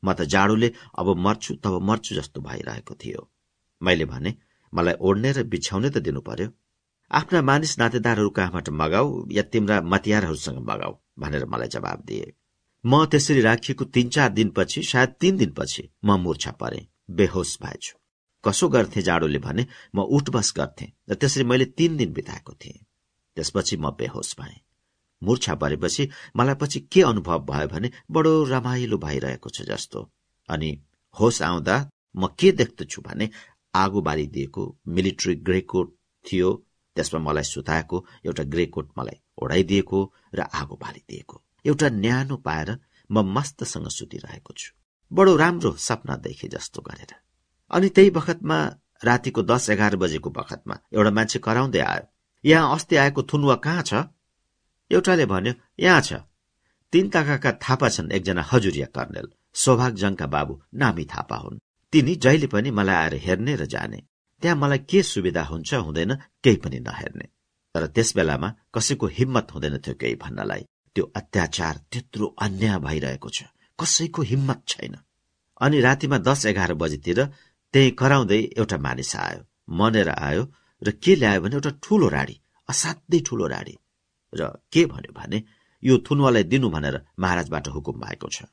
[0.03, 0.69] म त जाडोले
[1.01, 3.21] अब मर्छु तब मर्छु जस्तो भइरहेको थियो।
[3.83, 4.31] मैले भने
[4.73, 6.49] मलाई ओढ्ने र बिछ्याउने त दिनु पर्यो।
[7.13, 12.33] आफ्ना मानिस नातेदारहरू कहाँबाट मगाऊ या तिम्रा मतियारहरूसँग मगाऊ भनेर मलाई जवाब दिए।
[12.85, 17.95] म त्यसरी राखिएको तीन चार दिनपछि सायद तीन दिनपछि म मूर्छा परे। बेहोस भएछु।
[18.45, 22.85] कसो गर्थे जाडोले भने म उठबस गर्थे र त्यसरी मैले तीन दिन बिताएको थिएँ।
[23.37, 24.61] त्यसपछि म बेहोस भएँ।
[25.23, 30.11] मूर्छा परेपछि मलाई पछि के अनुभव भयो भने बडो रमाइलो भइरहेको छ जस्तो।
[30.49, 30.71] अनि
[31.15, 31.77] होस आउँदा
[32.17, 33.31] म के देख्दछु भने
[33.75, 36.51] आगो बालिदिएको मिलिट्री ग्रेकोट थियो
[36.97, 39.99] त्यसमा मलाई सुताएको एउटा ग्रे कोट मलाई ओढाइदिएको
[40.35, 42.71] र आगो बालिदिएको। एउटा न्यानो पाएर
[43.11, 44.73] म मस्तसँग सुतिरहेको छु।
[45.11, 47.13] बडो राम्रो सपना देखे जस्तो गरेर।
[47.71, 48.59] अनि त्यही बखतमा
[49.05, 52.05] रातिको दस एघार बजेको बखतमा एउटा मान्छे कराउँदै आयो।
[52.45, 53.95] यहाँ अस्ति आएको थुनुवा कहाँ छ?
[54.91, 56.13] एउटाले भन्यो यहाँ छ।
[56.93, 61.61] तीन ताकाका थापा छन् एकजना हजुरिया कर्नेल सौभाग जङका बाबु नामी थापा हुन्।
[61.93, 64.03] तिनी जहिले पनि मलाई आएर हेर्ने र जाने।
[64.43, 66.13] त्यहाँ मलाई के सुविधा हुन्छ हुँदैन
[66.45, 67.27] केही पनि नहेर्ने।
[67.75, 70.63] तर त्यस बेलामा कसैको हिम्मत हुँदैन थियो केही भन्नलाई।
[70.97, 74.95] त्यो अत्याचार त्यत्रो अन्याय भइरहेको छ। कसैको हिम्मत छैन।
[75.61, 77.19] अनि रातिमा दस एघार बजीतिर
[77.75, 79.41] त्यही कराउँदै एउटा मानिस आयो
[79.71, 80.43] मनेर आयो
[80.83, 82.37] र के ल्यायो भने एउटा ठूलो राडी
[82.69, 83.75] असाध्यै ठूलो राडी
[84.33, 84.41] र
[84.73, 85.39] के भन्यो भने
[85.83, 88.51] यो थुनुवालाई दिनु भनेर महाराजबाट हुकुम भएको छ।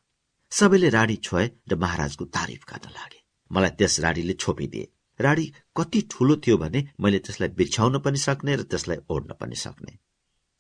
[0.51, 3.19] सबैले राडी छोए र महाराजको तारिफ गर्न लागे।
[3.51, 4.85] मलाई त्यस राडीले छोपिदिए।
[5.19, 5.45] राडी
[5.75, 9.97] कति ठूलो थियो भने मैले त्यसलाई बिछ्याउन पनि सक्ने र त्यसलाई ओढ्न पनि सक्ने।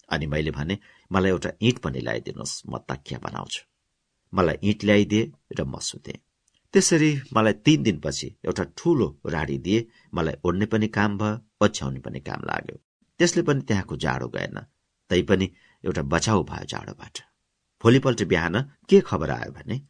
[0.09, 0.77] अनि मैले भने
[1.11, 3.61] मलाई एउटा इँट पनि ल्याइदिनुहोस् म तकिया बनाउँछु।
[4.33, 6.19] मलाई इँट ल्याइदिए र म सुते।
[6.73, 12.19] त्यसरी मलाई तीन दिनपछि एउटा ठूलो राडी दिए मलाई ओढ्ने पनि काम भयो पछ्याउने पनि
[12.19, 12.77] काम लाग्यो।
[13.19, 14.59] त्यसले पनि त्यहाँको जाडो गएन
[15.09, 15.47] तैपनि
[15.83, 17.15] एउटा बचाउ भयो जाडोबाट।
[17.83, 19.81] भोलिपल्ट बिहान के खबर आयो भने?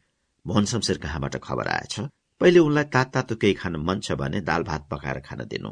[0.46, 2.00] मोहन शमशेर कहाँबाट खबर आएछ।
[2.40, 5.70] पहिले उनलाई तात तातो केही खान मन छ भने दाल भात पकाएर खान दिनु।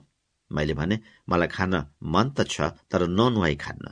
[0.51, 0.97] मैले भने
[1.29, 1.75] मलाई खान
[2.15, 2.57] मन त छ
[2.91, 3.87] तर ननुहाई खान्न।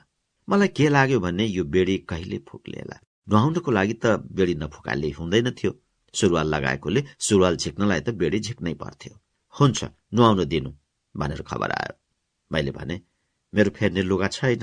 [0.48, 2.96] मलाई के लाग्यो भने यो बेडी कहिले फुक्लेला
[3.26, 4.06] नुहाउनको लागि त
[4.36, 5.72] बेडी नफुकाले हुँदैन थियो।
[6.14, 9.14] सुरुवाल लगाएकोले सुरुवाल झिक्नलाई त बेडी झिक्नै पर्थ्यो।
[9.54, 9.78] हुन्छ
[10.14, 10.70] नुहाउन दिनु
[11.14, 11.94] भनेर खबर आयो।
[12.50, 12.96] मैले भने
[13.52, 14.62] मेरो फेर्ने लुगा छैन।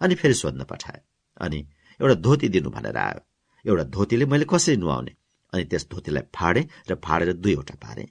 [0.00, 1.00] अनि फेरि सोध्न पठाए
[1.40, 1.58] अनि
[2.00, 3.20] एउटा धोती दिनु भनेर आयो।
[3.64, 5.12] एउटा धोतीले मैले कसरी नुहाउने?
[5.52, 8.04] अनि त्यस धोतीलाई फाडे र फाडेर दुईवटा पारे।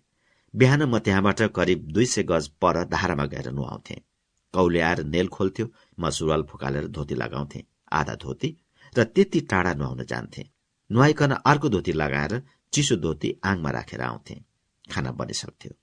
[0.53, 3.95] बिहान म त्यहाँबाट करिब दुई सय गज पर धारामा गएर नुहाउँथे।
[4.53, 5.65] कौले आएर नेल खोल्थ्यो
[5.99, 8.49] म सुरुवाल फुकालेर धोती लगाउँथे आधा धोती
[8.93, 10.43] र त्यति टाढा नुहाउन जान्थे।
[10.89, 12.41] नुहाइकन अर्को धोती लगाएर
[12.73, 14.35] चिसो धोती आङमा राखेर आउँथे।
[14.91, 15.73] खाना बनिसक्थ्यो।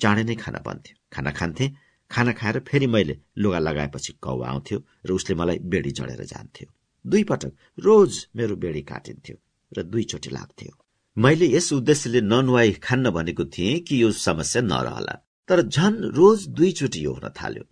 [0.00, 1.70] चाँडै नै खाना बन्थ्यो। खाना खान्थे
[2.10, 6.68] खाना खाएर फेरि मैले लुगा लगाएपछि कौ आउँथ्यो र उसले मलाई बेडी जडेर जान्थ्यो।
[7.04, 9.36] दुई पटक रोज मेरो बेडी काटिन्थ्यो
[9.72, 10.72] र दुईचोटि लाग्थ्यो।
[11.16, 15.12] मैले यस उद्देश्यले ननुहाई खान्न भनेको थिएँ कि यो समस्या नरहला।
[15.48, 17.64] तर झन रोज दुईचोटि यो हुन थाल्यो।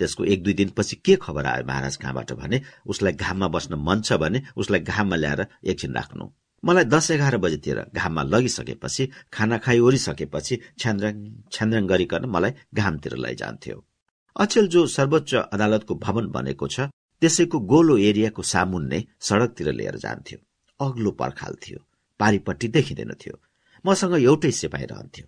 [0.00, 4.12] त्यसको एक दुई दिनपछि के खबर आयो महाराज कहाँबाट भने उसलाई घाममा बस्न मन छ
[4.22, 6.24] भने उसलाई घाममा ल्याएर एकछिन राख्नु।
[6.64, 11.14] मलाई दस एघार बजेतिर घाममा लगिसकेपछि खाना खाइ ओरिसकेपछि छ्यान्द्राङ
[11.52, 13.76] छ्यान्द्राङ गरिकन मलाई घामतिर लैजान्थ्यो।
[14.36, 16.86] अचेल जो सर्वोच्च अदालतको भवन बनेको छ
[17.22, 20.38] त्यसैको गोलो एरियाको सामुन्ने सड़कतिर लिएर जान्थ्यो।
[20.80, 21.82] अग्लो पर्खाल थियो।
[22.18, 23.40] पारिपट्टि देखिँदैन थियो।
[23.86, 25.26] मसँग एउटै सिपाही रहन्थ्यो।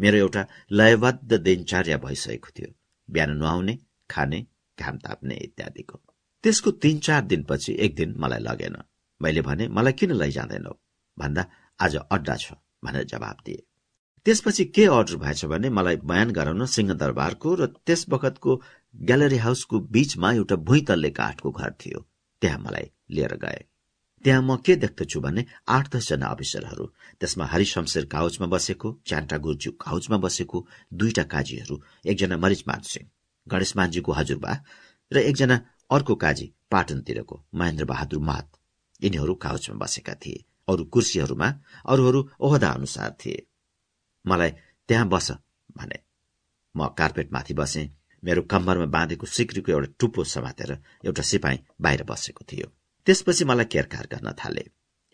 [0.00, 2.74] मेरो एउटा लयबद्ध दिनचर्या भइसकेको थियो।
[3.10, 3.78] बिहान नुहाउने
[4.10, 4.46] खाने
[4.80, 6.02] घाम ताप्ने इत्यादिको।
[6.44, 8.76] त्यसको तीन चार दिनपछि एक दिन मलाई लगेन।
[9.22, 10.72] मैले भने मलाई किन लैजाँदैनौ?
[11.18, 11.46] भन्दा
[11.80, 12.52] आज अड्डा छ
[12.84, 13.62] भनेर जवाब दिए।
[14.24, 18.62] त्यसपछि के अर्डर भएछ भने मलाई बयान गराउन सिंहदरबारको र त्यस बखतको
[18.96, 22.08] ग्यालरी हाउसको बीचमा एउटा भुइँतल्ले काठको घर थियो।
[22.42, 23.64] त्यहाँ मलाई लिएर गए।
[24.24, 26.86] त्यहाँ म के देख्दछु भने आठ दसजना अफिसरहरू
[27.20, 30.58] त्यसमा हरिशमशेर काउचमा बसेको च्यान्टा गुर्जु काउचमा बसेको
[30.92, 33.06] दुईटा काजीहरू एकजना मरिचमान सिंह
[33.46, 34.52] गणेश मानजीको हजुरबा
[35.12, 35.56] र एकजना
[35.90, 38.48] अर्को काजी पाटनतिरको महेन्द्र बहादुर महत
[39.02, 41.48] यिनीहरू काउचमा बसेका थिए। अरू कुर्सीहरूमा
[41.84, 43.46] अरूहरू ओहदा अनुसार थिए।
[44.24, 44.50] मलाई
[44.88, 45.30] त्यहाँ बस
[45.76, 45.98] भने।
[46.74, 47.82] म कार्पेटमाथि बसे।
[48.22, 50.70] मेरो कम्मरमा बाँधेको सिक्रीको एउटा टुप्पो समातेर
[51.04, 52.68] एउटा सिपाही बाहिर बसेको थियो।
[53.06, 54.64] त्यसपछि मलाई केरकार गर्न थाले।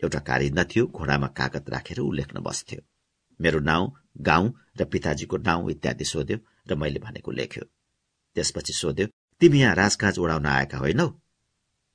[0.03, 2.81] एउटा कारिन्दा थियो घोडामा कागत राखेर ऊ लेख्न बस्थ्यो।
[3.39, 6.37] मेरो नाउँ गाउँ र पिताजीको नाउँ इत्यादि सोध्यो
[6.69, 7.63] र मैले भनेको लेख्यो।
[8.35, 9.07] त्यसपछि सोध्यो
[9.41, 11.07] तिमी यहाँ राजकाज उडाउन आएका होइनौ?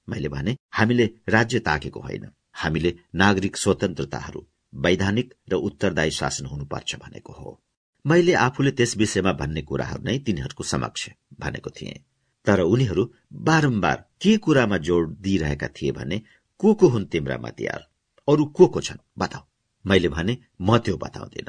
[0.08, 7.32] मैले भने हामीले राज्य ताकेको होइन। हामीले नागरिक स्वतन्त्रताहरू वैधानिक र उत्तरदायी शासन हुनुपर्छ भनेको
[7.32, 7.60] हो।
[8.06, 11.08] मैले आफूले त्यस विषयमा भन्ने कुराहरू नै तिनीहरूको समक्ष
[11.40, 12.04] भनेको थिएँ।
[12.46, 16.22] तर उनीहरू बारम्बार के कुरामा जोड दिइरहेका थिए भने
[16.58, 17.86] को को हुन् तिम्रा मतियार
[18.28, 18.98] अरू को को छन्?
[19.18, 19.42] बताऊ।
[19.86, 21.48] मैले भने म त्यो बताउँदिन।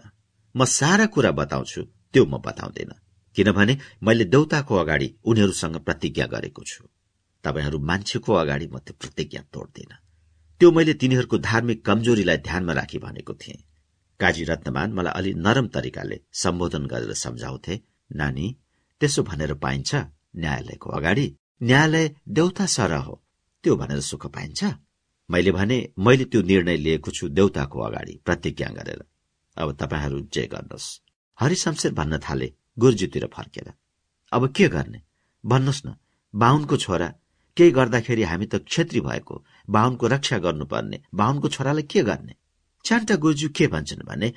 [0.56, 2.92] म सारा कुरा बताउँछु त्यो म बताउँदिन।
[3.36, 6.88] किनभने मैले देउताको अगाडि उनीहरूसँग प्रतिज्ञा गरेको छु।
[7.44, 9.92] तपाईँहरू मान्छेको अगाडि म त्यो प्रतिज्ञा तोड्दिन।
[10.60, 13.64] त्यो मैले तिनीहरूको धार्मिक कमजोरीलाई ध्यानमा राखी भनेको थिएँ।
[14.20, 17.82] काजी रत्नमान मलाई अलि नरम तरिकाले सम्बोधन गरेर सम्झाउँथे
[18.16, 18.56] नानी
[19.00, 19.96] त्यसो भनेर पाइन्छ?
[20.36, 23.24] न्यायालयको अगाडि न्यायालय देउता सर हो।
[23.64, 24.64] त्यो भनेर सुख पाइन्छ।
[25.30, 29.04] मैले भने मैले त्यो निर्णय लिएको छु देउताको अगाडि प्रतिज्ञा गरेर।
[29.58, 31.02] अब तपाईँहरू जे गर्नुहोस्।
[31.40, 33.74] हरिशमशेर भन्न थाले गुरुजीतिर फर्केर।
[34.32, 35.02] अब के गर्ने?
[35.46, 35.96] भन्नुहोस् न
[36.36, 37.08] बाहुनको छोरा
[37.58, 42.36] केही गर्दाखेरि हामी त क्षेत्री भएको बाहुनको रक्षा गर्नुपर्ने बाहुनको छोरालाई के गर्ने?
[42.86, 44.34] चान्टा गुरुज्यू के भन्छन् भने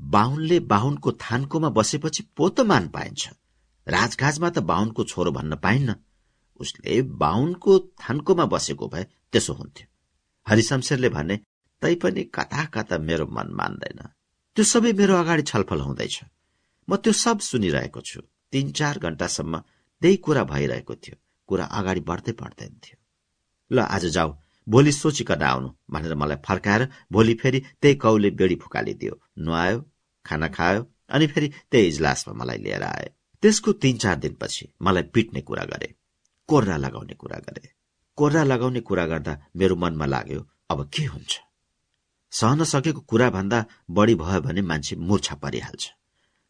[0.00, 3.30] बाहुनले बाहुनको थानकोमा बसेपछि पोत मान पाइन्छ।
[3.86, 5.94] राजकाजमा त बाहुनको छोरो भन्न पाइन्न।
[6.60, 7.72] उसले बाहुनको
[8.02, 9.86] थानकोमा बसेको भए त्यसो हुन्थ्यो।
[10.46, 11.36] हरिशमशेरले भने
[11.82, 14.00] तैपनि कता कता मेरो मन मान्दैन।
[14.56, 16.16] त्यो सबै मेरो अगाडि छलफल हुँदैछ।
[16.88, 18.20] म त्यो सब सुनिरहेको छु।
[18.52, 19.54] तीन चार घण्टासम्म
[20.02, 21.16] त्यही कुरा भइरहेको थियो।
[21.48, 22.98] कुरा अगाडि बढ्दै बढ्दै थियो
[23.70, 24.30] ल आज जाऊ।
[24.66, 26.82] भोलि सोचिकन आउनु भनेर मलाई फर्काएर
[27.12, 29.78] भोलि फेरि त्यही कौले बेडी फुकालिदियो। नुहायो
[30.24, 30.80] खाना खायो
[31.14, 33.08] अनि फेरि त्यही इजलासमा मलाई लिएर आए
[33.42, 35.94] त्यसको तीन चार दिनपछि मलाई पिट्ने कुरा गरे
[36.48, 37.68] कोर्रा लगाउने कुरा गरे।
[38.18, 41.32] कोर्रा लगाउने कुरा गर्दा मेरो मनमा लाग्यो अब के हुन्छ?
[42.32, 45.84] सहन सकेको कुरा भन्दा बढी भयो भने मान्छे मूर्छा परिहाल्छ।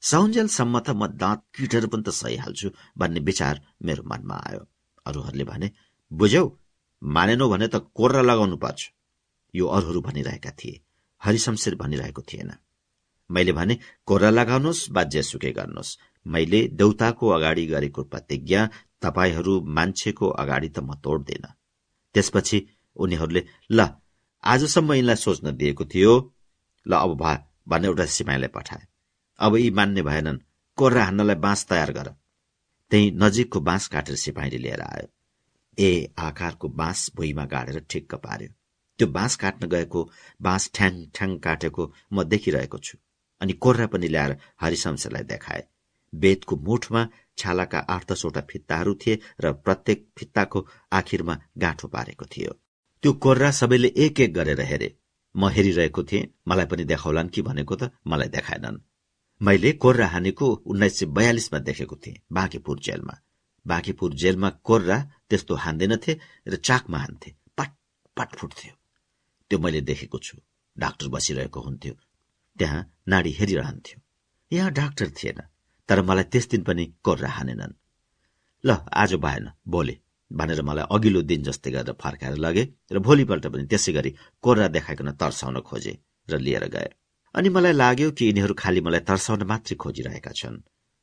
[0.02, 2.68] साउन्जेलसम्म त म दाँत किटेर पनि त सहिहाल्छु
[2.98, 4.62] भन्ने विचार मेरो मनमा आयो।
[5.06, 5.70] अरूहरूले भने
[6.10, 6.44] बुझ्यौ
[7.02, 8.80] मानेनौ भने त कोर्रा लगाउनु पर्छ।
[9.54, 10.80] यो अरूहरू भनिरहेका थिए
[11.22, 12.52] हरिशमशेर भनिरहेको थिएन।
[13.30, 13.74] मैले भने
[14.06, 18.60] कोर्रा लगाउनुहोस् वा जेसुकै गर्नुहोस्। मैले देउताको अगाडि गरेको प्रतिज्ञा
[19.02, 21.46] तपाईँहरू मान्छेको अगाडि त म तोड्दैन।
[22.14, 22.58] त्यसपछि
[22.96, 23.80] उनीहरूले ल
[24.44, 26.12] आजसम्म यिनलाई सोच्न दिएको थियो।
[26.86, 27.32] ल अब भा
[27.68, 28.86] भन्ने एउटा सिपाहीलाई पठाए।
[29.38, 30.38] अब यी मान्ने भएनन्।
[30.78, 32.08] कोर्रा हान्नलाई बाँस तयार गर
[32.90, 35.08] त्यही नजिकको बाँस काटेर सिपाहीले लिएर आयो।
[35.78, 38.48] ए आकारको बाँस भुइँमा गाडेर ठिक्क पार्यो।
[38.98, 40.00] त्यो बाँस काट्न गएको
[40.42, 42.98] बाँस ठ्याङ ठ्याङ काटेको म देखिरहेको छु।
[43.40, 45.62] अनि कोर्रा पनि ल्याएर हरिशमशेरलाई देखाए।
[46.14, 52.52] बेदको मुठमा छालाका आठ दसवटा फित्ताहरू थिए र प्रत्येक फित्ताको आखिरमा गाँठो पारेको थियो।
[53.02, 54.96] त्यो कोर्रा सबैले एक एक गरेर हेरे।
[55.36, 58.78] म हेरिरहेको थिएँ मलाई पनि देखाउलान् कि भनेको त मलाई देखाएनन्।
[59.42, 63.22] मैले कोर्रा हानेको उन्नाइस सय बयालिसमा देखेको थिएँ बाँकीपुर जेलमा।
[63.66, 64.98] बाँकीपुर जेलमा कोर्रा
[65.30, 67.70] त्यस्तो हान्दैनथे र चाकमा हान्थे। पट
[68.16, 68.72] पट फुट्थ्यो।
[69.50, 70.38] त्यो मैले देखेको छु।
[70.78, 71.94] डाक्टर बसिरहेको हुन्थ्यो।
[72.58, 74.00] त्यहाँ नाडी हेरिरहन्थ्यो।
[74.52, 75.40] यहाँ डाक्टर थिएन।
[75.88, 77.78] तर मलाई त्यस दिन पनि कोर्रा हानेनन्
[78.64, 79.94] ल आज भएन बोले
[80.30, 84.10] भनेर मलाई अघिल्लो दिन जस्तै गरेर फर्काएर लगे र भोलिपल्ट पनि त्यसै गरी
[84.44, 85.94] कोर्रा देखाइकन तर्साउन खोजे
[86.30, 86.88] र लिएर गए।
[87.34, 90.56] अनि मलाई लाग्यो कि यिनीहरू खालि मलाई तर्साउन मात्रै खोजिरहेका छन्।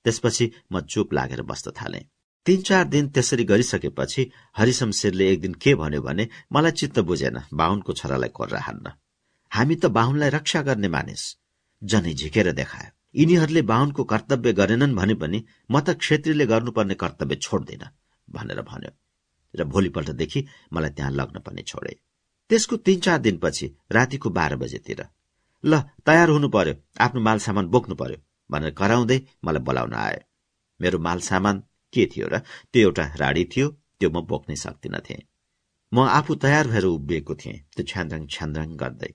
[0.05, 2.01] त्यसपछि म चुप लागेर बस्न थाले।
[2.45, 4.21] तीन चार दिन त्यसरी गरिसकेपछि
[4.57, 8.85] हरिशमशेरले एक दिन के भन्यो भने मलाई चित्त बुझेन बाहुनको छोरालाई कोर्रा हान्न
[9.51, 11.23] हामी त बाहुनलाई रक्षा गर्ने मानिस
[11.81, 15.39] जनै झिकेर देखायो। यिनीहरूले बाहुनको कर्तव्य गरेनन् भने पनि
[15.71, 17.83] म त क्षेत्रीले गर्नुपर्ने कर्तव्य छोड्दिन
[18.27, 18.91] भनेर भन्यो।
[19.53, 21.93] र भोलिपल्टदेखि मलाई त्यहाँ लग्न पनि छोडे।
[22.49, 25.01] त्यसको तीन चार दिनपछि रातिको बाह्र बजेतिर।
[25.63, 26.73] ल तयार हुनु पर्यो
[27.05, 28.17] आफ्नो माल सामान बोक्नु पर्यो
[28.49, 30.19] भनेर कराउँदै मलाई बोलाउन आए।
[30.79, 32.39] मेरो माल सामान के थियो र
[32.73, 33.67] त्यो एउटा राडी थियो
[33.99, 35.17] त्यो म बोक्नै सक्दिनथे
[35.91, 39.11] म आफू तयार भएर उभिएको थिएँ त्यो छ्यान्द्राङ छ्यान्द्राङ गर्दै।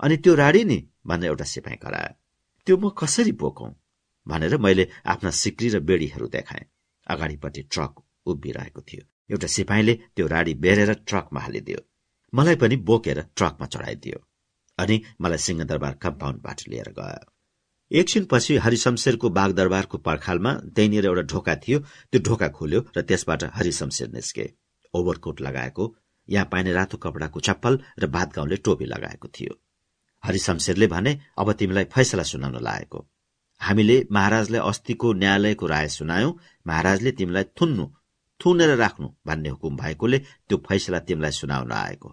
[0.00, 0.78] अनि त्यो राडी नि?
[1.06, 2.25] भनेर एउटा सिपाही करायो।
[2.66, 3.70] त्यो म कसरी बोकौं
[4.26, 6.64] भनेर मैले आफ्ना सिक्री र बेडीहरू देखाएँ।
[7.06, 7.92] अगाडिपट्टि ट्रक
[8.26, 11.80] उभिरहेको थियो। एउटा सिपाहीले त्यो राडी बेरेर ट्रकमा हालिदियो।
[12.32, 14.18] मलाई पनि बोकेर ट्रकमा चढाइदियो
[14.78, 17.24] अनि मलाई सिंहदरबार कम्पाउन्डबाट लिएर गयो।
[17.90, 21.78] एकछिनपछि हरिशमशेरको बागदरबारको पर्खालमा त्यहीँनिर एउटा ढोका थियो।
[22.10, 24.46] त्यो ढोका खोल्यो र त्यसबाट हरिशमशेर निस्के।
[24.94, 25.84] ओभरकोट लगाएको
[26.28, 29.54] यहाँ पाइने रातो कपडाको चप्पल र भातगाउँले टोपी लगाएको थियो।
[30.26, 32.98] हरिशमशेरले भने अब तिमीलाई फैसला सुनाउन लागेको।
[33.60, 36.32] हामीले महाराजलाई अस्तिको न्यायालयको राय सुनायौं।
[36.66, 37.84] महाराजले तिमीलाई थुन्नु
[38.40, 42.08] थुनेर राख्नु भन्ने हुकुम भएकोले त्यो फैसला तिमीलाई सुनाउन आएको।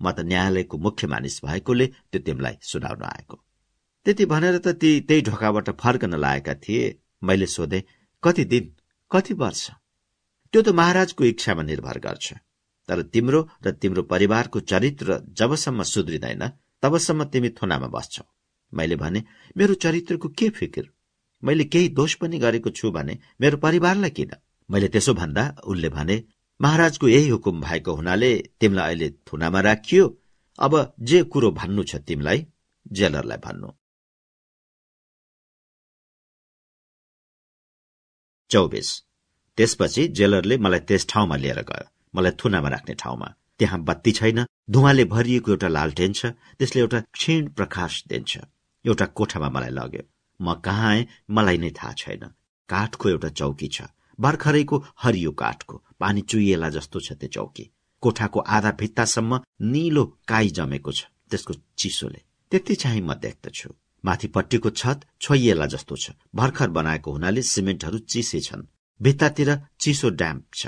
[0.00, 3.36] म त न्यायालयको मुख्य मानिस भएकोले त्यो तिमीलाई सुनाउन आएको।
[4.06, 6.84] त्यति भनेर त ती त्यही ढोकाबाट फर्कन लागेका थिए।
[7.24, 7.80] मैले सोधे
[8.22, 8.64] कति दिन
[9.10, 9.70] कति वर्ष?
[10.52, 12.26] त्यो त महाराजको इच्छामा निर्भर गर्छ।
[12.88, 16.42] तर तिम्रो र तिम्रो परिवारको चरित्र जबसम्म सुध्रिँदैन
[16.82, 18.24] तबसम्म तिमी थुनामा बस्छौ।
[18.72, 19.24] मैले भने
[19.56, 20.90] मेरो चरित्रको के फिकिर?
[21.42, 24.30] मैले केही दोष पनि गरेको छु भने मेरो परिवारलाई किन?
[24.70, 26.16] मैले त्यसो भन्दा उनले भने
[26.60, 28.30] महाराजको यही हुकुम भएको हुनाले
[28.60, 30.04] तिमीलाई अहिले थुनामा राखियो।
[30.58, 32.46] अब जे कुरो भन्नु छ तिमीलाई
[32.92, 33.68] जेलरलाई भन्नु।
[38.50, 38.88] चौबिस।
[39.58, 45.04] त्यसपछि जेलरले मलाई त्यस ठाउँमा लिएर गयो। मलाई थुनामा राख्ने ठाउँमा। त्यहाँ बत्ती छैन धुवाले
[45.04, 46.26] भरिएको एउटा लालटेन छ
[46.58, 48.38] त्यसले एउटा क्षीण प्रकाश दिन्छ।
[48.84, 50.02] एउटा कोठामा मलाई लग्यो।
[50.40, 52.24] म कहाँ आएँ मलाई नै थाहा छैन।
[52.68, 53.82] काठको एउटा चौकी छ।
[54.18, 57.70] भर्खरैको हरियो काठको। पानी चुइएला जस्तो छ त्यो चौकी।
[58.02, 62.20] कोठाको आधा भित्तासम्म निलो काई जमेको छ त्यसको चिसोले।
[62.52, 63.70] त्यति चाहिँ म देख्दछु।
[64.04, 68.68] माथिपट्टिको छत छोइएला जस्तो छ। भर्खर बनाएको हुनाले सिमेन्टहरू चिसे छन्।
[69.00, 69.50] भित्तातिर
[69.80, 70.66] चिसो ड्याम्प छ।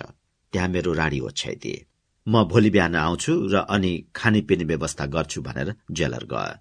[0.53, 1.85] त्यहाँ मेरो राडी ओछ्याइदिए।
[2.29, 6.59] म भोलि बिहान आउँछु र अनि खानेपिने व्यवस्था गर्छु भनेर जेलर गयो।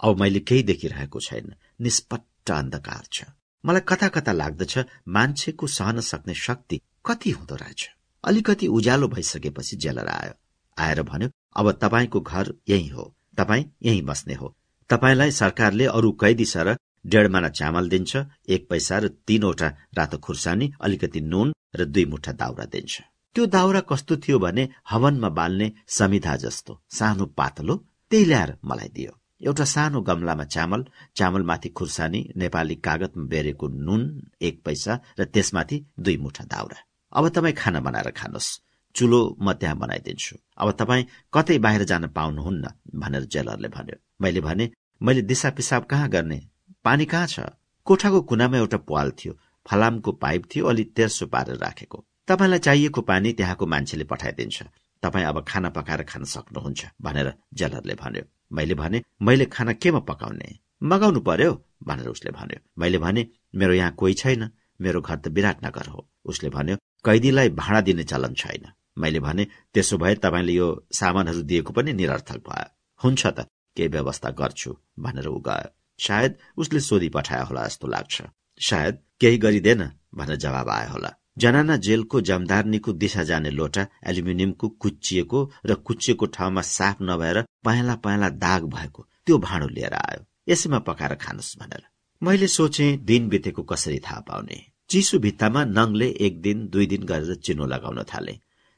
[0.00, 3.24] अब मैले केही देखिरहेको छैन। निष्पट्ट अन्धकार छ।
[3.64, 4.78] मलाई कता कता लाग्दछ
[5.08, 7.88] मान्छेको सहन सक्ने शक्ति कति हुँदो रहेछ।
[8.24, 10.32] अलिकति उज्यालो भइसकेपछि जेलर आयो।
[10.76, 14.54] आएर भन्यो अब तपाईँको घर यही हो। तपाईँ यही बस्ने हो।
[14.90, 16.76] तपाईँलाई सरकारले अरू कैदी सर
[17.06, 18.16] डेढ माना चामल दिन्छ
[18.48, 19.68] एक पैसा र तीनवटा
[19.98, 23.00] रातो खुर्सानी अलिकति नुन र दुई मुठा दाउरा दिन्छ।
[23.38, 25.66] त्यो दाउरा कस्तो थियो भने हवनमा बाल्ने
[25.96, 27.74] समिधा जस्तो। सानो पातलो
[28.10, 29.12] त्यही ल्याएर मलाई दियो।
[29.46, 30.84] एउटा सानो गमलामा चामल
[31.16, 34.02] चामलमाथि खुर्सानी नेपाली कागजमा बेरेको नुन
[34.42, 36.78] एक पैसा र त्यसमाथि दुई मुठा दाउरा।
[37.12, 38.50] अब तपाईँ खाना बनाएर खानुहोस्
[38.96, 42.64] चुलो म त्यहाँ बनाइदिन्छु। अब तपाईँ कतै बाहिर जान पाउनुहुन्न
[42.98, 44.70] भनेर जेलरले भन्यो। मैले भने
[45.00, 46.40] मैले दिशा पिसाब कहाँ गर्ने?
[46.84, 47.40] पानी कहाँ छ?
[47.86, 49.32] कोठाको कुनामा एउटा पाल थियो।
[49.66, 54.62] फलामको पाइप थियो अलि तेर्सो पारेर राखेको। तपाईँलाई चाहिएको पानी त्यहाँको मान्छेले पठाइदिन्छ।
[55.02, 58.22] तपाईँ अब खाना पकाएर खान सक्नुहुन्छ भनेर जेलरले भन्यो।
[58.52, 60.48] मैले भने मैले खाना केमा पकाउने?
[60.82, 61.52] मगाउनु पर्यो?
[61.84, 64.50] भनेर उसले भन्यो। मैले भने मेरो यहाँ कोही छैन।
[64.80, 68.64] मेरो घर त विराटनगर हो। उसले भन्यो कैदीलाई भाडा दिने चलन छैन।
[68.98, 69.44] मैले भने
[69.74, 72.68] त्यसो भए तपाईँले यो सामानहरू दिएको पनि निरर्थक भयो
[73.00, 78.22] हुन्छ त केही व्यवस्था गर्छु भनेर ऊ गयो। सायद उसले सोधी पठायो होला जस्तो लाग्छ।
[78.60, 79.82] सायद केही गरिँदैन
[80.14, 81.10] भनेर जवाब आयो होला।
[81.42, 88.28] जनाना जेलको जमदारनीको दिशा जाने लोटा एल्युमिनियमको कुच्चिएको र कुच्चिएको ठाउँमा साफ नभएर पहेँला पहेँला
[88.28, 91.82] दाग भएको त्यो भाँडो लिएर आयो। यसैमा पकाएर खानुहोस् भनेर।
[92.22, 94.58] मैले सोचे दिन बितेको कसरी थाहा पाउने।
[94.90, 98.32] चिसो भित्तामा नङले एक दिन दुई दिन गरेर चिनो लगाउन थाले।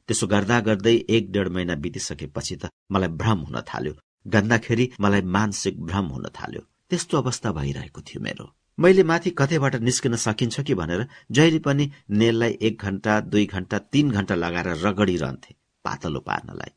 [0.08, 3.94] त्यसो गर्दा गर्दै एक डेढ महिना बितिसकेपछि त मलाई भ्रम हुन थाल्यो।
[4.26, 6.60] गन्दाखेरि मलाई मानसिक भ्रम हुन थाल्यो।
[6.90, 8.46] त्यस्तो अवस्था भइरहेको थियो मेरो।
[8.78, 14.10] मैले माथि कतैबाट निस्किन सकिन्छ कि भनेर जहिले पनि नेललाई एक घण्टा दुई घण्टा तीन
[14.10, 16.72] घण्टा लगाएर रगडिरहन्थे पातलो पार्नलाई।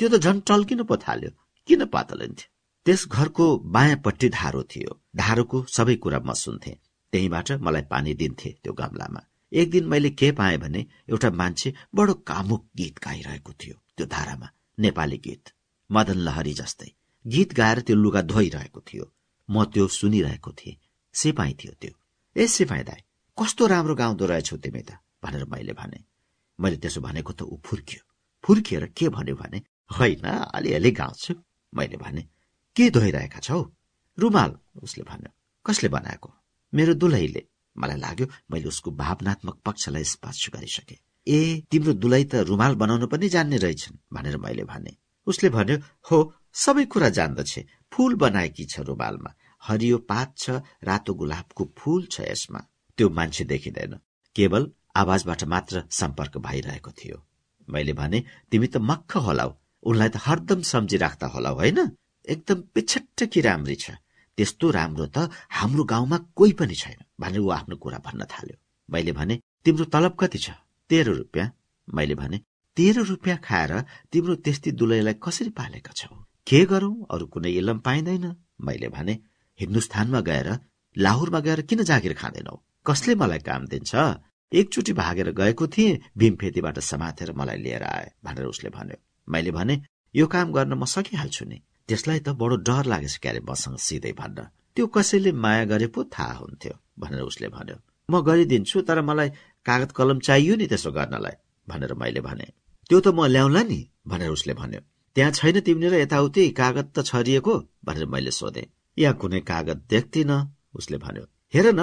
[0.00, 1.30] त्यो त झन् टल्किनु पो थाल्यो।
[1.68, 2.48] किन पातलिन्थ्यो
[2.86, 6.72] त्यस घरको बायाँपट्टि धारो थियो। धारोको सबै कुरा म सुन्थे।
[7.12, 9.20] त्यहीबाट मलाई पानी दिन्थे त्यो गमलामा।
[9.52, 14.48] एक दिन मैले के पाएँ भने एउटा मान्छे बडो कामुक गीत गाइरहेको थियो त्यो धारामा
[14.78, 15.52] नेपाली गीत।
[15.90, 16.90] मदन लहरी जस्तै।
[17.26, 19.12] गीत गाएर त्यो लुगा धोइरहेको थियो।
[19.48, 20.76] म त्यो सुनिरहेको थिएँ।
[21.14, 21.92] सिपाही थियो त्यो।
[22.36, 23.00] ए सिपाही दाई
[23.38, 26.04] कस्तो राम्रो गाउँदो रहेछौ तिमी त भनेर मैले भने।
[26.58, 28.02] मैले त्यसो भनेको त ऊ फुर्कियो।
[28.44, 29.58] फुर्किएर के भन्यो भने
[29.90, 30.26] होइन
[30.56, 31.34] अलिअलि गाउँछु
[31.72, 32.22] मैले भने।
[32.76, 33.60] के धोइरहेका छौ?
[34.18, 34.50] रुमाल
[34.82, 35.30] उसले भन्यो।
[35.66, 36.28] कसले बनाएको?
[36.72, 37.42] मेरो दुलैले
[37.76, 40.96] मलाई लाग्यो मैले उसको भावनात्मक पक्षलाई स्पर्श गरिसके
[41.26, 44.96] ए तिम्रो दुलै त रुमाल बनाउनु पनि जान्ने रहेछन् भनेर मैले भने।
[45.26, 45.76] उसले भन्यो
[46.10, 46.18] हो
[46.54, 47.60] सबै कुरा जान्दछे।
[47.92, 49.30] फूल बनाएकी छ रुमालमा।
[49.62, 50.50] हरियो पात छ
[50.84, 52.60] रातो गुलाबको फूल छ यसमा।
[52.98, 53.98] त्यो मान्छे देखिँदैन।
[54.36, 57.16] केवल आवाजबाट मात्र सम्पर्क भइरहेको थियो।
[57.70, 59.50] मैले भने तिमी त मक्ख होलाउ।
[59.82, 61.78] उनलाई त हरदम सम्झिराख्दा होला होइन?
[62.28, 63.90] एकदम पिछट्ट कि राम्री छ?
[64.38, 68.56] त्यस्तो राम्रो त हाम्रो गाउँमा कोही पनि छैन। भनेर ऊ आफ्नो कुरा भन्न थाल्यो।
[68.90, 70.50] मैले भने तिम्रो तलब कति छ?
[70.90, 71.52] तेह्र रुपियाँ?
[71.94, 72.40] मैले भने
[72.76, 73.72] तेह्र रुपियाँ खाएर
[74.12, 76.14] तिम्रो त्यस्ती दुलैलाई कसरी पालेका छौ?
[76.46, 76.94] के गरौं?
[77.10, 79.18] अरू कुनै इलम पाइँदैन। मैले भने
[79.60, 80.48] हिन्दुस्तानमा गएर
[80.96, 82.54] लाहोरमा गएर किन जागिर खाँदैनौ?
[82.86, 83.92] कसले मलाई काम दिन्छ?
[84.52, 88.96] एकचोटि भागेर गएको थिएँ भीमफेतीबाट समातेर मलाई लिएर आए भनेर उसले भन्यो।
[89.28, 89.80] मैले भने
[90.14, 91.58] यो काम गर्न म सकिहाल्छु नि।
[91.88, 94.38] त्यसलाई त बडो डर लागेछ क्यारे मसँग सिधै भन्न।
[94.74, 97.76] त्यो कसैले माया गरे पो थाहा हुन्थ्यो भनेर उसले भन्यो।
[98.10, 99.28] म गरिदिन्छु तर मलाई
[99.66, 101.36] कागज कलम चाहियो नि त्यसो गर्नलाई
[101.68, 102.46] भनेर मैले भने।
[102.90, 104.80] त्यो त म ल्याउला नि भनेर उसले भन्यो।
[105.16, 107.54] त्यहाँ छैन तिमीले यताउति कागज त छरिएको
[107.86, 108.66] भनेर मैले सोधेँ।
[109.00, 110.30] यहाँ कुनै कागज देख्दिन
[110.74, 111.24] उसले भन्यो
[111.54, 111.82] हेर न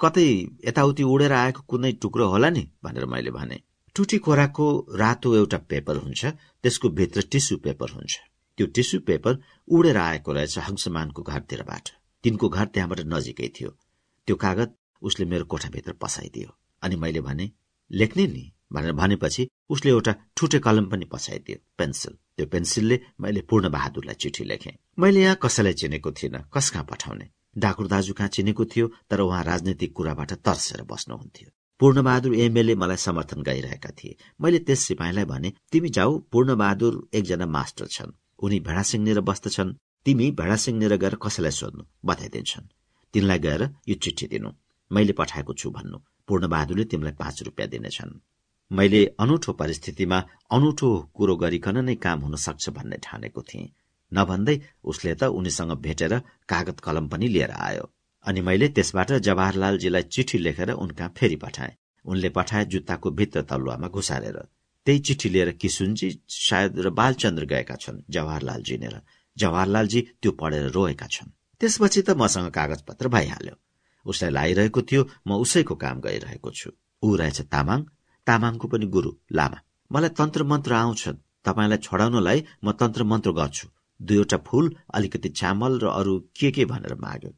[0.00, 0.26] कतै
[0.66, 2.62] यताउति उडेर आएको कुनै टुक्रो होला नि?
[2.84, 3.60] भनेर मैले भने
[3.96, 4.66] टुटी कोराको
[4.96, 6.24] रातो एउटा पेपर हुन्छ
[6.62, 8.14] त्यसको भित्र टिस्यु पेपर हुन्छ।
[8.58, 9.38] त्यो टिस्यु पेपर
[9.68, 11.88] उडेर आएको रहेछ हंसमानको घरतिरबाट।
[12.24, 13.70] तिनको घर त्यहाँबाट नजिकै थियो।
[14.26, 14.68] त्यो कागज
[15.02, 16.48] उसले मेरो कोठाभित्र पसाइदियो।
[16.82, 17.50] अनि मैले भने
[17.90, 18.53] लेख्ने नि?
[18.74, 24.44] भनेर भनेपछि उसले एउटा ठुटे कलम पनि पसाइदियो पेन्सिल। त्यो पेन्सिलले मैले पूर्ण बहादुरलाई चिठी
[24.44, 27.26] लेखेँ। मैले यहाँ कसैलाई चिनेको थिइनँ कस कहाँ पठाउने?
[27.58, 33.42] डाकुर दाजु कहाँ चिनेको थियो तर उहाँ राजनैतिक कुराबाट तर्सेर बस्नुहुन्थ्यो। पूर्णबहादुर एमएलए मलाई समर्थन
[33.42, 39.74] गरिरहेका थिए। मैले त्यस सिपाहीलाई भने तिमी जाऊ पूर्णबहादुर एकजना मास्टर छन्। उनी भेडासिंहनेर बस्दछन्
[40.06, 42.70] तिमी भेडासिंहनेर गएर कसैलाई सोध्नु बताइदिन्छन्।
[43.14, 44.50] तिनलाई गएर यो चिठी दिनु।
[44.90, 45.98] मैले पठाएको छु भन्नु।
[46.28, 48.20] पूर्णबहादुरले तिमीलाई पाँच रुपियाँ दिनेछन्।
[48.74, 50.18] मैले अनौठो परिस्थितिमा
[50.56, 53.72] अनौठो कुरो गरिकन नै काम हुन सक्छ भन्ने ठानेको थिएँ।
[54.12, 54.56] नभन्दै
[54.90, 56.14] उसले त उनीसँग भेटेर
[56.50, 57.84] कागज कलम पनि लिएर आयो
[58.24, 64.38] अनि मैले त्यसबाट जवाहरलालजीलाई चिठी लेखेर उनका फेरि पठाएँ। उनले पठाए जुत्ताको भित्र तलुवामा घुसारेर।
[64.86, 69.00] त्यही चिठी लिएर किसुनजी सायद र बालचन्द्र गएका छन् जवाहरलालजी नेर
[69.36, 73.54] जवाहरलालजी त्यो पढेर रोएका छन्। त्यसपछि त मसँग कागज पत्र भइहाल्यो।
[74.06, 76.70] उसलाई लागिरहेको थियो म उसैको काम गरिरहेको छु।
[77.02, 77.80] ऊ रहेछ तामाङ
[78.26, 79.58] तामाङको पनि गुरु लामा।
[79.90, 81.02] मलाई तन्त्र मन्त्र आउँछ
[81.44, 83.66] तपाईँलाई छोडाउनलाई म तन्त्र मन्त्र गर्छु।
[84.00, 87.32] दुईवटा फूल अलिकति चामल र अरू के के भनेर माग्यो।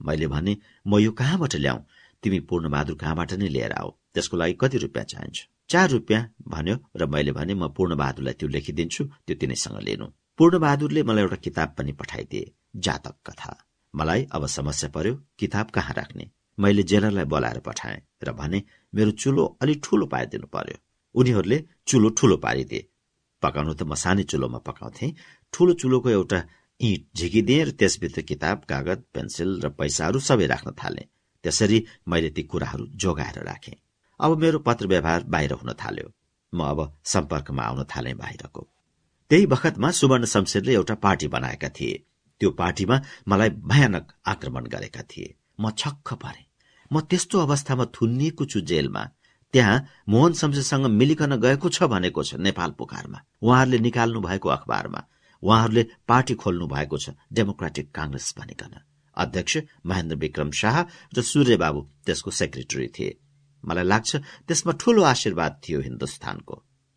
[0.00, 0.56] मैले भने
[0.86, 1.78] म यो कहाँबाट ल्याऊ?
[2.22, 3.90] तिमी पूर्णबहादुर कहाँबाट नै लिएर आऊ?
[4.14, 5.38] त्यसको लागि कति रुपियाँ चाहिन्छ?
[5.70, 10.06] चार रुपियाँ भन्यो र मैले भने म पूर्णबहादुरलाई त्यो लेखिदिन्छु त्यो तिनैसँग लिनु
[10.38, 13.52] पूर्णबहादुरले मलाई एउटा किताब पनि पठाइदिए जातक कथा।
[13.94, 16.30] मलाई अब समस्या पर्यो किताब कहाँ राख्ने?
[16.60, 18.62] मैले जेलरलाई बोलाएर पठाएँ र भने
[18.94, 20.78] मेरो चुलो अलि ठूलो पारिदिनु पर्यो।
[21.14, 22.88] उनीहरूले चुलो ठूलो पारिदिए।
[23.42, 25.06] पकाउनु त म सानै चुलोमा पकाउँथे।
[25.52, 26.40] ठूलो चुलोको एउटा
[26.80, 31.08] इँट झिकिदिएँ र त्यसभित्र किताब कागज पेन्सिल र पैसाहरू सबै राख्न थाले।
[31.44, 33.80] त्यसरी मैले ती कुराहरू जोगाएर राखेँ।
[34.20, 36.12] अब मेरो पत्र व्यवहार बाहिर हुन थाल्यो।
[36.52, 38.68] म अब सम्पर्कमा आउन थालेँ बाहिरको।
[39.30, 42.04] त्यही बखतमा सुवर्ण शमशेरले एउटा पार्टी बनाएका थिए।
[42.40, 46.49] त्यो पार्टीमा मलाई भयानक आक्रमण गरेका थिए। म छक्क परे।
[46.92, 49.02] म त्यस्तो अवस्थामा थुनिएको छु जेलमा।
[49.54, 55.00] त्यहाँ मोहन शमशेरसँग मिलिकन गएको छ भनेको छ नेपाल पुकारमा उहाँहरूले निकाल्नु भएको अखबारमा।
[55.42, 58.74] उहाँहरूले पार्टी खोल्नु भएको छ डेमोक्रेटिक कांग्रेस भनिकन।
[59.16, 59.56] अध्यक्ष
[59.86, 60.76] महेन्द्र विक्रम शाह
[61.16, 63.18] र सूर्यबाबु त्यसको सेक्रेटरी थिए।
[63.64, 66.54] मलाई लाग्छ त्यसमा ठूलो आशीर्वाद थियो हिन्दुस्तानको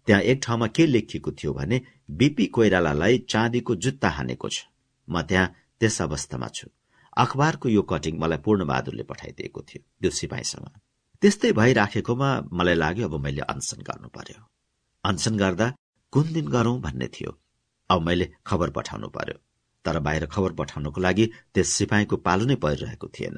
[0.07, 4.57] त्यहाँ एक ठाउँमा के लेखिएको थियो भने बीपी कोइरालालाई चाँदीको जुत्ता हानेको छ।
[5.07, 6.67] म त्यहाँ त्यस अवस्थामा छु।
[7.18, 10.68] अखबारको यो कटिङ मलाई पूर्णबहादुरले पठाइदिएको थियो त्यो सिपाहीसँग।
[11.22, 14.41] त्यस्तै भइराखेकोमा मलाई लाग्यो अब मैले अनसन गर्नु पर्यो।
[15.03, 15.76] अनसन गर्दा
[16.11, 17.40] कुन दिन गरौं भन्ने थियो।
[17.90, 19.38] अब मैले खबर पठाउनु पर्यो।
[19.85, 23.38] तर बाहिर खबर पठाउनको लागि त्यस सिपाहीको पालो नै परिरहेको थिएन।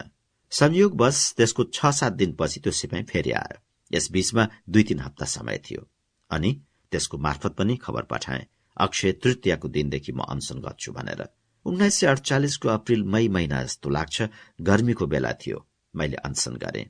[0.51, 3.57] संयोगवश त्यसको छ सात दिनपछि त्यो सिपाही फेरि आयो।
[3.91, 5.89] यस बीचमा दुई तीन हप्ता समय थियो।
[6.31, 6.61] अनि
[6.91, 8.47] त्यसको मार्फत पनि खबर पठाए।
[8.77, 11.21] अक्षय तृतीयको दिनदेखि म अनसन गर्छु भनेर।
[11.65, 14.17] उन्नाइस सय अडचालिसको अप्रेल मई महिना जस्तो लाग्छ
[14.61, 16.83] गर्मीको बेला थियो। मैले अनसन गरे।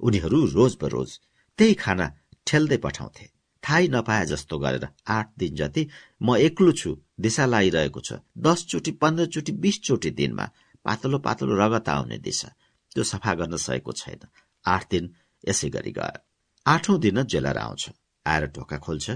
[0.00, 1.10] उनीहरू रोज बरोज
[1.58, 2.06] त्यही खाना
[2.46, 3.26] ठेल्दै पठाउँथे।
[3.62, 5.82] थाहै नपाए जस्तो गरेर आठ दिन जति
[6.22, 6.90] म एक्लो छु
[7.20, 10.46] दिशा लागिरहेको छ। दसचोटि पन्ध्रचोटि बिसचोटि दिनमा
[10.84, 12.48] पातलो पातलो रगत आउने दिशा।
[12.92, 14.20] त्यो सफा गर्न सकेको छैन।
[14.64, 15.04] आठ दिन
[15.48, 16.20] यसै गरी गयो।
[16.66, 17.82] आठौं दिन जेलर आउँछ।
[18.26, 19.06] आएर ढोका खोल्छ।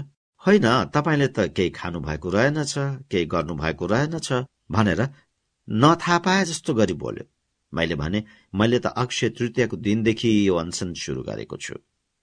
[0.43, 2.73] होइन तपाईँले त केही खानु भएको रहेनछ
[3.11, 4.29] केही गर्नु भएको रहेनछ।
[4.71, 5.01] भनेर
[5.67, 7.25] नथाहा पाए जस्तो गरी बोल्यो।
[7.73, 8.23] मैले भने
[8.55, 11.75] मैले त अक्षय तृतीयको दिनदेखि यो अनसन सुरु गरेको छु।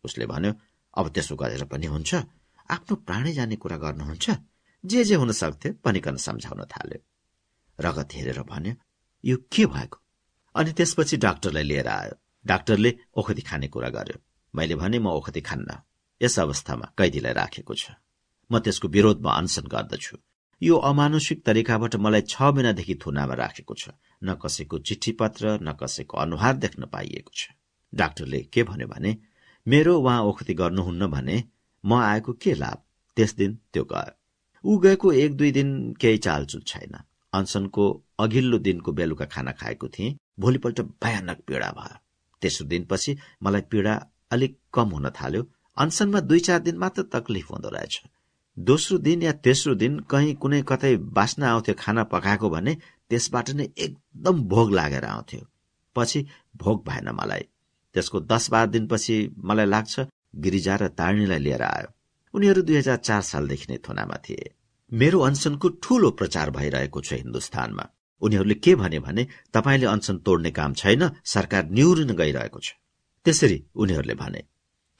[0.04, 0.52] उसले भन्यो
[0.96, 2.14] अब त्यसो गरेर पनि हुन्छ।
[2.70, 4.26] आफ्नो प्राणी जाने कुरा गर्नुहुन्छ।
[4.84, 7.00] जे जे हुन सक्थ्यो पनिकन सम्झाउन थाल्यो।
[7.80, 8.74] रगत हेरेर भन्यो
[9.24, 9.98] यो के भएको?
[10.54, 12.14] अनि त्यसपछि डाक्टरलाई लिएर आयो।
[12.46, 14.18] डाक्टरले ओखती खाने कुरा गर्यो।
[14.54, 15.70] मैले भने म ओखती खान्न।
[16.22, 17.90] यस अवस्थामा कैदीलाई राखेको छ।
[18.50, 20.16] म त्यसको विरोधमा अनसन गर्दछु।
[20.64, 23.88] यो अमानुषिक तरिकाबाट मलाई छ महिनादेखि थुनामा राखेको छ।
[24.24, 27.48] न कसैको चिठी पत्र न कसैको अनुहार देख्न पाइएको छ।
[27.92, 29.16] डाक्टरले के भन्यो भने
[29.66, 31.42] मेरो उहाँ ओखती गर्नुहुन्न भने
[31.84, 32.78] म आएको के लाभ?
[33.16, 34.12] त्यस दिन त्यो गयो।
[34.64, 35.68] ऊ गएको एक दुई दिन
[36.00, 36.96] केही चालचुल छैन।
[37.32, 37.84] अनसनको
[38.18, 41.98] अघिल्लो दिनको बेलुका खाना खाएको थिएँ। भोलिपल्ट भयानक पीड़ा भयो।
[42.42, 43.94] तेस्रो दिनपछि मलाई पीड़ा
[44.32, 45.46] अलिक कम हुन थाल्यो।
[45.76, 48.02] अनसनमा दुई चार दिन मात्र तकलिफ हुँदो रहेछ।
[48.58, 52.74] दोस्रो दिन या तेस्रो दिन कहीँ कुनै कतै बास्ना आउँथ्यो खाना पकाएको भने
[53.10, 55.46] त्यसबाट नै एकदम भोग लागेर आउँथ्यो।
[55.96, 56.26] पछि
[56.56, 57.44] भोग भएन मलाई।
[57.94, 60.00] त्यसको दस बाह्र दिनपछि मलाई लाग्छ
[60.36, 61.88] गिरिजा र तारिणीलाई लिएर आयो।
[62.34, 64.54] उनीहरू दुई हजार चार सालदेखि नै थुनामा थिए।
[64.92, 67.84] मेरो अनसनको ठूलो प्रचार भइरहेको छ हिन्दुस्तानमा
[68.22, 72.72] उनीहरूले के भने भने तपाईँले अनसन तोड्ने काम छैन सरकार निहुरिन गइरहेको छ।
[73.26, 74.42] त्यसरी उनीहरूले भने।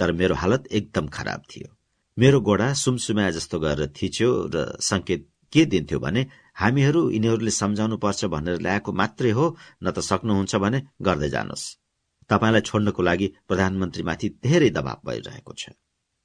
[0.00, 1.73] तर मेरो हालत एकदम खराब थियो।
[2.18, 5.22] मेरो गोडा सुमसुमाया जस्तो गरेर थिच्यो र संकेत
[5.52, 6.22] के दिन्थ्यो भने
[6.54, 9.46] हामीहरू यिनीहरूले सम्झाउनु पर्छ भनेर ल्याएको मात्रै हो
[9.82, 11.64] न त सक्नुहुन्छ भने गर्दै जानुहोस्।
[12.30, 15.74] तपाईँलाई छोड्नको लागि प्रधानमन्त्रीमाथि धेरै दबाव भइरहेको छ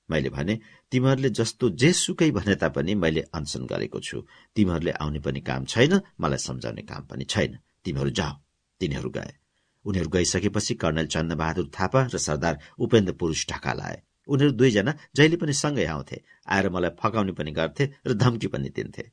[0.10, 0.54] मैले भने
[0.92, 4.18] तिमीहरूले जस्तो जेसुकै भने तापनि मैले अनसन गरेको छु।
[4.56, 7.52] तिमीहरूले आउने पनि काम छैन मलाई सम्झाउने काम पनि छैन।
[7.82, 8.34] तिमीहरू जाऊ
[8.82, 9.32] तिनीहरू गए।
[9.86, 13.98] उनीहरू गइसकेपछि कर्णेल चन्द्रबहादुर थापा र सरदार उपेन्द्र पुरूष ढाका लाए।
[14.30, 19.04] उनीहरू दुईजना जहिले पनि सँगै आउँथे आएर मलाई फकाउने पनि गर्थे र धम्की पनि दिन्थे।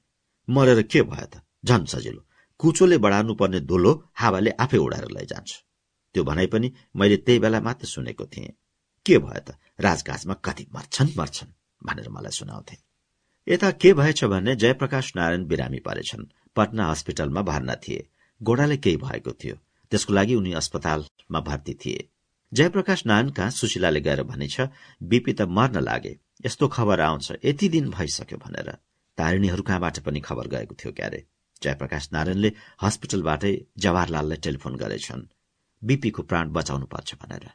[0.49, 1.43] मरेर के भयो त?
[1.65, 2.23] झन् सजिलो।
[2.59, 5.51] कुचोले बढाउनु पर्ने धुलो हावाले आफै उडाएर लैजान्छ।
[6.15, 8.55] त्यो भनाइ पनि मैले त्यही बेला मात्र सुनेको थिएँ।
[9.07, 9.57] के भयो त?
[9.81, 11.57] राजकाजमा कति मर्छन् मर्छन्
[11.87, 12.77] भनेर मलाई सुनाउँथे।
[13.49, 16.25] यता के भएछ भने जयप्रकाश नारायण बिरामी परेछन्।
[16.57, 18.09] पटना हस्पिटलमा भर्ना थिए।
[18.43, 19.57] गोडाले केही भएको थियो।
[19.91, 22.09] त्यसको लागि उनी अस्पतालमा भर्ती थिए।
[22.53, 24.61] जयप्रकाश कहाँ सुशीलाले गएर भनेछ
[25.03, 28.71] बिपी त मर्न लागे। यस्तो खबर आउँछ यति दिन भइसक्यो भनेर।
[29.19, 31.27] तारिणीहरू कहाँबाट पनि खबर गएको थियो क्यारे?
[31.63, 32.53] जयप्रकाश नारायणले
[32.83, 35.29] हस्पिटलबाटै जवाहरलाललाई टेलिफोन गरेछन्।
[35.85, 37.51] बिपीको प्राण बचाउनु पर्छ भनेर।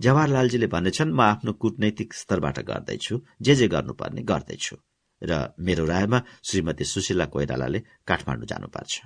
[0.00, 4.76] जवाहरलालजीले भनेछन् म आफ्नो कूटनैतिक स्तरबाट गर्दैछु। जे जे गर्नुपर्ने गर्दैछु।
[5.22, 9.00] र मेरो रायमा श्रीमती सुशीला कोइरालाले काठमाडौँ जानुपर्छ।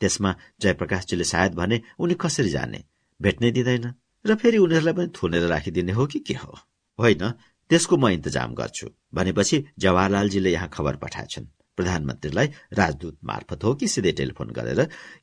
[0.00, 2.84] त्यसमा जयप्रकाशजीले सायद भने उनी कसरी जाने?
[3.22, 6.52] भेट्नै दिँदैन। र फेरि उनीहरूलाई पनि थुनेर राखिदिने हो कि के हो?
[6.98, 7.30] होइन
[7.70, 11.46] त्यसको म इन्तजाम गर्छु भनेपछि जवाहरलालजीले यहाँ खबर पठाएछन्।
[11.78, 14.80] प्रधानमन्त्रीलाई राजदूत मार्फत हो कि सिधै टेलिफोन गरेर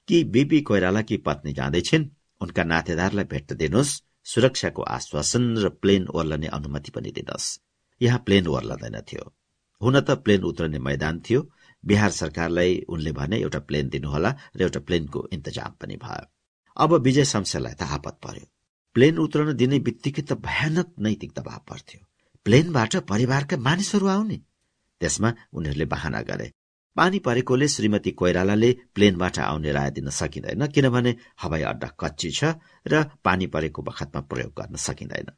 [0.08, 2.10] कि बीपी कोइरालाकी पत्नी जाँदैछिन्
[2.42, 7.50] उनका नातेदारलाई भेट्न दिनुहोस् सुरक्षाको आश्वासन र प्लेन ओर्लने अनुमति पनि दिनुहोस्
[8.02, 9.24] यहाँ प्लेन ओर्लदैन थियो।
[9.82, 11.42] हुन त प्लेन उत्रने मैदान थियो।
[11.84, 16.26] बिहार सरकारलाई उनले भने एउटा प्लेन दिनुहोला र एउटा प्लेनको इन्तजाम पनि भयो।
[16.78, 18.46] अब विजय शमशेरलाई त आपत पर्यो।
[18.96, 22.00] प्लेन उत्रन दिने बित्तिकै त भयानक नैतिक दबाव पर्थ्यो।
[22.46, 24.38] प्लेनबाट परिवारका मानिसहरू आउने।
[25.02, 26.48] त्यसमा उनीहरूले बहाना गरे।
[26.98, 32.44] पानी परेकोले श्रीमती कोइरालाले प्लेनबाट आउने राय दिन सकिँदैन किनभने हवाई अड्डा कच्ची छ
[32.88, 35.32] र पानी परेको बखतमा प्रयोग गर्न सकिँदैन।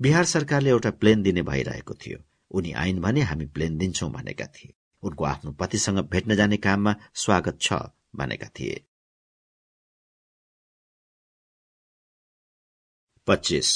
[0.00, 2.18] बिहार सरकारले एउटा प्लेन दिने भइरहेको थियो।
[2.50, 7.58] उनी आइन् भने हामी प्लेन दिन्छौं भनेका थिए। उनको आफ्नो पतिसँग भेट्न जाने काममा स्वागत
[7.60, 7.72] छ
[8.16, 8.84] भनेका थिए।
[13.28, 13.68] पच्चिस।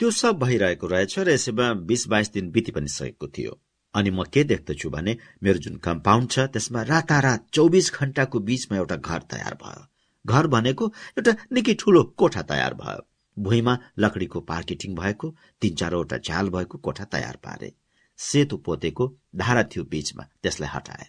[0.00, 3.58] त्यो सब भइरहेको रहेछ र यसैमा बीस बाइस दिन बिति पनि सकेको थियो।
[3.94, 8.96] अनि म के देख्दछु भने मेरो जुन कम्पाउन्ड छ त्यसमा रातारात चौबिस घण्टाको बीचमा एउटा
[8.96, 9.82] घर तयार भयो।
[10.24, 10.86] घर भनेको
[11.18, 13.06] एउटा निकै ठूलो कोठा तयार भयो।
[13.36, 17.72] भुइँमा लकडीको पार्केटिङ भएको तीन चारवटा झ्याल भएको कोठा तयार पारे।
[18.18, 19.04] सेतो पोतेको
[19.36, 21.06] धारा थियो बीचमा त्यसलाई हटाए।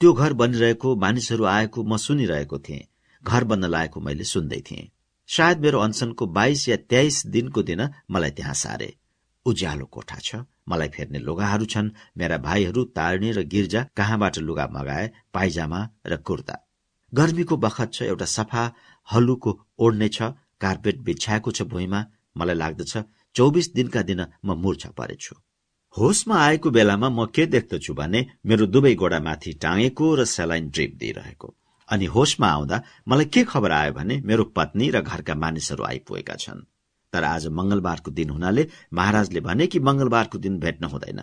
[0.00, 2.86] त्यो घर बनिरहेको मानिसहरू आएको म सुनिरहेको थिएँ।
[3.24, 4.90] घर बन्न लागेको मैले सुन्दै थिएँ।
[5.32, 7.80] सायद मेरो अनसनको बाइस या तेइस दिनको दिन
[8.10, 8.88] मलाई त्यहाँ सारे।
[9.46, 11.88] उज्यालो कोठा छ मलाई फेर्ने लुगाहरू छन्
[12.18, 16.56] मेरा भाइहरू तार्ने र गिर्जा कहाँबाट लुगा मगाए पाइजामा र कुर्ता।
[17.12, 18.64] गर्मीको बखत छ एउटा सफा
[19.08, 19.50] हल्लुको
[19.80, 20.28] ओढ्ने छ
[20.60, 22.04] कार्पेट बिछ्याएको छ भुइँमा
[22.36, 22.92] मलाई लाग्दछ
[23.36, 25.34] चौबिस दिनका दिन म मूर्छा परेछु।
[25.96, 31.54] होसमा आएको बेलामा म के देख्दछु भने मेरो दुवै गोडामाथि टाँगेको र सेलाइन ड्रिप दिइरहेको।
[31.92, 36.64] अनि होसमा आउँदा मलाई के खबर आयो भने मेरो पत्नी र घरका मानिसहरू आइपुगेका छन्।
[37.12, 41.20] तर आज मंगलबारको दिन हुनाले महाराजले भने कि मंगलबारको दिन भेट्न हुँदैन।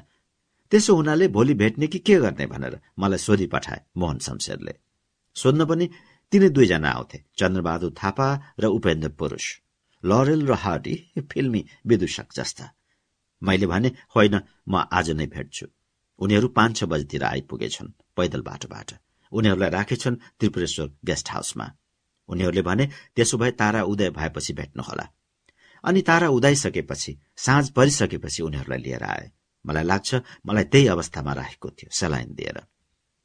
[0.71, 4.73] त्यसो हुनाले भोलि भेट्ने कि के गर्ने भनेर मलाई सोधी पठाए मोहन शमशेरले।
[5.35, 5.89] सोध्न पनि
[6.33, 8.27] तिनै दुईजना आउँथे चन्द्रबहादुर थापा
[8.59, 9.45] र उपेन्द्र पुरूष।
[10.03, 10.95] लरेल र हार्डी
[11.31, 12.71] फिल्मी विदूषक जस्ता।
[13.41, 15.65] मैले भने होइन म आज नै भेट्छु।
[16.19, 21.71] उनीहरू पाँच छ बजीतिर आइपुगेछन् पैदल बाटोबाट। उनीहरूलाई राखेछन् त्रिपुरेश्वर गेस्ट हाउसमा।
[22.29, 22.85] उनीहरूले भने
[23.15, 25.05] त्यसो भए तारा उदय भएपछि भेट्नुहोला।
[25.83, 29.31] अनि तारा उदाइसकेपछि साँझ परिसकेपछि उनीहरूलाई लिएर आए।
[29.65, 30.15] मलाई लाग्छ
[30.45, 32.61] मलाई त्यही अवस्थामा राखेको थियो सेलाइन दिएर।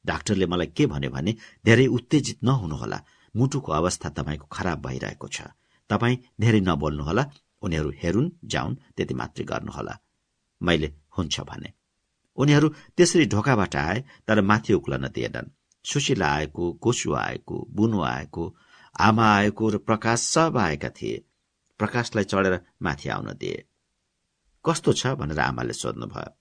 [0.07, 1.33] डाक्टरले मलाई के भन्यो भने
[1.65, 2.99] धेरै उत्तेजित नहुनुहोला।
[3.37, 5.43] मुटुको अवस्था तपाईँको खराब भइरहेको छ।
[5.91, 7.25] तपाईँ धेरै नबोल्नुहोला।
[7.63, 9.95] उनीहरू हेरुन् जाउन् त्यति मात्रै गर्नुहोला।
[10.63, 11.73] मैले हुन्छ भने।
[12.37, 15.51] उनीहरू त्यसरी ढोकाबाट आए तर माथि उक्लन दिएनन्।
[15.85, 18.57] सुशीला आएको कोसु आएको बुनु आएको
[19.01, 21.25] आमा आएको र प्रकाश सब आएका थिए।
[21.79, 23.65] प्रकाशलाई चढेर माथि आउन दिए।
[24.65, 25.07] कस्तो छ?
[25.07, 26.37] भनेर आमाले सोध्नुभयो।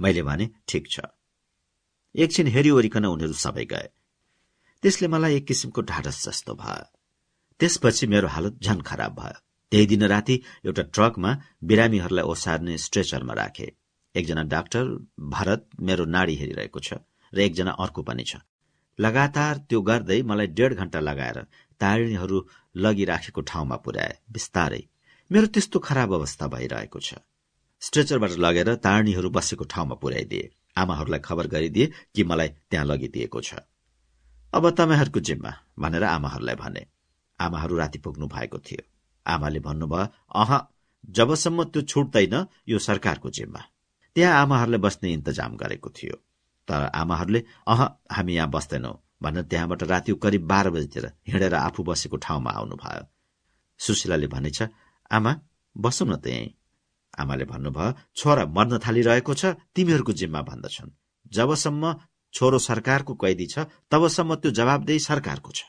[0.00, 1.00] मैले भने ठिक छ।
[2.16, 3.88] एकछिन हेरिवरिकन उनीहरू सबै गए।
[4.82, 6.86] त्यसले मलाई एक किसिमको ढाडस जस्तो भयो।
[7.60, 9.38] त्यसपछि मेरो हालत झन खराब भयो।
[9.72, 11.30] त्यही दिन राति एउटा ट्रकमा
[11.64, 13.76] बिरामीहरूलाई ओसार्ने स्ट्रेचरमा राखे।
[14.14, 14.84] एकजना डाक्टर
[15.20, 16.92] भरत मेरो नाडी हेरिरहेको छ
[17.34, 18.36] र एकजना अर्को पनि छ।
[18.98, 21.38] लगातार त्यो गर्दै मलाई डेढ घण्टा लगाएर
[21.80, 22.38] तारिणीहरू
[22.76, 24.82] लगिराखेको ठाउँमा पुर्याए। बिस्तारै।
[25.30, 27.14] मेरो त्यस्तो खराब अवस्था भइरहेको छ।
[27.82, 33.54] स्ट्रेचरबाट लगेर तारणीहरू बसेको ठाउँमा पुर्याइदिए। आमाहरूलाई खबर गरिदिए कि मलाई त्यहाँ लगिदिएको छ।
[34.52, 36.86] अब तपाईँहरूको जिम्मा भनेर आमाहरूलाई भने।
[37.40, 38.82] आमाहरू राति पुग्नु भएको थियो।
[39.26, 40.50] आमाले भन्नुभयो अह
[41.10, 43.62] जबसम्म त्यो छुट्दैन यो सरकारको जिम्मा।
[44.16, 46.16] त्यहाँ आमाहरूले बस्ने इन्तजाम गरेको थियो।
[46.68, 47.80] तर आमाहरूले अह
[48.12, 48.92] हामी यहाँ बस्दैनौ
[49.22, 53.04] भनेर त्यहाँबाट राति करिब बाह्र बजीतिर हिँडेर आफू बसेको ठाउँमा आउनुभयो।
[53.80, 54.62] सुशीलाले भनेछ
[55.10, 55.32] आमा
[55.76, 56.54] बसौँ न त्यही।
[57.18, 60.90] आमाले भन्नुभयो छोरा मर्न थालिरहेको छ तिमीहरूको जिम्मा भन्दछन्।
[61.32, 61.94] जबसम्म
[62.34, 65.60] छोरो सरकारको कैदी छ तबसम्म त्यो जवाबदेही सरकारको छ।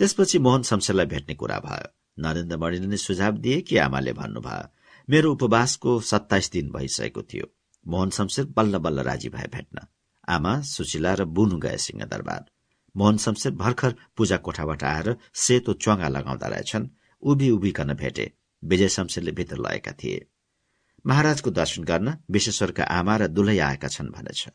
[0.00, 1.88] त्यसपछि मोहन शमशेरलाई भेट्ने कुरा भयो।
[2.18, 4.64] नरेन्द्र मणिले नै सुझाव दिए कि आमाले भन्नुभयो
[5.08, 7.46] मेरो उपवासको सत्ताइस दिन भइसकेको थियो।
[7.86, 9.86] मोहन शमशेर बल्ल बल्ल राजी भए भेट्न।
[10.28, 12.44] आमा सुशीला र बुनु गए सिंहदरबार।
[12.96, 16.88] मोहन शमशेर भर्खर पूजा कोठाबाट आएर सेतो च्वाङ्गा लगाउँदा रहेछन्।
[17.22, 18.32] उभि उभिकन भेटे।
[18.64, 20.26] विजय शमशेरले भित्र लगेका थिए।
[21.06, 24.48] महाराजको दर्शन गर्न विश्वेश्वरका आमा र दुलै आएका छन् भनेछ।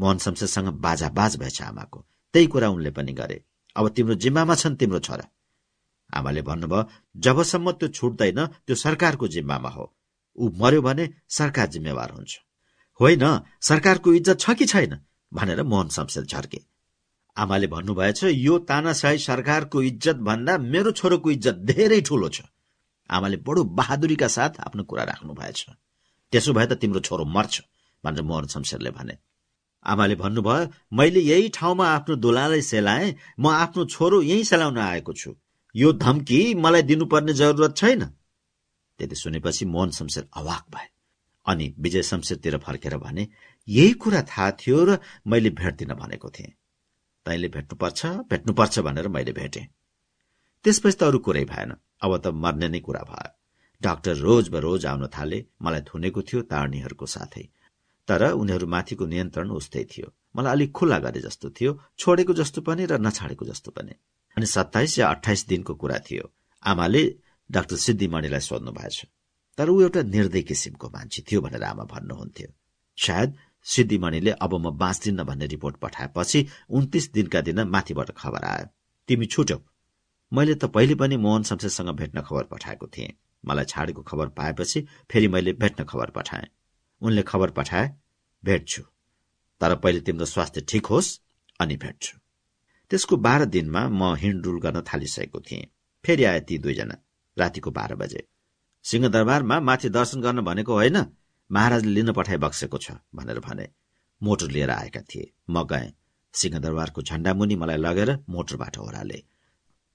[0.00, 3.44] मोहन शमशेरसँग बाजा बाज भएछ आमाको। त्यही कुरा उनले पनि गरे।
[3.76, 5.28] अब तिम्रो जिम्मामा छन् तिम्रो छोरा।
[6.14, 9.96] आमाले भन्नुभयो जबसम्म त्यो छुट्दैन त्यो सरकारको जिम्मामा हो।
[10.38, 12.40] ऊ मर्यो भने सरकार जिम्मेवार हुन्छ।
[13.00, 13.24] होइन
[13.60, 14.98] सरकारको इज्जत छ कि छैन?
[15.32, 16.60] भनेर मोहन शमशेर झर्के।
[17.36, 22.42] आमाले भन्नुभएछ यो तानाशाही सरकारको इज्जत भन्दा मेरो छोरोको इज्जत धेरै ठूलो छ।
[23.10, 25.66] आमाले बडो बहादुरीका साथ आफ्नो कुरा राख्नु भएछ।
[26.32, 27.60] त्यसो भए त तिम्रो छोरो मर्छ
[28.04, 29.18] भनेर मोहन शमशेरले भने।
[29.84, 35.34] आमाले भन्नुभयो मैले यही ठाउँमा आफ्नो दुलालाई सेलाएँ म आफ्नो छोरो यही सेलाउन आएको छु।
[35.74, 38.04] यो धम्की मलाई दिनुपर्ने जरुरत छैन?
[38.98, 40.88] त्यति सुनेपछि मोहन शमशेर अवाक भए।
[41.46, 43.28] अनि विजय शमशेरतिर फर्केर भने
[43.68, 46.52] यही कुरा थाहा थियो र मैले भेट्दिन भनेको थिएँ।
[47.26, 49.66] तैँले भेट्नुपर्छ भेट्नुपर्छ भनेर मैले भेटेँ।
[50.64, 53.30] त्यसपछि त अरू कुरै भएन। अब त मर्ने नै कुरा भयो।
[53.82, 57.48] डाक्टर रोज रोज आउन थाले मलाई थुनेको थियो तारणीहरूको साथै।
[58.08, 62.86] तर उनीहरू माथिको नियन्त्रण उस्तै थियो। मलाई अलिक खुल्ला गरे जस्तो थियो छोडेको जस्तो पनि
[62.86, 63.94] र नछाडेको जस्तो पनि।
[64.36, 66.24] अनि सत्ताइस या अठाइस दिनको कुरा थियो।
[66.62, 67.02] आमाले
[67.50, 69.06] डाक्टर सिद्धिमणिलाई सोध्नु भएछ
[69.58, 72.48] तर ऊ एउटा निर्दय किसिमको मान्छे थियो भनेर आमा भन्नुहुन्थ्यो।
[72.98, 78.66] सायद सिद्धिमणिले अब म बाँच्दिन भन्ने रिपोर्ट पठाएपछि उन्तिस दिनका दिन माथिबाट खबर आयो।
[79.08, 79.58] तिमी छुट्यौ।
[80.32, 83.12] मैले त पहिले पनि मोहन शमशेरसँग भेट्न खबर पठाएको थिएँ।
[83.46, 84.80] मलाई छाडेको खबर पाएपछि
[85.10, 86.48] फेरि मैले भेट्न खबर पठाएँ।
[87.02, 87.94] उनले खबर पठाए
[88.44, 88.82] भेट्छु।
[89.60, 91.20] तर पहिले तिम्रो स्वास्थ्य ठिक होस्
[91.60, 92.18] अनि भेट्छु।
[92.90, 95.66] त्यसको बाह्र दिनमा म हिँडडुल गर्न थालिसकेको थिएँ।
[96.04, 96.96] फेरि आए ती दुईजना।
[97.38, 98.26] रातिको बाह्र बजे।
[98.84, 100.96] सिंहदरबारमा माथि दर्शन गर्न भनेको होइन
[101.50, 103.68] महाराजले लिन पठाइ बक्सेको छ भनेर भने।
[104.22, 105.92] मोटर लिएर आएका थिए। म गएँ।
[106.34, 109.22] सिंहदरबारको झण्डामुनि मलाई लगेर मोटरबाट ओह्राले।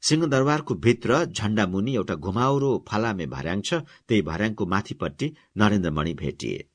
[0.04, 3.74] सिंहदरबारको भित्र झण्डामुनि एउटा घुमाउरो फलामे भर्याङ छ
[4.08, 5.28] त्यही भर्याङको माथिपट्टि
[5.58, 6.66] नरेन्द्रमणि भेटिए।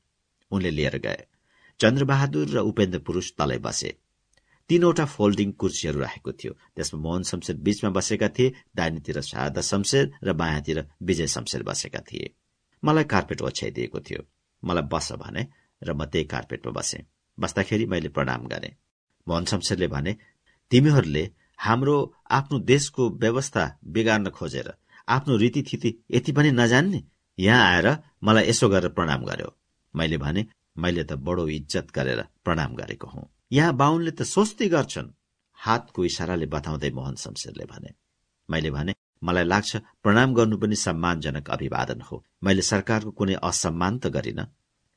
[0.51, 1.21] उनले लिएर गए।
[1.79, 3.91] चन्द्रबहादुर र उपेन्द्र पुरूष तलै बसे।
[4.69, 10.33] तीनवटा फोल्डिङ कुर्सीहरू राखेको थियो। त्यसमा मोहन शमशेर बीचमा बसेका थिए दाहिनेतिर शारदा शमशेर र
[10.33, 12.33] बायाँतिर विजय शमशेर बसेका थिए।
[12.83, 14.21] मलाई कार्पेट ओछ्याइदिएको थियो।
[14.63, 15.43] मलाई बस भने
[15.81, 16.99] र म त्यही कार्पेटमा बसे।
[17.37, 18.69] बस्दाखेरि मैले प्रणाम गरे।
[19.27, 20.15] मोहन शमशेरले भने
[20.71, 21.23] तिमीहरूले
[21.59, 21.95] हाम्रो
[22.31, 24.73] आफ्नो देशको व्यवस्था बिगार्न खोजेर
[25.07, 27.03] आफ्नो रीतिथिति यति पनि नजान्ने?
[27.37, 27.87] यहाँ आएर
[28.23, 29.49] मलाई यसो गरेर प्रणाम गर्यो।
[29.93, 30.45] मैले भने
[30.77, 35.13] मैले त बडो इज्जत गरेर प्रणाम गरेको हुँ। यहाँ बाहुनले त सोच्दै गर्छन्।
[35.59, 37.89] हातको इसाराले बताउँदै मोहन शमशेरले भने
[38.49, 38.93] मैले भने
[39.23, 39.71] मलाई लाग्छ
[40.03, 44.41] प्रणाम गर्नु पनि सम्मानजनक अभिवादन हो। मैले सरकारको कुनै असम्मान त गरिन।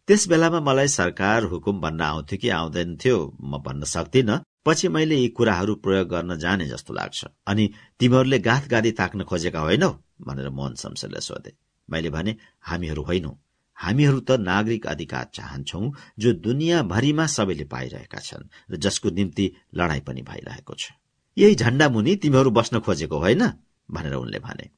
[0.09, 4.31] त्यस बेलामा मलाई सरकार हुकुम भन्न आउँथ्यो कि आउँदैन थियो म भन्न सक्दिन।
[4.67, 7.65] पछि मैले यी कुराहरू प्रयोग गर्न जाने जस्तो लाग्छ। अनि
[7.99, 9.91] तिमीहरूले गाथ गाडी ताक्न खोजेका होइनौ?
[10.27, 11.53] भनेर मोहन शमशेरले सोधे।
[11.91, 13.33] मैले भने हामीहरू होइनौ।
[13.79, 15.81] हामीहरू त नागरिक अधिकार चाहन्छौ
[16.19, 20.93] जो दुनियाँभरिमा सबैले पाइरहेका छन् र जसको निम्ति लडाईँ पनि भइरहेको छ।
[21.37, 23.43] यही झण्डा मुनि तिमीहरू बस्न खोजेको होइन?
[23.91, 24.71] भनेर उनले भने।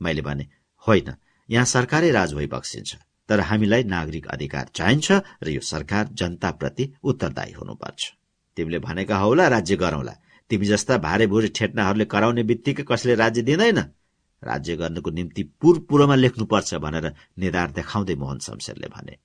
[0.00, 0.46] मैले भने
[0.86, 1.14] होइन
[1.48, 2.94] यहाँ सरकारै राज भइबक्सिन्छ
[3.28, 5.12] तर हामीलाई नागरिक अधिकार चाहिन्छ
[5.44, 8.02] र यो सरकार जनताप्रति उत्तरदायी हुनुपर्छ।
[8.56, 10.14] तिमीले भनेका हौला राज्य गरौंला।
[10.50, 13.80] तिमी जस्ता भारे भुरे ठेट्नाहरूले कराउने बित्तिकै कसले राज्य दिँदैन।
[14.42, 17.06] राज्य गर्नको निम्ति पुरपुरोमा लेख्नुपर्छ भनेर
[17.38, 19.16] निधार देखाउँदै मोहन शमशेरले भने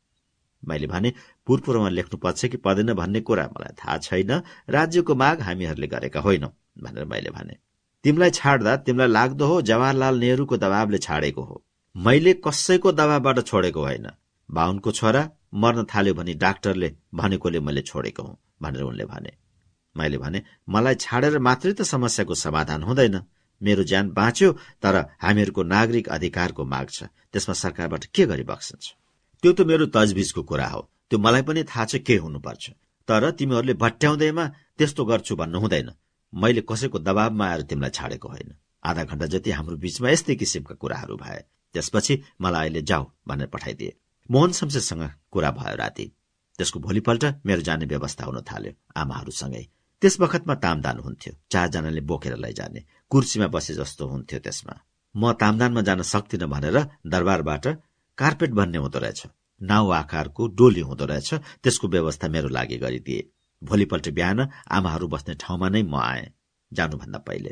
[0.63, 1.13] मैले भने
[1.47, 4.31] पुरपुरोमा लेख्नुपर्छ कि पर्दैन भन्ने कुरा मलाई थाहा छैन।
[4.69, 6.49] राज्यको माग हामीहरूले गरेका होइनौ
[6.83, 7.55] भनेर मैले भने
[8.05, 11.63] तिमीलाई छाड्दा तिमीलाई लाग्दो हो जवाहरलाल नेहरूको दबावले छाडेको हो।
[11.95, 14.07] मैले कसैको दबावबाट छोडेको होइन।
[14.49, 15.21] बाहुनको छोरा
[15.53, 19.31] मर्न थाल्यो भने डाक्टरले भनेकोले मैले छोडेको हुँ भनेर उनले भने
[19.95, 23.17] मैले भने मलाई छाडेर मात्रै त समस्याको समाधान हुँदैन।
[23.61, 24.51] मेरो ज्यान बाँच्यो
[24.83, 28.85] तर हामीहरूको नागरिक अधिकारको माग छ। त्यसमा सरकारबाट के गरी बक्सन्छ
[29.43, 32.63] त्यो त मेरो तजबिजको कुरा हो। त्यो मलाई पनि थाहा छ के हुनुपर्छ।
[33.07, 34.45] तर तिमीहरूले भट्याउँदैमा
[34.77, 35.89] त्यस्तो गर्छु भन्नु हुँदैन
[36.33, 38.49] मैले कसैको दबावमा आएर तिमीलाई छाडेको होइन।
[38.83, 41.39] आधा घण्टा जति हाम्रो बीचमा यस्तै किसिमका कुराहरू भए
[41.75, 43.95] त्यसपछि मलाई अहिले जाऊ भनेर पठाइदिए।
[44.29, 46.05] मोहन शमशेरसँग कुरा भयो राति।
[46.57, 49.65] त्यसको भोलिपल्ट मेरो जाने व्यवस्था हुन थाल्यो। आमाहरूसँगै।
[50.01, 54.75] त्यस बखतमा तामदान हुन्थ्यो। चारजनाले बोकेर लैजाने। कुर्सीमा बसे जस्तो हुन्थ्यो त्यसमा।
[55.15, 56.77] म तामदानमा जान सक्दिनँ भनेर
[57.07, 57.67] दरबारबाट
[58.17, 59.21] कार्पेट भन्ने हुँदो रहेछ।
[59.61, 63.29] नाउ आकारको डोली हुँदो रहेछ। त्यसको व्यवस्था मेरो लागि गरिदिए।
[63.63, 64.39] भोलिपल्ट बिहान
[64.71, 66.33] आमाहरू बस्ने ठाउँमा नै म आएँ
[66.73, 67.49] जानुभन्दा पहिले।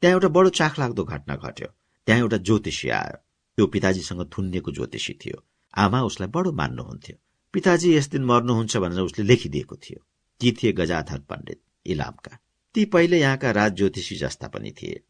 [0.00, 1.68] त्यहाँ एउटा बडो चाख लाग्दो घटना घट्यो।
[2.06, 3.16] त्यहाँ एउटा ज्योतिषी आयो।
[3.56, 5.44] त्यो पिताजीसँग थुनिएको ज्योतिषी थियो।
[5.76, 7.16] आमा उसलाई बडो मान्नुहुन्थ्यो।
[7.52, 10.00] पिताजी यस दिन मर्नुहुन्छ भनेर उसले लेखिदिएको थियो।
[10.40, 12.38] ती थिए गजाधर पण्डित इलामका।
[12.74, 15.02] ती पहिले यहाँका राज ज्योतिषी जस्ता पनि थिए।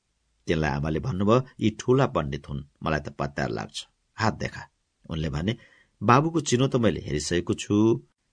[0.47, 3.87] त्यसलाई आमाले भन्नुभयो यी ठूला पण्डित हुन् मलाई त पत्यार लाग्छ।
[4.17, 4.63] हात देखा।
[5.11, 5.53] उनले भने
[6.03, 7.77] बाबुको चिनो त मैले हेरिसकेको छु।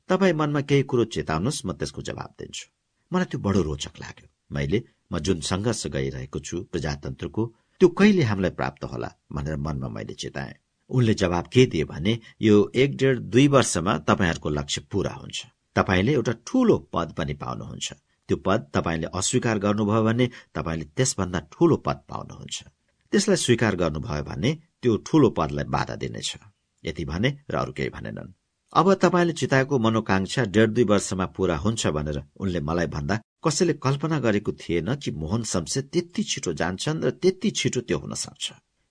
[0.09, 2.65] तपाईँ मनमा केही कुरो चेताउनुहोस् म त्यसको जवाब दिन्छु।
[3.11, 4.79] मलाई त्यो बडो रोचक लाग्यो। मैले
[5.11, 7.43] म जुन सङ्घर्ष गइरहेको छु प्रजातन्त्रको
[7.81, 10.57] त्यो कहिले हामीलाई प्राप्त होला भनेर मनमा मैले चेताएँ।
[10.89, 15.45] उनले जवाब के दिए भने यो एक डेढ दुई वर्षमा तपाईँहरूको लक्ष्य पूरा हुन्छ।
[15.75, 17.93] तपाईँले एउटा ठूलो पद पनि पाउनुहुन्छ।
[18.29, 20.25] त्यो पद तपाईँले अस्वीकार गर्नुभयो भने
[20.55, 22.57] तपाईँले त्यसभन्दा ठूलो पद पाउनुहुन्छ।
[23.13, 24.49] त्यसलाई स्वीकार गर्नुभयो भने
[24.81, 26.31] त्यो ठूलो पदलाई बाधा दिनेछ।
[26.83, 28.33] यति भने र अरू केही भनेनन्।
[28.73, 34.19] अब तपाईँले चिताएको मनोकांक्षा डेढ दुई वर्षमा पूरा हुन्छ भनेर उनले मलाई भन्दा कसैले कल्पना
[34.19, 38.45] गरेको थिएन कि मोहन शमशेर त्यति छिटो जान्छन् र त्यति छिटो त्यो हुन सक्छ।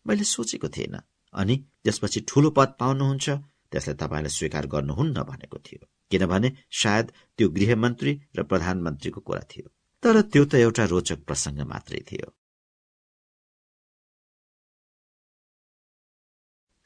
[0.07, 0.99] मैले सोचेको थिएन।
[1.35, 1.55] अनि
[1.85, 3.27] त्यसपछि ठूलो पद पाउनुहुन्छ
[3.71, 6.53] त्यसलाई तपाईँले स्वीकार गर्नुहुन्न भनेको थियो। किनभने
[6.83, 9.71] सायद त्यो गृहमन्त्री र प्रधानमन्त्रीको कुरा थियो
[10.03, 12.35] तर त्यो त एउटा रोचक प्रसङ्ग मात्रै थियो।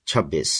[0.07, 0.53] छब्बिस।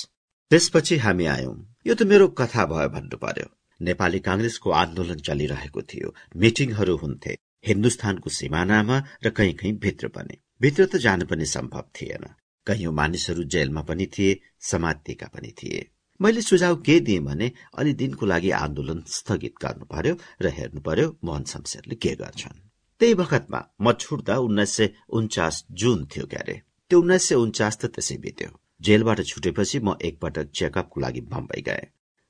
[0.51, 1.57] त्यसपछि हामी आयौं।
[1.87, 3.49] यो त मेरो कथा भयो भन्नु पर्यो।
[3.81, 7.37] नेपाली कांग्रेसको आन्दोलन चलिरहेको थियो। मिटिङहरू हुन्थे।
[7.67, 12.25] हिन्दुस्तानको सिमानामा र कहीँ कहीँ भित्र पनि। भित्र त जान पनि सम्भव थिएन।
[12.67, 18.27] कैयौं मानिसहरू जेलमा पनि थिए समातिका पनि थिए। मैले सुझाव के दिएँ भने अलि दिनको
[18.27, 22.59] लागि आन्दोलन स्थगित गर्नु पर्यो र हेर्नु पर्यो मोहन शमशेरले के गर्छन्।
[23.01, 26.55] त्यही बखतमा म छुट्दा उन्नाइस सय उन्चास जुन थियो क्यारे।
[26.91, 28.51] त्यो उन्नाइस सय उन्चास त त्यसै बित्यो।
[28.83, 31.83] जेलबाट छुटेपछि म एकपटक चेकअपको लागि बम्बई गए।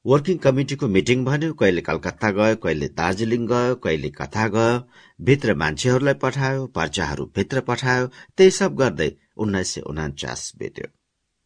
[0.04, 4.80] वर्किङ कमिटिको मिटिङ भन्यो कहिले कलकत्ता गयो कहिले दार्जीलिङ गयो कहिले कथा गयो
[5.20, 8.06] भित्र मान्छेहरूलाई पठायो पर्चाहरू भित्र पठायो
[8.36, 10.88] त्यही सब गर्दै उन्नाइस सय उनाचास बित्यो।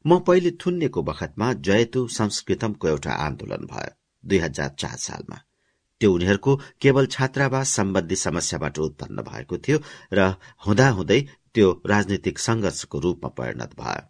[0.06, 3.92] म पहिले थुन्नेको बखतमा जयतु संस्कृतमको एउटा आन्दोलन भयो
[4.24, 5.38] दुई हजार चार सालमा।
[6.00, 9.78] त्यो उनीहरूको केवल छात्रावास सम्बन्धी समस्याबाट उत्पन्न भएको थियो
[10.12, 10.20] र
[10.66, 11.20] हुँदाहुँदै
[11.54, 14.02] त्यो राजनीतिक संघर्षको रूपमा परिणत भयो।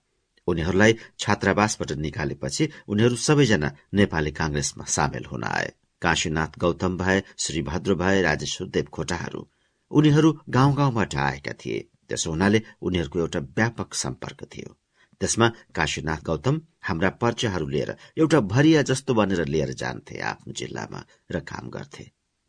[0.49, 5.69] उनीहरूलाई छात्रावासबाट निकालेपछि उनीहरू सबैजना नेपाली कांग्रेसमा सामेल हुन आए।
[6.03, 9.49] काशीनाथ गौतम भए श्री भद्र भए राजेश्वर देवकोटाहरू
[9.91, 11.79] उनीहरू गाउँ गाउँबाट आएका थिए।
[12.09, 14.77] त्यसो हुनाले उनीहरूको एउटा व्यापक सम्पर्क थियो।
[15.21, 21.41] त्यसमा काशीनाथ गौतम हाम्रा पर्चाहरू लिएर एउटा भरिया जस्तो बनेर लिएर जान्थे आफ्नो जिल्लामा र
[21.41, 22.05] काम गर्थे।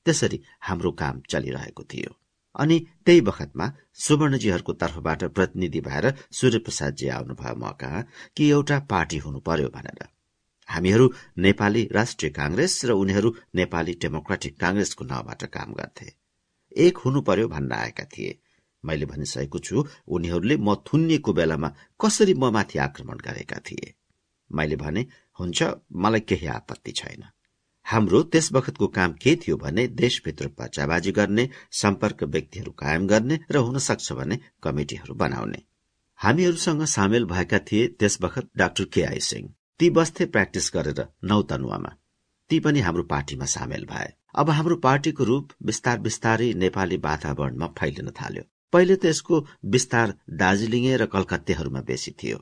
[0.06, 2.12] त्यसरी हाम्रो काम चलिरहेको थियो।
[2.56, 9.40] अनि त्यही बखतमा सुवर्णजीहरूको तर्फबाट प्रतिनिधि भएर सूर्यप्रसादजी आउनुभयो म कहाँ कि एउटा पार्टी हुनु
[9.40, 10.08] पर्यो भनेर।
[10.70, 16.08] हामीहरू नेपाली राष्ट्रिय कांग्रेस र उनीहरू नेपाली डेमोक्रेटिक कांग्रेसको नाउँबाट काम गर्थे।
[16.78, 18.40] एक हुनु पर्यो भन्न आएका थिए।
[18.88, 21.70] मैले भनिसकेको छु उनीहरूले म थुनिएको बेलामा
[22.02, 23.94] कसरी म माथि आक्रमण गरेका थिए?
[24.50, 25.06] मैले भने
[25.40, 25.64] हुन्छ
[25.96, 27.24] मलाई केही आपत्ति छैन।
[27.86, 31.50] हाम्रो त्यस बखतको काम के थियो भने देशभित्र पर्चाबाजी गर्ने
[31.82, 35.62] सम्पर्क व्यक्तिहरू कायम गर्ने र हुन सक्छ भने कमिटिहरू बनाउने।
[36.20, 41.92] हामीहरूसँग सामेल भएका थिए त्यस बखत डाक्टर केआई सिंह। ती बस्थे प्र्याक्टिस गरेर नौ तनुवामा
[42.50, 48.10] ती पनि हाम्रो पार्टीमा सामेल भए। अब हाम्रो पार्टीको रूप विस्तार विस्तारै नेपाली वातावरणमा फैलिन
[48.20, 48.44] थाल्यो।
[48.74, 49.36] पहिले त यसको
[49.66, 52.38] विस्तार दार्जीलिङे र कलकत्तेहरूमा बेसी थियो।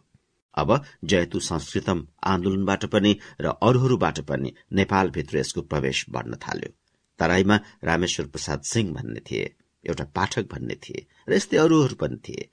[0.58, 0.70] अब
[1.04, 3.12] जयतु संस्कृतम आन्दोलनबाट पनि
[3.42, 6.72] र अरूहरूबाट पनि नेपालभित्र यसको प्रवेश बढ्न थाल्यो।
[7.20, 9.46] तराईमा रामेश्वर प्रसाद सिंह भन्ने थिए
[9.84, 12.50] एउटा पाठक भन्ने थिए र यस्तै अरूहरू पनि थिए।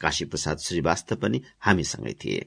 [0.00, 2.40] काशी प्रसाद श्रीवास्तव पनि हामीसँगै थिए।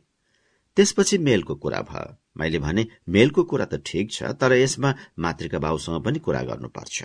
[0.78, 6.04] त्यसपछि मेलको कुरा भयो। मैले भने मेलको कुरा त ठिक छ तर यसमा मातृका बाबुसँग
[6.04, 7.04] पनि कुरा गर्नुपर्छ।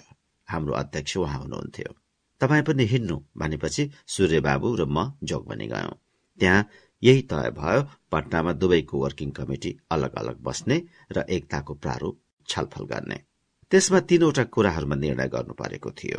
[0.48, 2.05] हाम्रो अध्यक्ष उहाँ हुनुहुन्थ्यो।
[2.40, 5.94] तपाईँ पनि हिँड्नु भनेपछि सूर्यबाबु र म जोगबनी गयौं।
[6.40, 6.68] त्यहाँ
[7.02, 7.82] यही तय भयो
[8.12, 10.76] पटनामा दुवैको वर्किङ कमिटी अलग अलग बस्ने
[11.12, 13.18] र एकताको प्रारूप छलफल गर्ने।
[13.70, 16.18] त्यसमा तीनवटा कुराहरूमा निर्णय गर्नु परेको थियो।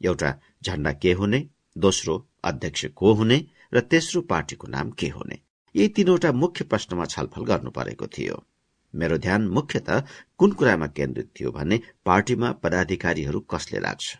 [0.00, 0.30] एउटा
[0.64, 1.40] झण्डा के हुने?
[1.78, 2.14] दोस्रो
[2.44, 3.38] अध्यक्ष को हुने?
[3.74, 5.38] र तेस्रो पार्टीको नाम के हुने?
[5.76, 8.44] यी तीनवटा मुख्य प्रश्नमा छलफल गर्नु परेको थियो।
[8.94, 9.90] मेरो ध्यान मुख्यत
[10.38, 14.16] कुन कुरामा केन्द्रित थियो भने पार्टीमा पदाधिकारीहरू कसले लाग्छ?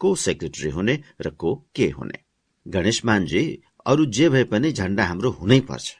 [0.00, 2.18] को सेक्रेटरी हुने र को के हुने।
[2.66, 3.42] गणेश मानजी
[3.86, 5.96] अरू जे भए पनि झण्डा हाम्रो हुनै पर्छ।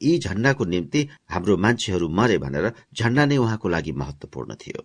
[0.00, 4.82] यी झण्डाको निम्ति हाम्रो मान्छेहरू मरे भनेर झण्डा नै उहाँको लागि महत्वपूर्ण थियो।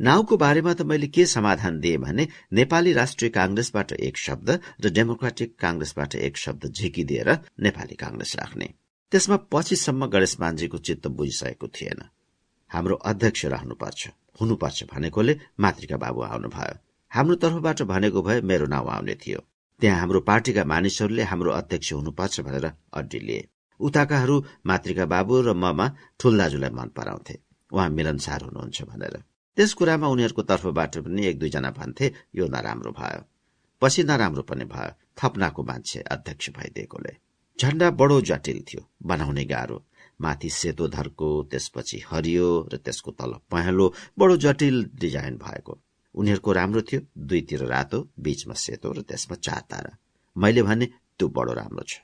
[0.00, 4.48] नाउँको बारेमा त मैले के समाधान दिएँ भने नेपाली राष्ट्रिय कांग्रेसबाट एक शब्द
[4.84, 7.30] र डेमोक्रेटिक कांग्रेसबाट एक शब्द झिकिदिएर
[7.60, 8.68] नेपाली कांग्रेस राख्ने।
[9.12, 12.00] त्यसमा पछिसम्म गणेश मान्जीको चित्त बुझिसकेको थिएन।
[12.70, 14.08] हाम्रो अध्यक्ष रहनुपर्छ
[14.40, 16.76] हुनुपर्छ भनेकोले मातृका बाबु आउनुभयो।
[17.12, 19.40] हाम्रो तर्फबाट भनेको भए मेरो नाउँ आउने थियो।
[19.80, 23.48] त्यहाँ हाम्रो पार्टीका मानिसहरूले हाम्रो अध्यक्ष हुनुपर्छ भनेर अड्डी लिए।
[23.80, 24.36] उताकाहरू
[24.66, 25.86] मातृका बाबु र ममा
[26.18, 27.34] ठुल दाजुलाई मन पराउँथे।
[27.72, 29.14] उहाँ मिलनसार हुनुहुन्छ भनेर।
[29.56, 33.20] त्यस कुरामा उनीहरूको तर्फबाट पनि एक दुईजना भन्थे यो नराम्रो भयो।
[33.82, 37.12] पछि नराम्रो पनि भयो। थपनाको मान्छे अध्यक्ष भइदिएकोले।
[37.58, 39.84] झण्डा बडो जटिल थियो बनाउने गाह्रो।
[40.20, 45.80] माथि सेतो धर्को त्यसपछि हरियो र त्यसको तल पहेँलो बडो जटिल डिजाइन भएको।
[46.14, 49.96] उनीहरूको राम्रो थियो दुईतिर रातो बीचमा सेतो र त्यसमा चार तारा।
[50.36, 50.86] मैले भने
[51.18, 52.00] त्यो बडो राम्रो छ।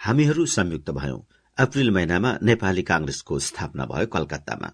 [0.00, 1.20] हामीहरू संयुक्त भयौं।
[1.58, 4.70] अप्रिल महिनामा नेपाली कांग्रेसको स्थापना भयो कलकत्तामा।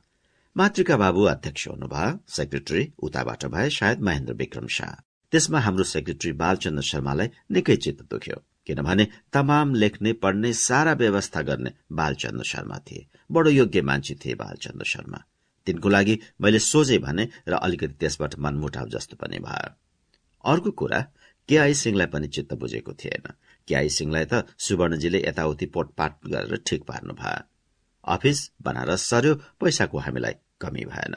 [0.56, 4.92] मातृका बाबु अध्यक्ष हुनुभयो सेक्रेटरी उताबाट भए सायद महेन्द्र विक्रम शाह।
[5.32, 11.70] त्यसमा हाम्रो सेक्रेटरी बालचन्द्र शर्मालाई निकै चित्त दुख्यो किनभने तमाम लेख्ने पढ्ने सारा व्यवस्था गर्ने
[11.92, 15.24] बालचन्द्र शर्मा थिए। बडो योग्य मान्छे थिए बालचन्द्र शर्मा।
[15.70, 19.72] तिनको लागि मैले सोझे भने र अलिकति त्यसबाट मनमुटाउ जस्तो पनि भयो।
[20.44, 21.00] अर्को कुरा
[21.48, 23.32] केआई सिंहलाई पनि चित्त बुझेको थिएन।
[23.68, 27.42] केआई सिंहलाई त सुवर्णजीले यताउति पोटपाट गरेर ठिक पार्नु भयो।
[28.04, 31.14] अफिस बनारस सर्यो पैसाको हामीलाई कमी भएन।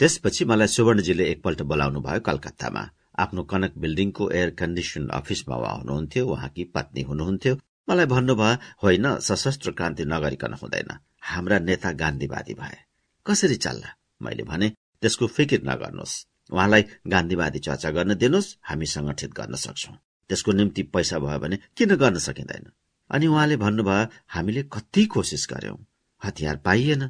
[0.00, 2.82] त्यसपछि मलाई सुवर्णजीले एकपल्ट बोलाउनु भयो कलकत्तामा।
[3.18, 7.54] आफ्नो कनक बिल्डिङको एयर कन्डिसन अफिसमा उहाँ हुनुहुन्थ्यो उहाँकी पत्नी हुनुहुन्थ्यो।
[7.90, 12.87] मलाई भन्नुभयो होइन सशस्त्र क्रान्ति नगरिकन हुँदैन। हाम्रा नेता गान्धीवादी भए।
[13.28, 13.96] कसरी चल्ला?
[14.22, 14.68] मैले भने
[15.02, 19.92] त्यसको फिकिर नगर्नुहोस्। उहाँलाई गान्धीवादी चर्चा गर्न दिनुहोस् हामी संगठित गर्न सक्छौ।
[20.28, 22.64] त्यसको निम्ति पैसा भयो भने किन गर्न सकिँदैन?
[23.10, 25.76] अनि उहाँले भन्नुभयो हामीले कति कोसिस गर्यौं।
[26.24, 27.08] हतियार पाइएन।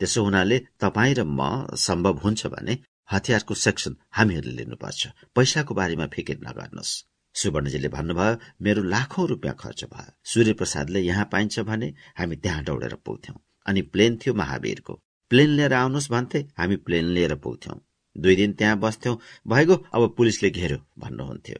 [0.00, 2.78] त्यसो हुनाले तपाईँ र म सम्भव हुन्छ भने
[3.10, 10.12] हतियारको सेक्सन हामीहरूले लिनुपर्छ। पैसाको बारेमा फिकिर नगर्नुहोस्। सुवर्णजीले भन्नुभयो मेरो लाखौं रुपियाँ खर्च भयो।
[10.24, 15.72] सूर्य प्रसादले यहाँ पाइन्छ भने हामी त्यहाँ दौडेर पुग्थ्यौं। अनि प्लेन थियो महावीरको। प्लेन लिएर
[15.72, 17.78] आउनुहोस् भन्थे हामी प्लेन लिएर पुग्थ्यौं।
[18.16, 19.16] दुई दिन त्यहाँ बस्थ्यौं।
[19.48, 21.58] भइगयो अब पुलिसले घेर्यो भन्नुहुन्थ्यो।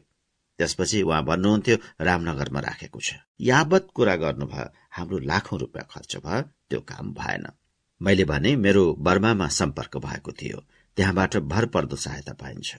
[0.59, 6.79] त्यसपछि उहाँ भन्नुहुन्थ्यो रामनगरमा राखेको छ। यावत कुरा गर्नुभयो हाम्रो लाखौं रुपियाँ खर्च भयो त्यो
[6.81, 7.45] काम भएन।
[8.01, 10.63] मैले भने मेरो बर्मामा सम्पर्क भएको थियो।
[10.97, 12.77] त्यहाँबाट भर पर्दो सहायता पाइन्छ।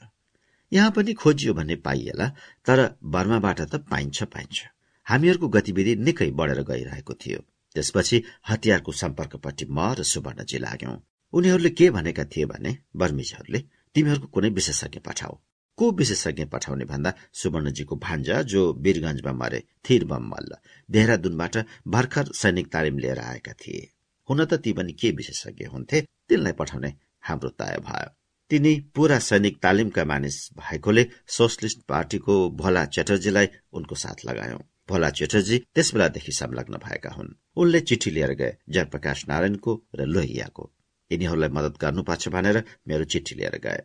[0.72, 2.26] यहाँ पनि खोजियो भने पाइएला
[2.66, 4.64] तर बर्माबाट त पाइन्छ पाइन्छ।
[5.06, 7.40] हामीहरूको गतिविधि निकै बढेर गइरहेको थियो।
[7.74, 10.96] त्यसपछि हतियारको सम्पर्कपट्टि म र सुवर्णजी लाग्यौं।
[11.32, 13.60] उनीहरूले के भनेका थिए भने बर्मिजहरूले
[13.96, 15.34] तिमीहरूको कुनै विशेषज्ञ पठाऊ
[15.78, 20.56] को विशेषज्ञ पठाउने भन्दा सुवर्णजीको भान्जा जो वीरगंजमा मरे थिर मल्ल
[20.88, 21.56] देहरादूनबाट
[21.88, 23.82] भर्खर सैनिक तालिम लिएर आएका थिए।
[24.28, 26.90] हुन त ती पनि के विशेषज्ञ हुन्थे तिनलाई पठाउने
[27.28, 28.10] हाम्रो तय भयो।
[28.50, 34.58] तिनी पूरा सैनिक तालिमका मानिस भएकोले सोसलिस्ट पार्टीको भोला च्याटर्जीलाई उनको साथ लगायौं।
[34.88, 40.64] भोला चेटर्जी त्यस बेलादेखि संलग्न भएका हुन्। उनले चिठी लिएर गए जयप्रकाश नारायणको र लोहियाको।
[41.10, 43.80] यिनीहरूलाई मदत गर्नुपर्छ भनेर मेरो चिठी लिएर गए।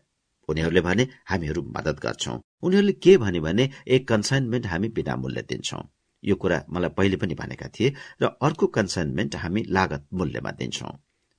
[0.50, 5.82] उनीहरूले भने हामीहरू मदत गर्छौ। उनीहरूले के भने भने एक कन्साइनमेन्ट हामी बिना मूल्य दिन्छौ।
[6.24, 10.92] यो कुरा मलाई पहिले पनि भनेका थिए र अर्को कन्साइनमेन्ट हामी लागत मूल्यमा दिन्छौ।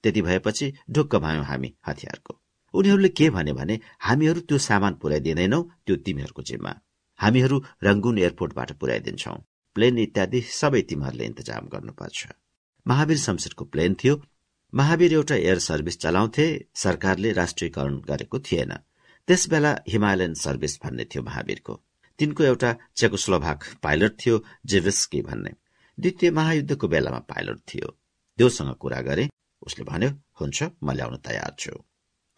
[0.05, 2.41] त्यति भएपछि ढुक्क भयौं हामी हतियारको।
[2.75, 6.73] उनीहरूले के भने भने हामीहरू त्यो सामान पुर्याइदिँदैनौ त्यो तिमीहरूको जिम्मा।
[7.19, 9.35] हामीहरू रंगुन एयरपोर्टबाट पुर्याइदिन्छौ
[9.75, 12.27] प्लेन इत्यादि सबै तिमीहरूले इन्तजाम गर्नुपर्छ।
[12.87, 14.21] महावीर शमशेरको प्लेन थियो।
[14.73, 18.73] महावीर एउटा एयर सर्भिस चलाउँथे सरकारले राष्ट्रियकरण गरेको थिएन।
[19.29, 21.75] त्यस बेला हिमालयन सर्भिस भन्ने थियो महावीरको।
[22.19, 25.53] तिनको एउटा चेकोस्लोभाक पाइलट थियो जेभेस्की भन्ने।
[25.99, 27.89] द्वितीय महायुद्धको बेलामा पाइलट थियो।
[28.39, 29.29] देउसँग कुरा गरे।
[29.63, 30.11] उसले भन्यो
[30.41, 31.73] हुन्छ म ल्याउन तयार छु।